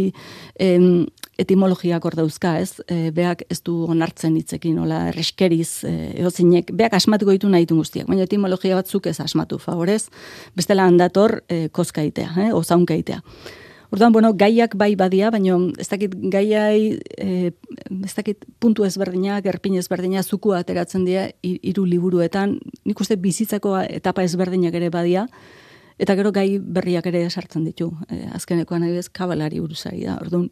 em, 0.59 1.05
etimologiak 1.41 2.05
hor 2.05 2.15
dauzka, 2.15 2.55
ez? 2.59 2.82
E, 2.88 3.11
beak 3.15 3.43
ez 3.49 3.61
du 3.65 3.84
onartzen 3.89 4.36
hitzekin, 4.39 4.80
hola, 4.80 5.07
erreskeriz, 5.11 5.84
e, 5.88 5.93
eozinek, 6.21 6.71
beak 6.73 6.93
asmatuko 6.93 7.36
ditu 7.36 7.49
nahi 7.51 7.67
guztiak, 7.69 8.07
baina 8.07 8.23
etimologia 8.23 8.76
batzuk 8.76 9.07
ez 9.07 9.19
asmatu, 9.19 9.59
favorez, 9.59 10.09
bestela 10.55 10.86
handator 10.86 11.41
e, 11.49 11.67
kozkaitea, 11.69 12.32
eh? 12.47 12.53
ozaunkaitea. 12.53 13.21
Orduan, 13.96 14.12
bueno, 14.12 14.34
gaiak 14.36 14.74
bai 14.76 14.89
badia, 15.00 15.30
baina 15.32 15.56
ez 15.80 15.88
dakit 15.88 16.12
gaiai, 16.34 16.98
e, 17.16 17.52
ez 18.04 18.12
dakit 18.12 18.41
puntu 18.60 18.84
ezberdinak, 18.84 19.46
erpin 19.48 19.78
ezberdinak, 19.80 20.26
zuku 20.28 20.52
ateratzen 20.52 21.06
dira 21.08 21.30
hiru 21.39 21.86
liburuetan, 21.88 22.58
nik 22.84 23.00
uste 23.00 23.16
bizitzako 23.16 23.78
etapa 23.86 24.26
ezberdinak 24.28 24.76
ere 24.76 24.89
badia, 24.91 25.24
eta 25.96 26.18
gero 26.20 26.34
gai 26.36 26.60
berriak 26.60 27.08
ere 27.08 27.22
sartzen 27.30 27.64
ditu. 27.64 27.88
E, 28.12 28.26
azkenekoan 28.36 28.84
bez, 28.89 29.08
kabalari 29.08 29.64
uruzari 29.64 30.04
da. 30.04 30.18
Orduan, 30.20 30.50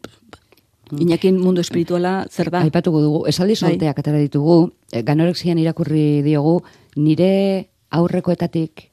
Inakin 1.00 1.36
mundu 1.40 1.60
espirituala 1.60 2.14
zer 2.30 2.48
da? 2.52 2.62
Aipatuko 2.64 3.02
dugu, 3.04 3.20
esaldi 3.28 3.58
bai. 3.58 3.74
solteak 3.74 4.00
atera 4.00 4.22
ditugu, 4.24 4.72
e, 4.88 5.02
ganorexian 5.02 5.60
irakurri 5.60 6.22
diogu, 6.24 6.62
nire 6.96 7.68
aurrekoetatik 7.92 8.88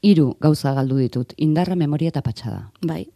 hiru 0.00 0.30
gauza 0.40 0.72
galdu 0.72 0.96
ditut, 1.00 1.36
indarra, 1.36 1.76
memoria 1.76 2.12
eta 2.12 2.24
patxada. 2.24 2.70
Bai, 2.80 3.06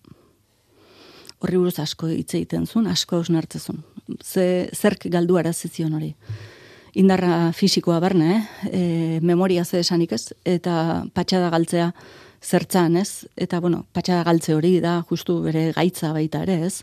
horri 1.42 1.58
buruz 1.58 1.78
asko 1.78 2.10
hitz 2.12 2.32
egiten 2.34 2.66
zuen, 2.66 2.86
asko 2.90 3.20
osnartzezun. 3.22 3.82
Ze 4.24 4.68
zerk 4.74 5.08
galdu 5.12 5.38
arazizion 5.38 5.94
hori. 5.94 6.14
Indarra 6.98 7.52
fisikoa 7.54 8.00
barne, 8.00 8.30
eh? 8.34 8.70
e, 8.72 9.20
memoria 9.22 9.64
ze 9.64 9.82
esanik 9.84 10.12
ez, 10.16 10.32
eta 10.44 11.04
patxada 11.14 11.50
galtzea 11.50 11.92
zertzan 12.42 12.96
ez, 12.96 13.26
eta 13.36 13.60
bueno, 13.60 13.84
patxada 13.92 14.24
galtze 14.24 14.54
hori 14.54 14.78
da 14.80 15.02
justu 15.08 15.40
bere 15.44 15.70
gaitza 15.76 16.12
baita 16.16 16.42
ere 16.46 16.58
ez, 16.66 16.82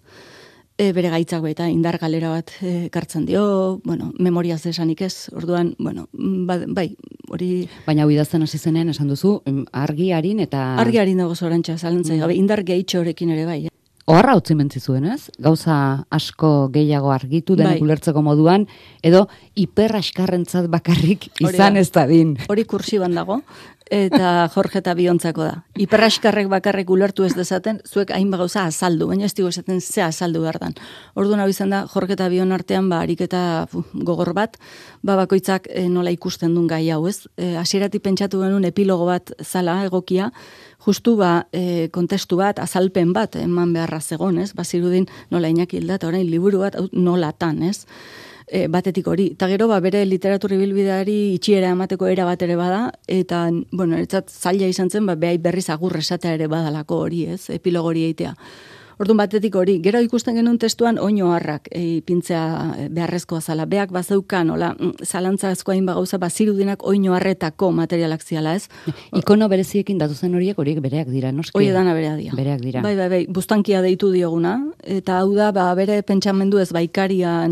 e, 0.78 0.92
bere 0.96 1.10
gaitzak 1.12 1.44
baita 1.44 1.68
indar 1.72 1.98
galera 2.00 2.32
bat 2.34 2.52
e, 2.62 2.90
kartzen 2.94 3.26
dio, 3.26 3.82
bueno, 3.84 4.12
memoria 4.20 4.58
ze 4.58 4.70
esanik 4.70 5.02
ez, 5.02 5.30
orduan, 5.34 5.74
bueno, 5.80 6.08
ba, 6.14 6.60
bai, 6.68 6.90
hori... 7.30 7.68
Baina 7.86 8.04
hau 8.04 8.12
idazten 8.12 8.44
hasi 8.44 8.60
zenean 8.60 8.92
esan 8.94 9.12
duzu, 9.12 9.40
argiarin 9.72 10.44
eta... 10.44 10.76
Argiarin 10.82 11.24
dago 11.24 11.36
zorantxa, 11.36 11.78
zalentzai, 11.78 12.20
mm. 12.20 12.36
indar 12.36 12.64
gehitxorekin 12.68 13.32
ere 13.36 13.48
bai, 13.48 13.62
eh? 13.66 13.75
Oharra 14.06 14.36
utzi 14.38 14.54
mentzi 14.54 14.78
zuen, 14.78 15.08
ez? 15.10 15.32
Gauza 15.42 15.76
asko 16.14 16.70
gehiago 16.74 17.10
argitu 17.10 17.56
denek 17.58 17.80
bai. 17.80 17.86
ulertzeko 17.88 18.22
moduan, 18.22 18.68
edo 19.02 19.24
hiperraskarrentzat 19.58 20.68
bakarrik 20.70 21.26
izan 21.42 21.80
ez 21.82 21.88
da 21.90 22.04
din. 22.06 22.36
Hori 22.46 22.68
kursiban 22.70 23.18
dago, 23.18 23.40
eta 23.90 24.48
Jorge 24.54 24.78
eta 24.84 24.94
Biontzako 24.94 25.48
da. 25.48 25.56
Hiperraskarrek 25.82 26.52
bakarrik 26.54 26.90
ulertu 26.94 27.26
ez 27.26 27.34
dezaten, 27.34 27.80
zuek 27.86 28.14
hainba 28.14 28.38
gauza 28.38 28.68
azaldu, 28.70 29.08
baina 29.10 29.26
ez 29.26 29.34
digu 29.34 29.50
esaten 29.50 29.82
ze 29.82 30.04
azaldu 30.06 30.42
behar 30.42 30.60
dan. 30.62 30.78
Ordu 31.16 31.36
nahi 31.36 31.50
izan 31.50 31.74
da, 31.74 31.88
Jorge 31.90 32.14
eta 32.14 32.30
Bion 32.30 32.52
artean, 32.52 32.90
ba, 32.90 33.02
ariketa 33.02 33.66
gogor 33.94 34.34
bat, 34.38 34.58
ba, 35.02 35.16
bakoitzak 35.16 35.66
e, 35.70 35.88
nola 35.90 36.14
ikusten 36.14 36.54
duen 36.54 36.68
gai 36.68 36.90
hau, 36.92 37.08
ez? 37.08 37.26
E, 37.38 37.58
pentsatu 38.06 38.42
genuen 38.42 38.66
epilogo 38.66 39.06
bat 39.06 39.32
zala, 39.42 39.84
egokia, 39.86 40.32
justu 40.86 41.16
ba, 41.18 41.48
e, 41.52 41.90
kontestu 41.92 42.38
bat, 42.38 42.60
azalpen 42.60 43.14
bat, 43.14 43.36
eman 43.42 43.74
beharra 43.74 44.02
zegon, 44.02 44.38
ez? 44.40 44.54
Bazirudin 44.54 45.10
nola 45.32 45.50
inakilda, 45.50 45.98
eta 46.00 46.08
orain 46.08 46.30
liburu 46.30 46.62
bat, 46.66 46.78
nolatan, 46.94 47.64
ez? 47.64 47.86
e, 48.48 48.68
batetik 48.68 49.08
hori. 49.08 49.30
Eta 49.36 49.48
gero, 49.52 49.68
ba, 49.72 49.80
bere 49.84 50.04
literaturri 50.08 50.58
bilbideari 50.60 51.18
itxiera 51.36 51.72
emateko 51.74 52.10
era 52.12 52.28
bat 52.28 52.42
ere 52.46 52.58
bada, 52.60 52.88
eta, 53.08 53.48
bueno, 53.72 53.98
etzat 54.02 54.32
zaila 54.32 54.70
izan 54.72 54.92
zen, 54.92 55.06
ba, 55.10 55.18
behai 55.20 55.38
berriz 55.42 55.68
agurre 55.74 56.04
esatea 56.06 56.36
ere 56.38 56.50
badalako 56.52 57.02
hori, 57.08 57.26
ez, 57.36 57.44
epilogori 57.54 58.06
eitea. 58.10 58.36
Orduan 58.96 59.20
batetik 59.20 59.56
hori, 59.60 59.76
gero 59.84 60.00
ikusten 60.00 60.38
genuen 60.38 60.56
testuan 60.62 60.96
oino 61.04 61.34
harrak 61.36 61.68
e, 61.76 62.00
pintzea 62.08 62.44
e, 62.80 62.86
beharrezkoa 62.96 63.42
zala. 63.42 63.66
Beak 63.68 63.92
bazeukan, 63.92 64.54
hola, 64.54 64.70
mm, 64.72 65.04
zalantza 65.04 65.52
ezkoa 65.52 65.76
inba 65.76 65.98
gauza, 65.98 66.20
bazirudinak 66.22 66.86
oino 66.88 67.16
harretako 67.18 67.74
materialak 67.76 68.24
ziala, 68.24 68.56
ez? 68.56 68.70
Ikono 69.20 69.50
bereziekin 69.52 70.00
datu 70.00 70.16
zen 70.16 70.38
horiek 70.40 70.62
horiek 70.64 70.80
bereak 70.84 71.12
dira, 71.12 71.34
noski? 71.36 71.58
Hoi 71.60 71.68
edana 71.74 71.98
berea 71.98 72.16
dira. 72.16 72.38
Bereak 72.40 72.64
dira. 72.64 72.86
Bai, 72.88 72.96
bai, 72.96 73.10
bai, 73.12 73.22
bustankia 73.28 73.84
deitu 73.84 74.14
dioguna, 74.16 74.56
eta 74.80 75.20
hau 75.20 75.36
da, 75.36 75.52
ba, 75.56 75.68
bere 75.76 76.00
pentsamendu 76.08 76.64
ez 76.64 76.70
baikarian, 76.72 77.52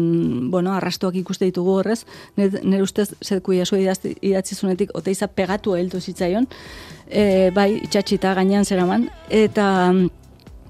bueno, 0.54 0.72
arrastuak 0.78 1.20
ikuste 1.20 1.52
ditugu 1.52 1.76
horrez, 1.82 2.06
nire, 2.40 2.82
ustez, 2.82 3.10
zedku 3.20 3.60
iasu 3.60 3.82
idatzi 3.84 4.56
zunetik, 4.56 4.96
oteiza 4.96 5.28
pegatu 5.28 5.76
heldu 5.76 6.00
zitzaion, 6.00 6.48
e, 7.10 7.52
bai, 7.56 7.74
itxatxita 7.84 8.32
gainean 8.40 8.64
zeraman, 8.64 9.10
eta 9.30 9.68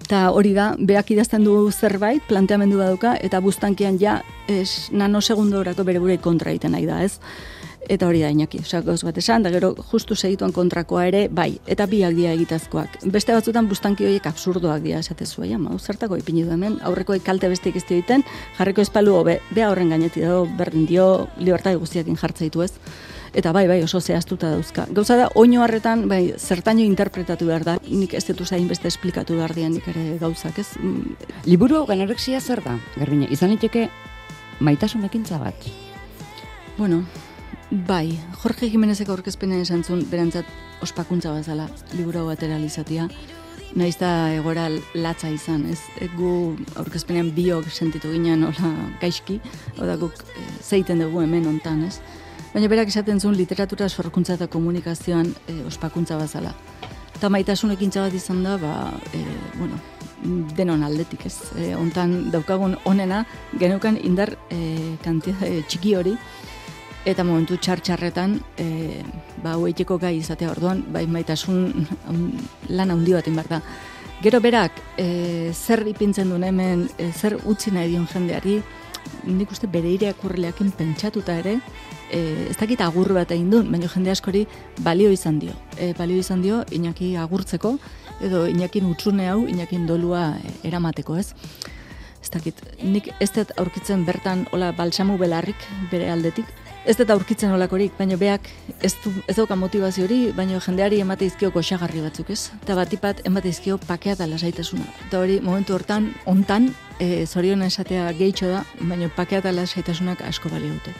Eta 0.03 0.25
hori 0.35 0.51
da, 0.51 0.73
beak 0.75 1.13
idazten 1.13 1.45
du 1.47 1.55
zerbait, 1.71 2.23
planteamendu 2.27 2.81
baduka, 2.81 3.13
eta 3.23 3.39
buztankian 3.39 3.95
ja, 4.01 4.17
es, 4.51 4.89
nanosegundo 4.91 5.61
horako 5.61 5.85
bere 5.87 6.01
burei 6.03 6.17
kontra 6.19 6.51
egiten 6.51 6.75
nahi 6.75 6.83
da, 6.89 6.97
ez? 7.05 7.21
Eta 7.91 8.07
hori 8.07 8.19
da, 8.23 8.31
inaki, 8.31 8.59
osa, 8.63 8.81
gauz 8.83 8.99
bat 9.07 9.17
esan, 9.19 9.43
da 9.43 9.51
gero 9.51 9.71
justu 9.91 10.15
segituan 10.15 10.51
kontrakoa 10.55 11.05
ere, 11.07 11.23
bai, 11.31 11.53
eta 11.67 11.87
biak 11.87 12.17
dira 12.19 12.35
egitazkoak. 12.35 12.99
Beste 13.15 13.35
batzutan 13.35 13.67
buztanki 13.71 14.07
horiek 14.07 14.27
absurdoak 14.27 14.83
dira 14.83 14.99
esate 15.03 15.25
zua, 15.25 15.47
ja, 15.47 15.59
mau, 15.59 15.79
zertako 15.79 16.19
ipini 16.19 16.43
du 16.43 16.51
hemen, 16.51 16.77
aurreko 16.83 17.15
kalte 17.23 17.51
besteik 17.51 17.79
ez 17.79 17.85
egiten, 17.87 18.27
jarriko 18.59 18.83
espalu 18.83 19.15
hobe, 19.15 19.39
bea 19.55 19.71
horren 19.71 19.95
gaineti 19.95 20.27
dago, 20.27 20.45
berdin 20.59 20.85
dio, 20.87 21.09
libertai 21.39 21.77
guztiakin 21.79 22.19
jartzaitu 22.19 22.67
ez 22.67 22.73
eta 23.33 23.51
bai, 23.51 23.65
bai, 23.67 23.81
oso 23.83 23.99
zehaztuta 24.01 24.51
dauzka. 24.53 24.85
Gauza 24.93 25.17
da, 25.17 25.27
oino 25.35 25.63
harretan, 25.63 26.07
bai, 26.09 26.33
zertaino 26.37 26.83
interpretatu 26.85 27.47
behar 27.49 27.65
da, 27.65 27.77
nik 27.89 28.13
ez 28.13 28.23
dut 28.29 28.45
zain 28.45 28.67
beste 28.69 28.87
esplikatu 28.87 29.37
behar 29.39 29.55
dian 29.57 29.73
nik 29.73 29.87
ere 29.89 30.17
gauzak, 30.21 30.59
ez? 30.59 30.69
Mm. 30.79 31.15
Liburu 31.49 31.83
ganorexia 31.89 32.41
zer 32.41 32.63
da, 32.65 32.77
Garbine, 32.95 33.27
izan 33.33 33.53
liteke 33.53 33.87
maitasun 34.63 35.05
ekintza 35.09 35.39
bat? 35.41 35.69
Bueno, 36.77 37.03
bai, 37.71 38.19
Jorge 38.43 38.69
Jimenezek 38.69 39.09
aurkezpenen 39.09 39.65
esan 39.65 39.83
zuen, 39.83 40.05
berantzat 40.09 40.45
ospakuntza 40.83 41.33
bazala, 41.33 41.69
liburu 41.97 42.23
hau 42.23 42.33
ateralizatia, 42.33 43.09
Naiz 43.73 43.95
da 43.97 44.29
egora 44.29 44.67
latza 44.93 45.31
izan, 45.33 45.63
ez? 45.71 45.79
Gu 46.13 46.53
aurkezpenean 46.77 47.31
biok 47.33 47.71
sentitu 47.73 48.11
ginen 48.13 48.45
hola 48.45 48.69
gaizki, 49.01 49.39
oda 49.81 49.95
guk 49.97 50.19
e, 50.29 50.43
zeiten 50.61 51.01
dugu 51.01 51.23
hemen 51.23 51.47
hontan, 51.49 51.81
ez? 51.87 51.97
Baina 52.53 52.67
berak 52.69 52.91
esaten 52.91 53.17
zuen 53.17 53.33
literatura 53.33 53.87
sorkuntza 53.89 54.35
eta 54.37 54.45
komunikazioan 54.45 55.31
e, 55.49 55.55
ospakuntza 55.65 56.19
bazala. 56.19 56.51
Eta 57.17 57.29
maitasun 57.33 57.73
ekintza 57.73 58.03
bat 58.05 58.13
izan 58.13 58.43
da, 58.45 58.59
ba, 58.61 58.73
e, 59.09 59.21
bueno, 59.57 59.79
denon 60.53 60.83
aldetik 60.85 61.25
ez. 61.25 61.33
E, 61.57 61.71
ontan 61.73 62.29
daukagun 62.33 62.75
onena, 62.85 63.23
genukan 63.57 63.97
indar 64.05 64.35
e, 64.53 64.59
kantia, 65.01 65.33
e, 65.47 65.63
txiki 65.65 65.95
hori, 65.97 66.13
eta 67.09 67.25
momentu 67.25 67.57
txartxarretan, 67.57 68.37
e, 68.61 69.01
ba, 69.41 69.55
hueteko 69.57 69.97
gai 69.97 70.13
izatea 70.19 70.51
orduan, 70.53 70.85
bai 70.93 71.07
maitasun 71.09 71.87
um, 72.11 72.21
lan 72.69 72.93
handi 72.93 73.17
bat 73.17 73.31
inbar 73.33 73.49
da. 73.49 73.63
Gero 74.21 74.39
berak, 74.45 74.77
e, 75.01 75.49
zer 75.57 75.81
ipintzen 75.89 76.29
duen 76.29 76.45
hemen, 76.47 76.85
e, 77.01 77.09
zer 77.11 77.39
utzi 77.49 77.73
nahi 77.73 77.95
dion 77.95 78.05
jendeari, 78.13 78.59
nik 79.27 79.51
uste 79.51 79.67
bere 79.67 79.89
irakurrileakin 79.97 80.71
pentsatuta 80.77 81.35
ere, 81.41 81.57
e, 82.13 82.49
ez 82.51 82.57
dakit 82.59 82.81
agur 82.85 83.11
bat 83.15 83.31
egin 83.33 83.49
duen, 83.51 83.69
baina 83.73 83.89
jende 83.91 84.13
askori 84.13 84.45
balio 84.85 85.11
izan 85.11 85.39
dio. 85.41 85.55
E, 85.77 85.93
balio 85.97 86.21
izan 86.21 86.43
dio, 86.45 86.61
inaki 86.71 87.15
agurtzeko, 87.19 87.77
edo 88.23 88.45
inakin 88.47 88.87
utxune 88.91 89.29
hau, 89.31 89.43
inakin 89.49 89.87
dolua 89.89 90.33
e, 90.37 90.57
eramateko, 90.69 91.17
ez? 91.17 91.33
Ez 92.23 92.29
dakit, 92.31 92.59
nik 92.83 93.09
ez 93.19 93.31
dut 93.35 93.51
aurkitzen 93.59 94.05
bertan, 94.07 94.45
hola, 94.55 94.71
balsamu 94.77 95.17
belarrik 95.19 95.65
bere 95.91 96.07
aldetik, 96.13 96.47
ez 96.85 96.95
dut 96.99 97.11
aurkitzen 97.11 97.51
olakorik, 97.55 97.93
baina 97.97 98.15
beak 98.19 98.47
ez, 98.83 98.93
du, 99.03 99.11
ez 99.27 99.35
dauka 99.35 99.57
motivazio 99.59 100.05
hori, 100.07 100.19
baina 100.35 100.59
jendeari 100.63 101.01
emate 101.03 101.27
izkio 101.27 101.51
goxagarri 101.51 102.03
batzuk 102.03 102.31
ez. 102.31 102.41
Eta 102.61 102.77
batipat 102.79 103.23
emate 103.27 103.51
izkio 103.51 103.79
pakea 103.87 104.17
eta 104.17 104.27
lasaitasuna. 104.27 104.87
Eta 105.07 105.23
hori 105.23 105.39
momentu 105.43 105.75
hortan, 105.75 106.11
ontan, 106.29 106.71
e, 106.99 107.25
zorion 107.25 107.63
esatea 107.67 108.11
gehitxo 108.19 108.51
da, 108.51 108.63
baina 108.81 109.11
pakea 109.15 109.43
eta 109.43 109.55
lasaitasunak 109.55 110.23
asko 110.27 110.51
balio 110.53 110.75
dute. 110.77 110.95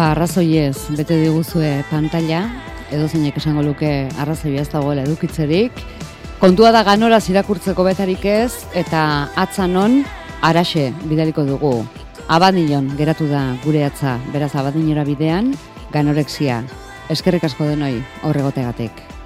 Ba, 0.00 0.14
arrazoi 0.14 0.54
ez, 0.56 0.86
bete 0.96 1.18
diguzue 1.20 1.82
pantalla, 1.90 2.38
edo 2.88 3.04
zeinek 3.04 3.36
esango 3.36 3.60
luke 3.60 3.90
arrazoi 4.22 4.54
ez 4.56 4.64
dagoela 4.72 5.04
edukitzerik. 5.04 5.76
Kontua 6.40 6.70
da 6.72 6.80
ganora 6.88 7.18
irakurtzeko 7.20 7.84
betarik 7.84 8.24
ez, 8.24 8.64
eta 8.72 9.02
atzanon 9.36 10.00
araxe 10.40 10.86
bidaliko 11.04 11.44
dugu. 11.44 11.74
Abadinion 12.32 12.88
geratu 12.96 13.28
da 13.28 13.44
gure 13.60 13.84
atza, 13.84 14.16
beraz 14.32 14.54
abadinora 14.56 15.04
bidean, 15.04 15.52
ganorexia. 15.92 16.62
Eskerrik 17.12 17.44
asko 17.44 17.68
denoi, 17.68 17.98
horregotegatek. 18.24 19.19